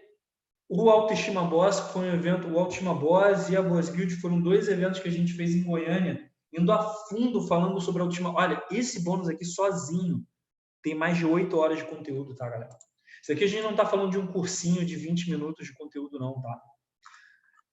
[0.68, 4.40] o Autoestima Boss, que foi um evento, o Autoestima Boss e a Boss Guild foram
[4.40, 8.34] dois eventos que a gente fez em Goiânia, indo a fundo falando sobre autoestima.
[8.34, 10.26] Olha, esse bônus aqui sozinho
[10.82, 12.76] tem mais de oito horas de conteúdo, tá, galera?
[13.22, 16.18] Isso aqui a gente não está falando de um cursinho de 20 minutos de conteúdo,
[16.18, 16.60] não, tá?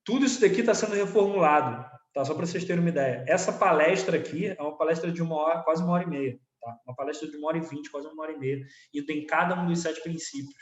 [0.04, 1.84] Tudo isso daqui está sendo reformulado,
[2.14, 2.24] tá?
[2.26, 3.24] Só para vocês terem uma ideia.
[3.28, 6.78] Essa palestra aqui é uma palestra de uma hora, quase uma hora e meia, tá?
[6.86, 8.66] Uma palestra de uma hora e vinte, quase uma hora e meia.
[8.94, 10.56] E tem cada um dos sete princípios.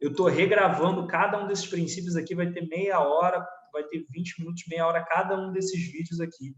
[0.00, 4.40] Eu estou regravando cada um desses princípios aqui, vai ter meia hora, vai ter 20
[4.40, 6.54] minutos, meia hora cada um desses vídeos aqui,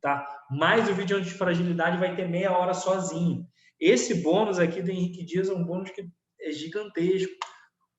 [0.00, 0.26] tá?
[0.50, 3.46] Mais o vídeo antifragilidade vai ter meia hora sozinho.
[3.80, 6.08] Esse bônus aqui do Henrique Dias é um bônus que
[6.40, 7.32] é gigantesco.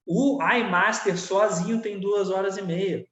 [0.05, 3.05] O iMaster sozinho tem duas horas e meia.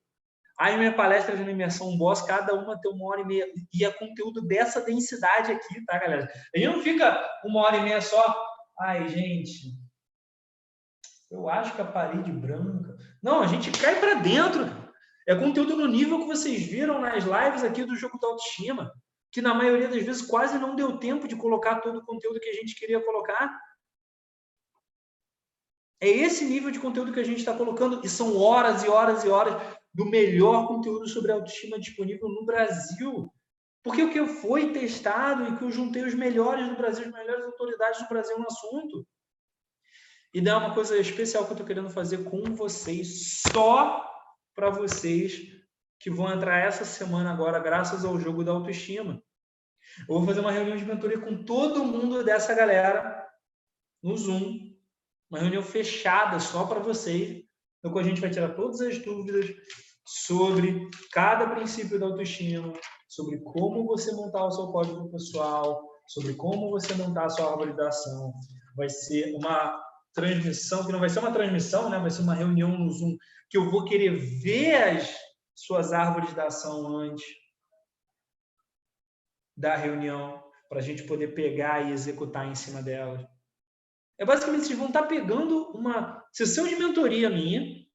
[0.59, 3.47] Aí minha palestra de imersão boss, cada uma tem uma hora e meia.
[3.73, 6.27] E é conteúdo dessa densidade aqui, tá, galera?
[6.53, 8.35] A gente não fica uma hora e meia só.
[8.79, 9.73] Ai, gente,
[11.29, 12.97] eu acho que a parede branca.
[13.21, 14.65] Não, a gente cai para dentro.
[15.27, 18.91] É conteúdo no nível que vocês viram nas lives aqui do jogo da autoestima
[19.37, 22.49] que na maioria das vezes quase não deu tempo de colocar todo o conteúdo que
[22.49, 23.55] a gente queria colocar.
[26.01, 29.23] É esse nível de conteúdo que a gente está colocando, e são horas e horas
[29.23, 33.31] e horas do melhor conteúdo sobre autoestima disponível no Brasil.
[33.83, 37.45] Porque o que foi testado e que eu juntei os melhores do Brasil, as melhores
[37.45, 39.07] autoridades do Brasil no assunto.
[40.33, 44.03] E dá uma coisa especial que eu estou querendo fazer com vocês, só
[44.55, 45.55] para vocês
[45.99, 49.21] que vão entrar essa semana agora, graças ao jogo da autoestima.
[50.01, 53.25] Eu vou fazer uma reunião de mentoria com todo mundo dessa galera
[54.03, 54.75] no Zoom.
[55.29, 57.43] Uma reunião fechada só para vocês,
[57.83, 59.53] no qual a gente vai tirar todas as dúvidas
[60.05, 62.71] sobre cada princípio da autoestima,
[63.09, 67.75] sobre como você montar o seu código pessoal, sobre como você montar a sua árvore
[67.75, 68.33] da ação.
[68.75, 69.83] Vai ser uma
[70.13, 71.99] transmissão, que não vai ser uma transmissão, né?
[71.99, 73.17] vai ser uma reunião no Zoom,
[73.49, 75.13] que eu vou querer ver as
[75.53, 77.25] suas árvores da ação antes
[79.57, 83.27] da reunião, para a gente poder pegar e executar em cima delas.
[84.19, 87.85] É basicamente, vocês vão estar pegando uma sessão de mentoria minha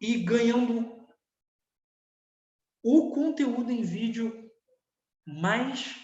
[0.00, 1.06] e ganhando
[2.82, 4.50] o conteúdo em vídeo
[5.26, 5.94] mais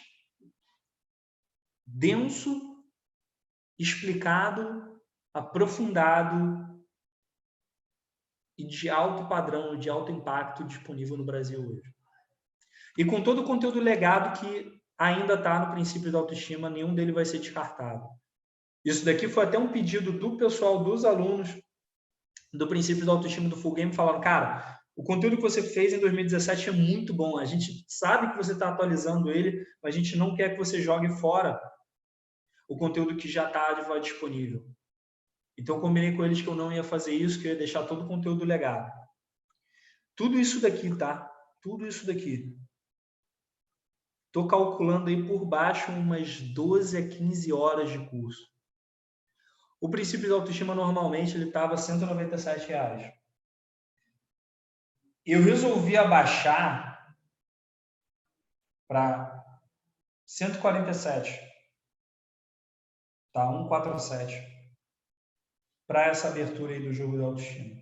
[1.87, 2.85] denso,
[3.79, 5.01] explicado,
[5.35, 6.71] aprofundado
[8.57, 12.00] e de alto padrão, de alto impacto disponível no Brasil hoje.
[12.99, 17.13] E com todo o conteúdo legado que ainda está no princípio da autoestima, nenhum dele
[17.13, 18.07] vai ser descartado.
[18.85, 21.49] Isso daqui foi até um pedido do pessoal, dos alunos
[22.53, 26.01] do princípio da autoestima do Full Game, falando, cara, o conteúdo que você fez em
[26.01, 27.39] 2017 é muito bom.
[27.39, 30.83] A gente sabe que você está atualizando ele, mas a gente não quer que você
[30.83, 31.61] jogue fora
[32.69, 34.65] o conteúdo que já está disponível.
[35.57, 38.05] Então, combinei com eles que eu não ia fazer isso, que eu ia deixar todo
[38.05, 38.91] o conteúdo legado.
[40.17, 41.31] Tudo isso daqui, tá?
[41.63, 42.57] Tudo isso daqui.
[44.31, 48.49] Estou calculando aí por baixo umas 12 a 15 horas de curso.
[49.81, 53.13] O princípio de autoestima normalmente ele estava 197 reais.
[55.27, 57.17] Eu resolvi abaixar
[58.87, 59.45] para
[60.27, 61.41] 147.
[63.33, 63.47] Tá?
[63.47, 64.49] 147.
[65.89, 67.81] Para essa abertura aí do jogo da autoestima.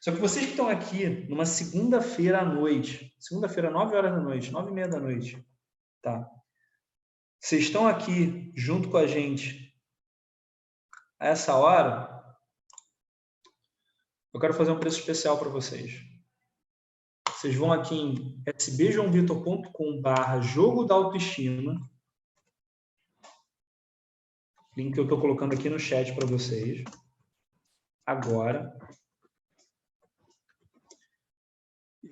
[0.00, 4.50] Só que vocês que estão aqui numa segunda-feira à noite, segunda-feira, 9 horas da noite,
[4.50, 5.51] 9 e meia da noite,
[6.02, 6.28] tá?
[7.40, 9.72] Vocês estão aqui junto com a gente
[11.18, 12.36] a essa hora,
[14.34, 16.00] eu quero fazer um preço especial para vocês.
[17.28, 21.88] Vocês vão aqui em sbjoãovitor.com barra jogo da autoestima.
[24.76, 26.82] Link que eu estou colocando aqui no chat para vocês.
[28.06, 28.76] Agora.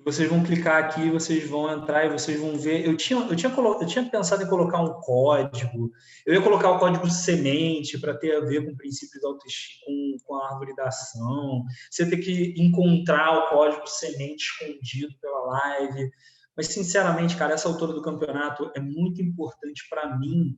[0.03, 2.85] Vocês vão clicar aqui, vocês vão entrar e vocês vão ver.
[2.85, 5.91] Eu tinha, eu tinha, eu tinha pensado em colocar um código.
[6.25, 10.17] Eu ia colocar o código semente para ter a ver com princípios da autoestima, com,
[10.23, 11.63] com a árvore da ação.
[11.89, 16.09] Você ter que encontrar o código semente escondido pela live.
[16.55, 20.57] Mas, sinceramente, cara, essa altura do campeonato é muito importante para mim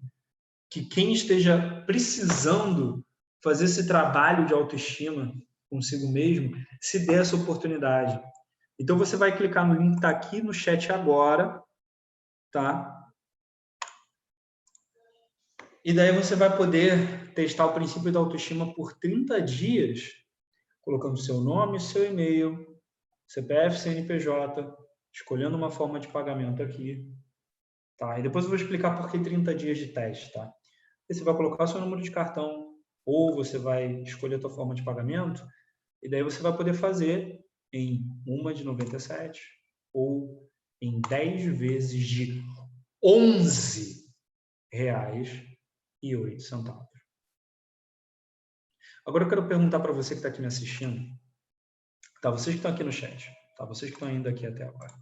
[0.69, 3.03] que quem esteja precisando
[3.43, 5.33] fazer esse trabalho de autoestima
[5.69, 8.19] consigo mesmo se dê essa oportunidade
[8.83, 11.63] então, você vai clicar no link que está aqui no chat agora,
[12.51, 13.01] tá?
[15.85, 20.11] E daí você vai poder testar o princípio da autoestima por 30 dias,
[20.81, 22.77] colocando seu nome, seu e-mail,
[23.25, 24.75] CPF, CNPJ,
[25.13, 27.09] escolhendo uma forma de pagamento aqui,
[27.97, 28.19] tá?
[28.19, 30.51] E depois eu vou explicar por que 30 dias de teste, tá?
[31.09, 32.73] E você vai colocar seu número de cartão,
[33.05, 35.41] ou você vai escolher a sua forma de pagamento,
[36.01, 37.41] e daí você vai poder fazer
[37.73, 39.41] em uma de 97
[39.91, 42.43] ou em 10 vezes de
[43.03, 44.07] 11
[44.71, 45.29] reais
[46.01, 46.87] e 8 centavos.
[49.05, 51.01] Agora eu quero perguntar para você que está aqui me assistindo,
[52.21, 52.29] tá?
[52.31, 53.65] Vocês que estão aqui no chat, tá?
[53.65, 54.93] Vocês que estão indo aqui até agora.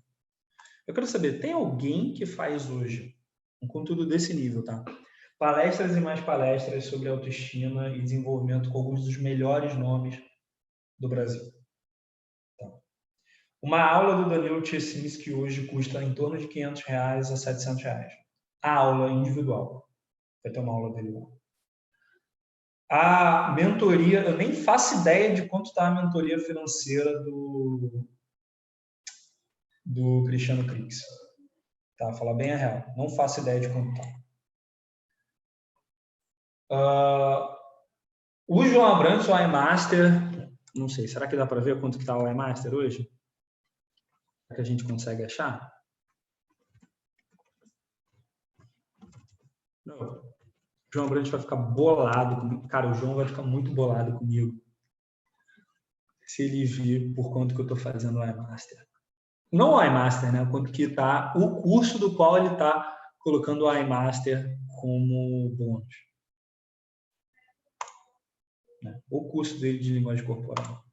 [0.87, 3.15] Eu quero saber, tem alguém que faz hoje
[3.61, 4.83] um conteúdo desse nível, tá?
[5.37, 10.19] Palestras e mais palestras sobre autoestima e desenvolvimento com alguns dos melhores nomes
[10.99, 11.60] do Brasil.
[13.61, 18.13] Uma aula do Danilo Tchesinski hoje custa em torno de 500 reais a 700 reais.
[18.61, 19.87] A aula individual.
[20.43, 21.27] Vai ter uma aula dele lá.
[22.89, 28.07] A mentoria, eu nem faço ideia de quanto está a mentoria financeira do,
[29.85, 30.99] do Cristiano Crix.
[31.97, 32.11] Tá?
[32.13, 32.83] Falar bem a real.
[32.97, 34.21] Não faço ideia de quanto está.
[36.71, 37.55] Uh,
[38.47, 40.09] o João Abrantes, o iMaster,
[40.73, 43.09] não sei, será que dá para ver quanto está o iMaster hoje?
[44.53, 45.71] Que a gente consegue achar?
[49.85, 50.21] Não.
[50.93, 52.67] João Brandt vai ficar bolado comigo.
[52.67, 54.61] Cara, o João vai ficar muito bolado comigo
[56.27, 58.77] se ele vir por quanto que eu estou fazendo o iMaster.
[59.51, 60.47] Não o iMaster, né?
[60.49, 65.93] Quanto que está o curso do qual ele está colocando o iMaster como bônus.
[68.81, 68.99] Né?
[69.09, 70.83] O curso dele de linguagem corporal.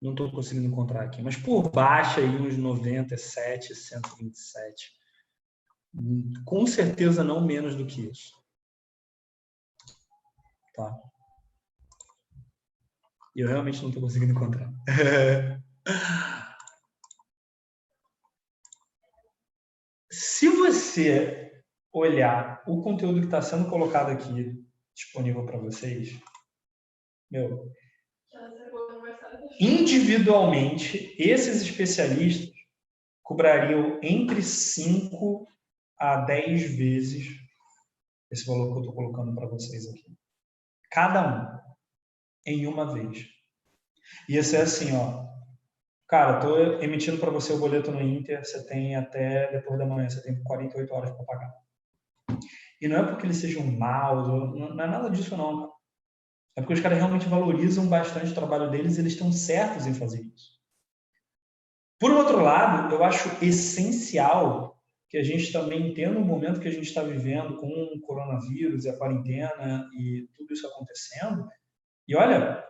[0.00, 4.92] Não estou conseguindo encontrar aqui, mas por baixo aí uns 97, 127.
[6.44, 8.32] Com certeza não menos do que isso.
[10.74, 10.96] Tá?
[13.34, 14.72] Eu realmente não estou conseguindo encontrar.
[20.10, 24.64] Se você olhar o conteúdo que está sendo colocado aqui
[24.94, 26.20] disponível para vocês,
[27.30, 27.72] meu,
[29.60, 32.50] individualmente, esses especialistas
[33.22, 35.46] cobrariam entre 5
[35.98, 37.26] a 10 vezes
[38.30, 40.06] esse valor que eu estou colocando para vocês aqui.
[40.90, 41.58] Cada um,
[42.46, 43.26] em uma vez.
[44.28, 45.26] Ia ser assim, ó.
[46.06, 50.08] Cara, estou emitindo para você o boleto no Inter, você tem até depois da manhã,
[50.08, 51.54] você tem 48 horas para pagar.
[52.80, 55.77] E não é porque eles sejam maus, não é nada disso não, cara.
[56.58, 59.94] É porque os caras realmente valorizam bastante o trabalho deles e eles estão certos em
[59.94, 60.58] fazer isso.
[62.00, 64.76] Por outro lado, eu acho essencial
[65.08, 68.84] que a gente também entenda o momento que a gente está vivendo com o coronavírus
[68.84, 71.46] e a quarentena e tudo isso acontecendo.
[72.08, 72.64] E olha,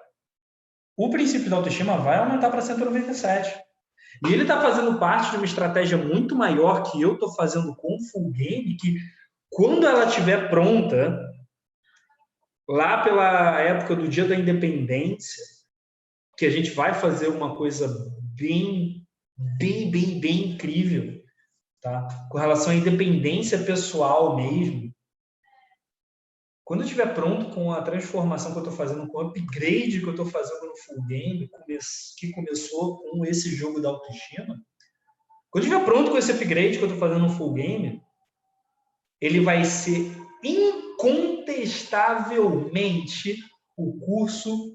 [0.94, 3.59] o princípio da autoestima vai aumentar para 197.
[4.27, 7.97] E ele está fazendo parte de uma estratégia muito maior que eu estou fazendo com
[7.97, 8.98] o Full Game, que
[9.48, 11.27] quando ela estiver pronta,
[12.68, 15.42] lá pela época do Dia da Independência,
[16.36, 17.88] que a gente vai fazer uma coisa
[18.36, 19.06] bem,
[19.58, 21.20] bem, bem, bem incrível,
[21.80, 22.06] tá?
[22.30, 24.94] Com relação à independência pessoal mesmo.
[26.62, 30.06] Quando eu estiver pronto com a transformação que eu estou fazendo, com o upgrade que
[30.06, 31.50] eu estou fazendo no full game,
[32.18, 34.54] que começou com esse jogo da autoestima,
[35.50, 38.02] quando eu estiver pronto com esse upgrade que eu estou fazendo no full game,
[39.18, 43.39] ele vai ser incontestavelmente
[43.77, 44.74] o curso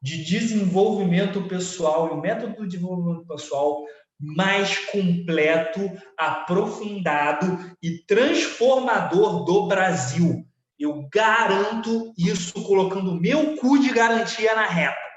[0.00, 3.84] de desenvolvimento pessoal e o método de desenvolvimento pessoal
[4.18, 5.80] mais completo,
[6.16, 10.46] aprofundado e transformador do Brasil.
[10.78, 15.12] Eu garanto isso colocando meu cu de garantia na reta.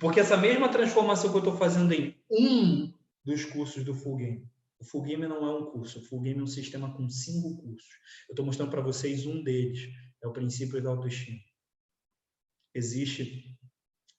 [0.00, 2.92] Porque essa mesma transformação que eu estou fazendo em um
[3.24, 6.40] dos cursos do Full Game, o Full Game não é um curso, o Full Game
[6.40, 7.88] é um sistema com cinco cursos.
[8.28, 9.88] Eu estou mostrando para vocês um deles,
[10.22, 11.38] é o princípio da autoestima.
[12.74, 13.56] Existe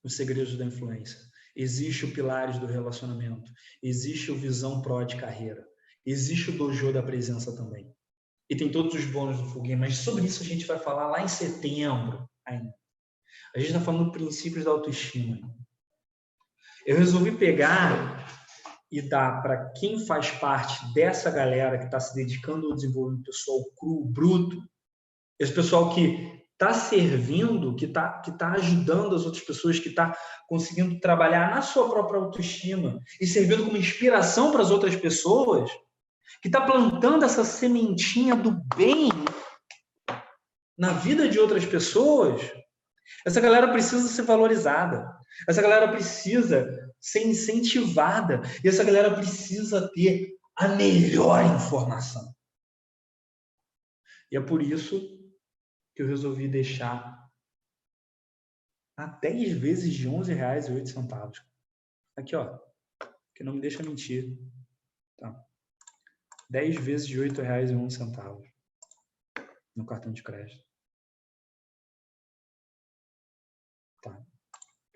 [0.04, 1.20] os segredos da influência,
[1.56, 3.52] existe o pilares do relacionamento,
[3.84, 5.68] existe o visão pró de carreira,
[6.06, 7.94] existe o dojo da presença também.
[8.50, 11.22] E tem todos os bônus do foguinho, mas sobre isso a gente vai falar lá
[11.22, 12.74] em setembro ainda.
[13.54, 15.54] A gente está falando princípios da autoestima.
[16.86, 18.47] Eu resolvi pegar
[18.92, 23.60] e dar para quem faz parte dessa galera que está se dedicando ao desenvolvimento pessoal
[23.78, 24.58] cru, bruto,
[25.40, 30.18] esse pessoal que está servindo, que está que tá ajudando as outras pessoas, que está
[30.48, 35.70] conseguindo trabalhar na sua própria autoestima e servindo como inspiração para as outras pessoas,
[36.42, 39.10] que está plantando essa sementinha do bem
[40.78, 42.42] na vida de outras pessoas,
[43.26, 45.08] essa galera precisa ser valorizada.
[45.48, 46.68] Essa galera precisa
[47.08, 48.42] ser incentivada.
[48.64, 52.36] E essa galera precisa ter a melhor informação.
[54.30, 55.00] E é por isso
[55.96, 57.32] que eu resolvi deixar
[58.98, 61.42] a 10 vezes de 11 reais e 8 centavos.
[62.18, 62.60] Aqui, ó.
[63.34, 64.38] Que não me deixa mentir.
[65.18, 65.46] Tá.
[66.50, 68.52] 10 vezes de R$ 8,01
[69.76, 70.67] no cartão de crédito.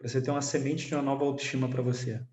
[0.02, 2.26] Para você ter uma semente de uma nova autoestima para você.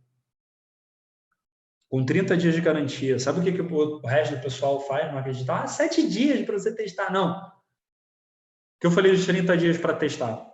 [1.90, 3.18] Com 30 dias de garantia.
[3.18, 5.64] Sabe o que, que o resto do pessoal faz no acreditar?
[5.64, 7.12] Ah, 7 dias para você testar.
[7.12, 7.36] Não.
[7.36, 10.50] O que eu falei de 30 dias para testar?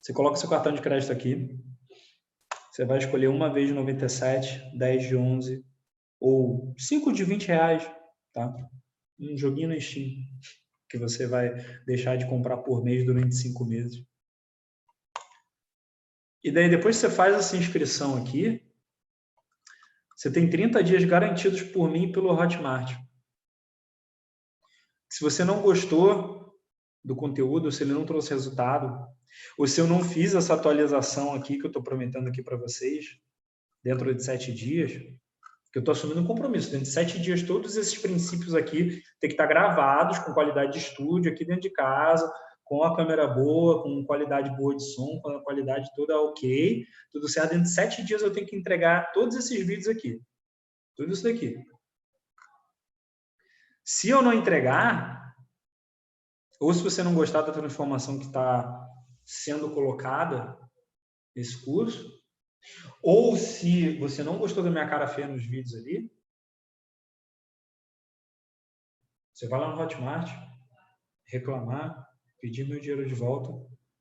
[0.00, 1.58] Você coloca seu cartão de crédito aqui.
[2.70, 5.64] Você vai escolher uma vez de 97, 10 de 11,
[6.20, 7.90] ou 5 de 20 reais,
[8.32, 8.54] tá?
[9.18, 10.12] Um joguinho no Steam,
[10.88, 11.52] que você vai
[11.84, 14.11] deixar de comprar por mês durante 5 meses.
[16.42, 18.60] E daí, depois que você faz essa inscrição aqui,
[20.16, 22.96] você tem 30 dias garantidos por mim e pelo Hotmart.
[25.08, 26.58] Se você não gostou
[27.04, 29.06] do conteúdo, se ele não trouxe resultado,
[29.58, 33.06] ou se eu não fiz essa atualização aqui que eu estou prometendo aqui para vocês,
[33.82, 36.70] dentro de sete dias, que eu estou assumindo um compromisso.
[36.70, 40.78] Dentro de sete dias, todos esses princípios aqui têm que estar gravados com qualidade de
[40.78, 42.30] estúdio aqui dentro de casa,
[42.72, 47.28] com a câmera boa, com qualidade boa de som, com a qualidade toda ok, tudo
[47.28, 47.50] certo.
[47.50, 50.18] Dentro de sete dias eu tenho que entregar todos esses vídeos aqui.
[50.96, 51.62] Tudo isso daqui.
[53.84, 55.36] Se eu não entregar,
[56.58, 58.88] ou se você não gostar da transformação que está
[59.22, 60.58] sendo colocada
[61.36, 62.10] nesse curso,
[63.02, 66.10] ou se você não gostou da minha cara feia nos vídeos ali,
[69.30, 70.30] você vai lá no Hotmart,
[71.26, 72.11] reclamar,
[72.42, 73.50] pedir meu dinheiro de volta,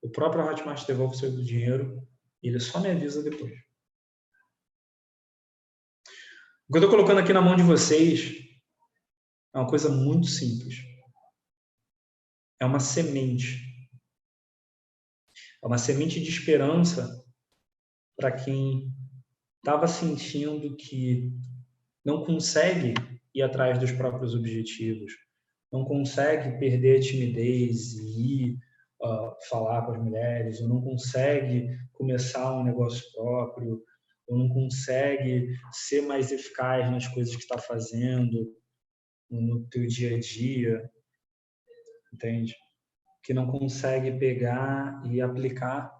[0.01, 2.05] o próprio Hotmart devolve o seu dinheiro
[2.41, 3.53] e ele só me avisa depois.
[6.67, 8.33] O que eu estou colocando aqui na mão de vocês
[9.53, 10.79] é uma coisa muito simples.
[12.59, 13.59] É uma semente.
[15.63, 17.23] É uma semente de esperança
[18.17, 18.91] para quem
[19.57, 21.31] estava sentindo que
[22.03, 22.95] não consegue
[23.35, 25.13] ir atrás dos próprios objetivos,
[25.71, 28.59] não consegue perder a timidez e ir
[29.01, 33.81] uh, falar com as mulheres, ou não consegue começar um negócio próprio,
[34.27, 38.55] ou não consegue ser mais eficaz nas coisas que está fazendo
[39.29, 40.91] no teu dia a dia,
[42.13, 42.55] entende?
[43.23, 45.91] Que não consegue pegar e aplicar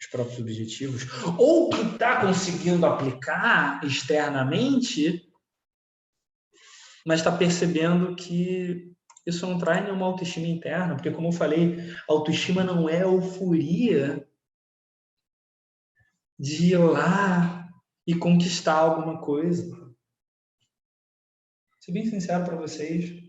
[0.00, 1.04] os próprios objetivos,
[1.38, 5.23] ou que está conseguindo aplicar externamente,
[7.04, 8.94] mas está percebendo que
[9.26, 11.76] isso não traz nenhuma autoestima interna, porque, como eu falei,
[12.08, 14.26] autoestima não é euforia
[16.38, 17.68] de ir lá
[18.06, 19.64] e conquistar alguma coisa.
[19.70, 19.94] Vou
[21.80, 23.24] ser bem sincero para vocês,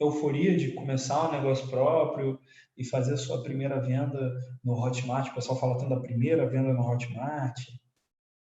[0.00, 2.38] euforia de começar um negócio próprio
[2.76, 5.30] e fazer a sua primeira venda no Hotmart.
[5.30, 7.60] O pessoal fala tanto da primeira venda no Hotmart.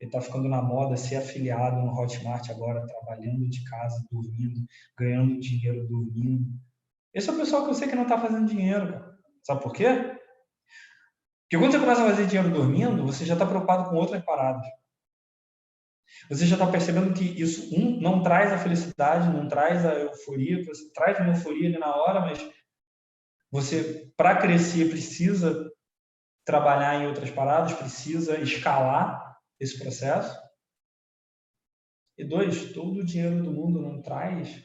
[0.05, 4.65] Está ficando na moda ser afiliado no Hotmart agora, trabalhando de casa, dormindo,
[4.97, 6.45] ganhando dinheiro dormindo.
[7.13, 9.03] Esse é o pessoal que eu sei que não está fazendo dinheiro.
[9.43, 10.15] Sabe por quê?
[11.43, 14.65] Porque quando você começa a fazer dinheiro dormindo, você já está preocupado com outras paradas.
[16.29, 20.63] Você já está percebendo que isso, um, não traz a felicidade, não traz a euforia,
[20.65, 22.49] você traz uma euforia ali na hora, mas
[23.51, 25.71] você, para crescer, precisa
[26.43, 29.24] trabalhar em outras paradas, precisa escalar
[29.59, 30.35] esse processo.
[32.17, 34.63] E dois, todo o dinheiro do mundo não traz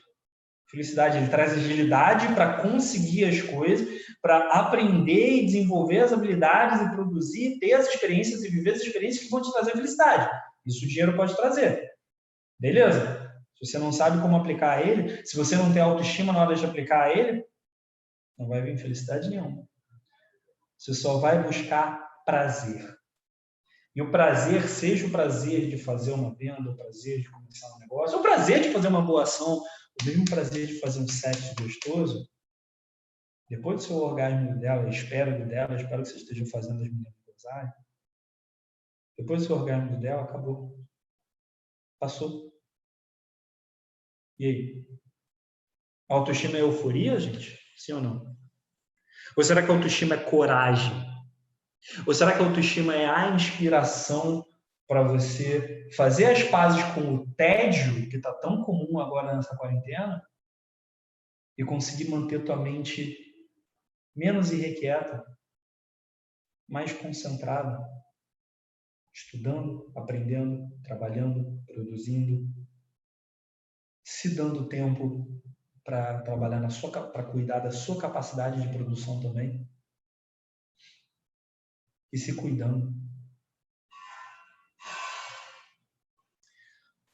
[0.70, 3.88] felicidade, ele traz agilidade para conseguir as coisas,
[4.22, 9.24] para aprender e desenvolver as habilidades e produzir, ter as experiências e viver as experiências
[9.24, 10.30] que vão te trazer felicidade.
[10.64, 11.90] Isso o dinheiro pode trazer.
[12.58, 13.28] Beleza?
[13.56, 16.64] Se você não sabe como aplicar ele, se você não tem autoestima na hora de
[16.64, 17.44] aplicar ele,
[18.38, 19.66] não vai vir felicidade nenhuma.
[20.78, 22.99] Você só vai buscar prazer.
[24.00, 27.80] E o prazer, seja o prazer de fazer uma venda, o prazer de começar um
[27.80, 29.58] negócio, o prazer de fazer uma boa ação,
[30.00, 32.26] o mesmo prazer de fazer um sexo gostoso,
[33.50, 37.70] depois do seu orgasmo dela, espero dela, espero que vocês estejam fazendo as meninas gozarem,
[39.18, 40.82] depois do seu orgasmo dela, acabou.
[41.98, 42.58] Passou.
[44.38, 44.86] E aí?
[46.08, 47.60] autoestima é euforia, gente?
[47.76, 48.36] Sim ou não?
[49.36, 51.09] Ou será que a autoestima é coragem?
[52.06, 54.44] Ou será que a autoestima é a inspiração
[54.86, 60.22] para você fazer as pazes com o tédio que está tão comum agora nessa quarentena?
[61.56, 63.16] E conseguir manter tua mente
[64.14, 65.24] menos irrequieta,
[66.68, 67.78] mais concentrada,
[69.12, 72.48] estudando, aprendendo, trabalhando, produzindo,
[74.04, 75.26] se dando tempo
[75.84, 79.68] para trabalhar na sua para cuidar da sua capacidade de produção também
[82.12, 82.92] e se cuidando.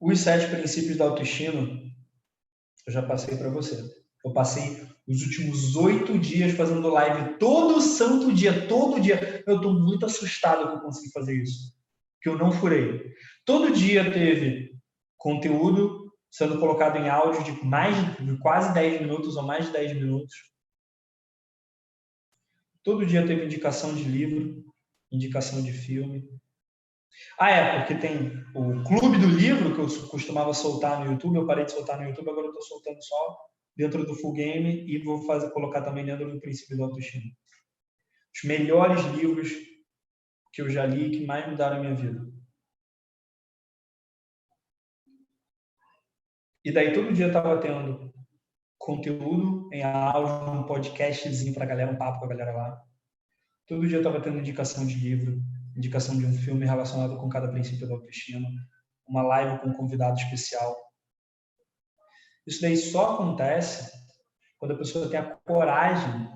[0.01, 1.61] Os sete princípios da autoestima,
[2.87, 3.77] eu já passei para você.
[4.25, 9.43] Eu passei os últimos oito dias fazendo live todo santo dia, todo dia.
[9.47, 11.75] Eu estou muito assustado que eu consegui fazer isso.
[12.21, 13.15] Que eu não furei.
[13.45, 14.77] Todo dia teve
[15.17, 19.95] conteúdo sendo colocado em áudio de mais de quase 10 minutos ou mais de 10
[19.95, 20.35] minutos.
[22.83, 24.66] Todo dia teve indicação de livro,
[25.11, 26.29] indicação de filme,
[27.39, 31.47] ah, é, porque tem o Clube do Livro, que eu costumava soltar no YouTube, eu
[31.47, 33.39] parei de soltar no YouTube, agora eu estou soltando só
[33.77, 37.25] dentro do Full Game e vou fazer, colocar também dentro do princípio do autoestima.
[38.35, 39.51] Os melhores livros
[40.53, 42.27] que eu já li que mais mudaram a minha vida.
[46.65, 48.13] E daí todo dia estava tendo
[48.79, 52.86] conteúdo em áudio, um podcastzinho para a galera, um papo com a galera lá.
[53.67, 55.43] Todo dia eu estava tendo indicação de livro,
[55.77, 58.49] indicação de um filme relacionado com cada princípio da autoestima,
[59.09, 60.77] uma live com um convidado especial.
[62.47, 63.91] Isso daí só acontece
[64.59, 66.31] quando a pessoa tem a coragem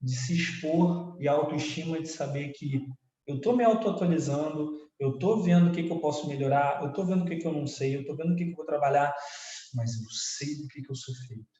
[0.00, 2.86] de se expor e a autoestima de saber que
[3.26, 7.06] eu estou me auto-atualizando, eu estou vendo o que, que eu posso melhorar, eu estou
[7.06, 8.66] vendo o que, que eu não sei, eu estou vendo o que, que eu vou
[8.66, 9.14] trabalhar,
[9.74, 11.59] mas eu sei do que, que eu sou feito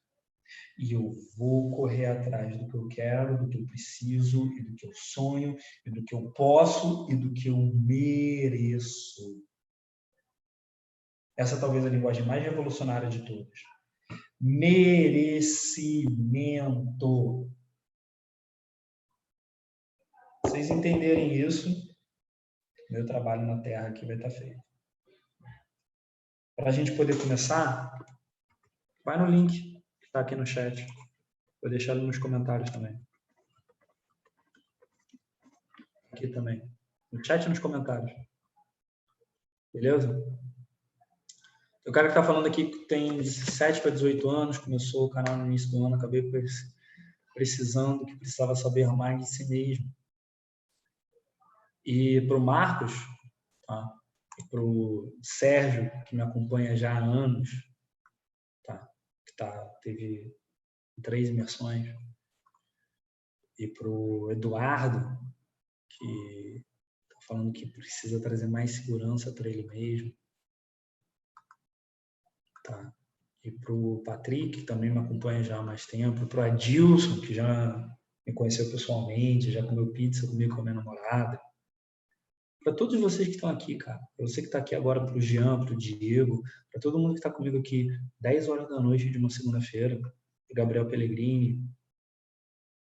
[0.78, 4.74] e eu vou correr atrás do que eu quero, do que eu preciso, e do
[4.74, 5.56] que eu sonho,
[5.86, 9.44] e do que eu posso, e do que eu mereço.
[11.36, 13.60] Essa talvez é a linguagem mais revolucionária de todas.
[14.40, 15.50] Merecimento.
[20.44, 21.68] Vocês entenderem isso,
[22.90, 24.60] meu trabalho na Terra aqui vai estar feito.
[26.56, 27.90] Para a gente poder começar,
[29.04, 29.69] vai no link
[30.10, 30.84] está aqui no chat.
[31.62, 33.00] Vou deixar nos comentários também.
[36.12, 36.68] Aqui também.
[37.12, 38.12] No chat e nos comentários.
[39.72, 40.08] Beleza?
[41.86, 45.36] O cara que está falando aqui que tem 17 para 18 anos, começou o canal
[45.36, 46.28] no início do ano, acabei
[47.32, 49.94] precisando, que precisava saber mais de si mesmo.
[51.86, 52.92] E para o Marcos,
[53.64, 53.94] tá?
[54.50, 57.69] para o Sérgio, que me acompanha já há anos,
[59.40, 60.36] tá, teve
[61.02, 61.88] três imersões.
[63.58, 65.00] E para o Eduardo,
[65.88, 66.64] que
[67.02, 70.14] está falando que precisa trazer mais segurança para ele mesmo.
[72.62, 72.94] Tá.
[73.42, 76.26] E para o Patrick, que também me acompanha já há mais tempo.
[76.26, 80.76] Para o Adilson, que já me conheceu pessoalmente, já comeu pizza comigo com a minha
[80.76, 81.40] namorada
[82.62, 83.98] para todos vocês que estão aqui, cara.
[84.16, 87.14] Para você que está aqui agora, para o Jean, para o Diego, para todo mundo
[87.14, 87.88] que está comigo aqui
[88.20, 89.98] 10 horas da noite de uma segunda-feira,
[90.52, 91.64] Gabriel Pellegrini.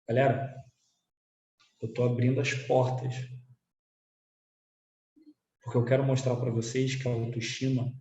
[0.07, 0.53] Galera,
[1.81, 3.13] eu estou abrindo as portas
[5.61, 7.93] Porque eu quero mostrar para vocês que a autoestima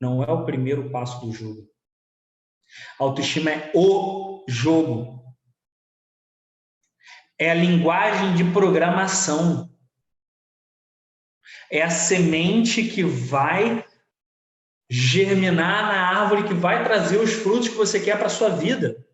[0.00, 1.68] não é o primeiro passo do jogo.
[2.98, 5.22] A autoestima é o jogo.
[7.38, 9.69] É a linguagem de programação.
[11.70, 13.84] É a semente que vai
[14.90, 19.06] germinar na árvore que vai trazer os frutos que você quer para a sua vida.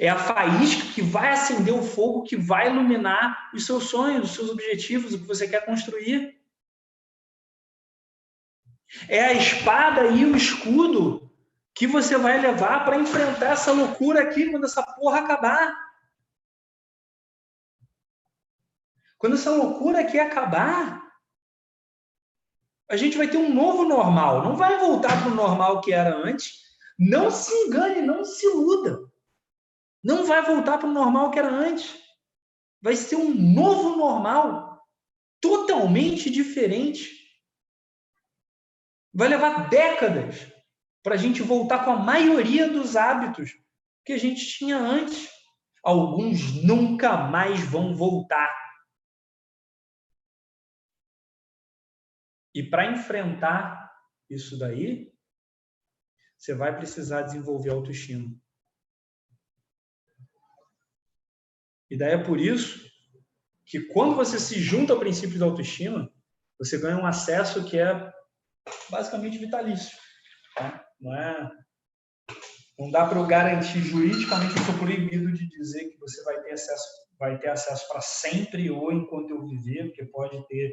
[0.00, 4.34] É a faísca que vai acender o fogo, que vai iluminar os seus sonhos, os
[4.34, 6.40] seus objetivos, o que você quer construir.
[9.08, 11.30] É a espada e o escudo
[11.74, 15.91] que você vai levar para enfrentar essa loucura aqui quando essa porra acabar.
[19.22, 21.00] Quando essa loucura aqui acabar,
[22.90, 24.42] a gente vai ter um novo normal.
[24.42, 26.58] Não vai voltar para o normal que era antes.
[26.98, 29.08] Não se engane, não se iluda.
[30.02, 31.96] Não vai voltar para o normal que era antes.
[32.82, 34.84] Vai ser um novo normal,
[35.40, 37.08] totalmente diferente.
[39.14, 40.48] Vai levar décadas
[41.00, 43.52] para a gente voltar com a maioria dos hábitos
[44.04, 45.30] que a gente tinha antes.
[45.80, 48.61] Alguns nunca mais vão voltar.
[52.54, 53.90] E para enfrentar
[54.28, 55.12] isso daí,
[56.36, 58.34] você vai precisar desenvolver autoestima.
[61.90, 62.90] E daí é por isso
[63.64, 66.12] que quando você se junta ao princípio da autoestima,
[66.58, 68.12] você ganha um acesso que é
[68.90, 69.96] basicamente vitalício.
[70.54, 70.86] Tá?
[71.00, 71.50] Não é
[72.78, 76.52] não dá para eu garantir juridicamente, eu sou proibido de dizer que você vai ter
[76.52, 76.84] acesso,
[77.18, 80.72] vai ter acesso para sempre ou enquanto eu viver, porque pode ter,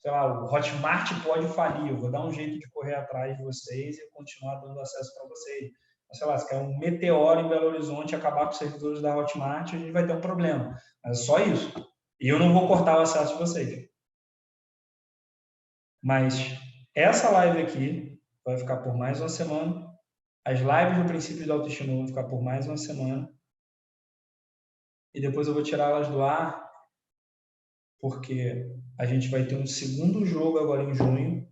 [0.00, 3.44] sei lá, o Hotmart pode falir, eu vou dar um jeito de correr atrás de
[3.44, 5.70] vocês e continuar dando acesso para vocês
[6.12, 9.74] sei lá, se quer um meteoro em Belo Horizonte acabar com os servidores da Hotmart,
[9.74, 10.76] a gente vai ter um problema.
[11.04, 11.72] Mas é só isso.
[12.20, 13.88] E eu não vou cortar o acesso de vocês.
[16.02, 16.34] Mas
[16.94, 19.88] essa live aqui vai ficar por mais uma semana.
[20.44, 23.30] As lives do princípio da autoestima vão ficar por mais uma semana.
[25.14, 26.69] E depois eu vou tirá-las do ar,
[28.00, 28.66] porque
[28.98, 31.48] a gente vai ter um segundo jogo agora em junho.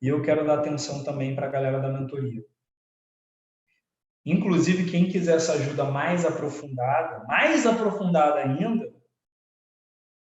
[0.00, 2.42] E eu quero dar atenção também para a galera da mentoria.
[4.26, 8.90] Inclusive, quem quiser essa ajuda mais aprofundada, mais aprofundada ainda,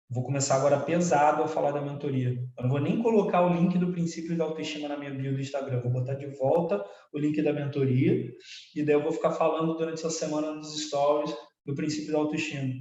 [0.09, 2.29] vou começar agora pesado a falar da mentoria.
[2.57, 5.41] Eu não vou nem colocar o link do princípio da autoestima na minha bio do
[5.41, 8.31] Instagram, vou botar de volta o link da mentoria
[8.75, 11.35] e daí eu vou ficar falando durante essa semana nos stories
[11.65, 12.73] do princípio da autoestima.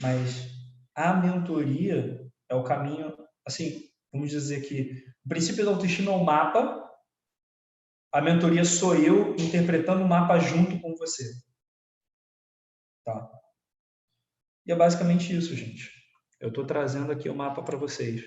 [0.00, 0.55] Mas
[0.96, 3.16] a mentoria é o caminho,
[3.46, 3.82] assim,
[4.12, 6.86] vamos dizer que o princípio da autoestima é um mapa
[8.16, 11.22] a mentoria sou eu interpretando o mapa junto com você.
[13.04, 13.30] Tá?
[14.64, 15.92] E é basicamente isso, gente.
[16.40, 18.24] Eu estou trazendo aqui o mapa para vocês.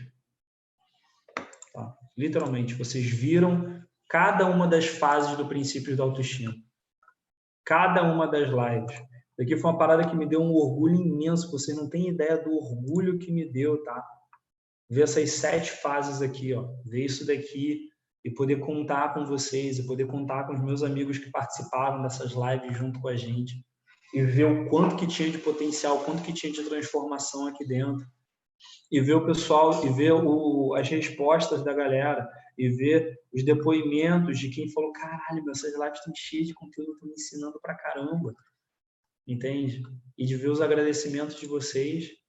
[1.73, 1.97] Tá?
[2.15, 6.53] Literalmente, vocês viram cada uma das fases do princípio da autoestima.
[7.65, 9.08] Cada uma das lives.
[9.39, 11.51] Aqui foi uma parada que me deu um orgulho imenso.
[11.51, 14.03] Vocês não têm ideia do orgulho que me deu, tá?
[14.89, 16.67] Ver essas sete fases aqui, ó.
[16.85, 17.89] Ver isso daqui
[18.23, 22.33] e poder contar com vocês, e poder contar com os meus amigos que participaram dessas
[22.33, 23.63] lives junto com a gente
[24.13, 28.05] e ver o quanto que tinha de potencial, quanto que tinha de transformação aqui dentro
[28.91, 34.39] e ver o pessoal e ver o, as respostas da galera e ver os depoimentos
[34.39, 38.33] de quem falou caralho, essas lives estão cheias de conteúdo, estão me ensinando pra caramba,
[39.31, 39.83] entende?
[40.17, 42.19] E de ver os agradecimentos de vocês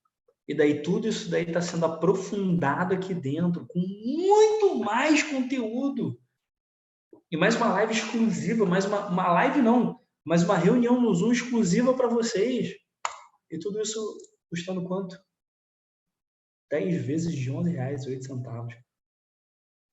[0.51, 6.21] e daí tudo isso daí está sendo aprofundado aqui dentro, com muito mais conteúdo.
[7.31, 11.31] E mais uma live exclusiva, mais uma, uma live não, mais uma reunião no Zoom
[11.31, 12.75] exclusiva para vocês.
[13.49, 14.01] E tudo isso
[14.51, 15.17] custando quanto?
[16.69, 18.75] 10 vezes de 11 reais 8 centavos.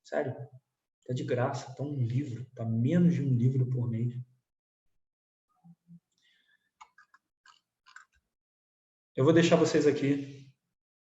[0.03, 0.33] Sério,
[1.05, 4.15] tá de graça, tá um livro, tá menos de um livro por mês.
[9.17, 10.47] Eu vou deixar vocês aqui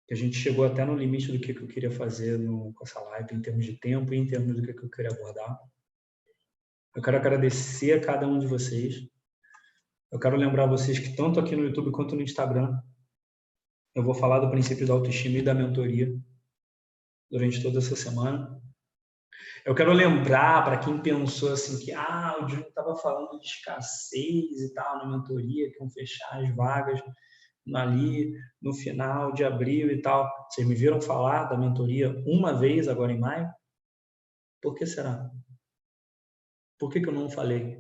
[0.08, 2.98] que a gente chegou até no limite do que, eu queria fazer no, com essa
[3.02, 5.60] live, em termos de tempo e em termos do que, eu queria abordar.
[6.96, 9.06] Eu quero agradecer a cada um de vocês.
[10.10, 12.80] Eu quero lembrar vocês que tanto aqui no YouTube quanto no Instagram,
[13.94, 16.18] eu vou falar do princípio da autoestima e da mentoria
[17.30, 18.62] durante toda essa semana.
[19.66, 24.62] Eu quero lembrar para quem pensou assim que ah, o Júnior estava falando de escassez
[24.62, 27.02] e tal na mentoria, que iam fechar as vagas
[27.74, 30.30] ali no final de abril e tal.
[30.50, 33.50] Vocês me viram falar da mentoria uma vez agora em maio?
[34.62, 35.30] Por que será?
[36.78, 37.80] Por que, que eu não falei?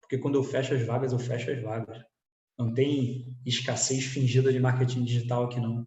[0.00, 2.02] Porque quando eu fecho as vagas, eu fecho as vagas.
[2.58, 5.86] Não tem escassez fingida de marketing digital aqui não.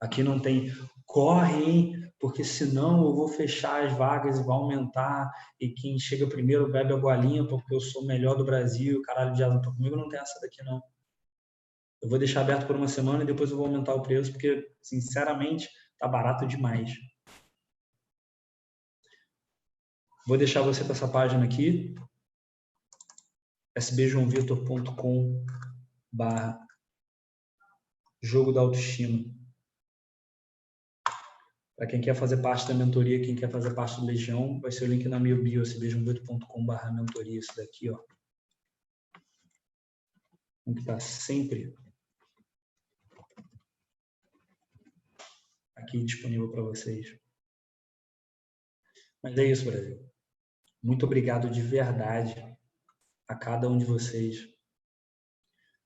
[0.00, 0.72] Aqui não tem
[1.06, 2.12] corre, hein?
[2.18, 5.30] Porque senão eu vou fechar as vagas e vai aumentar
[5.60, 9.34] e quem chega primeiro bebe a bolinha porque eu sou o melhor do Brasil, caralho
[9.34, 10.80] de asa comigo não tem essa daqui não.
[12.02, 14.74] Eu vou deixar aberto por uma semana e depois eu vou aumentar o preço porque
[14.82, 15.68] sinceramente
[15.98, 16.90] tá barato demais.
[20.26, 21.94] Vou deixar você com essa página aqui,
[23.76, 25.46] sbjoãovitor.com
[26.12, 26.58] barra
[28.20, 29.24] jogo da autoestima.
[31.76, 34.84] Para quem quer fazer parte da mentoria, quem quer fazer parte do Legião, vai ser
[34.84, 37.98] o link na minha bio, sbjoãovitor.com barra mentoria, isso daqui, ó.
[40.64, 41.74] que está sempre
[45.82, 47.06] aqui disponível para vocês.
[49.22, 49.98] Mas é isso, Brasil.
[50.82, 52.34] Muito obrigado de verdade
[53.28, 54.52] a cada um de vocês.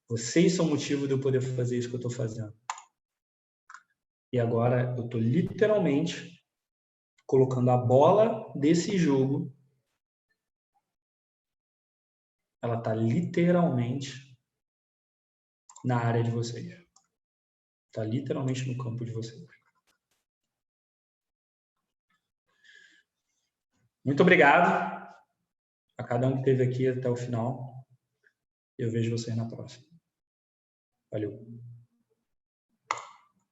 [0.09, 2.57] Vocês são o motivo de eu poder fazer isso que eu estou fazendo.
[4.33, 6.43] E agora eu estou literalmente
[7.27, 9.53] colocando a bola desse jogo.
[12.63, 14.37] Ela está literalmente
[15.85, 16.73] na área de vocês.
[17.87, 19.56] Está literalmente no campo de vocês.
[24.07, 25.19] Muito obrigado
[25.99, 27.85] a cada um que esteve aqui até o final.
[28.79, 29.85] Eu vejo vocês na próxima.
[31.11, 31.45] Valeu.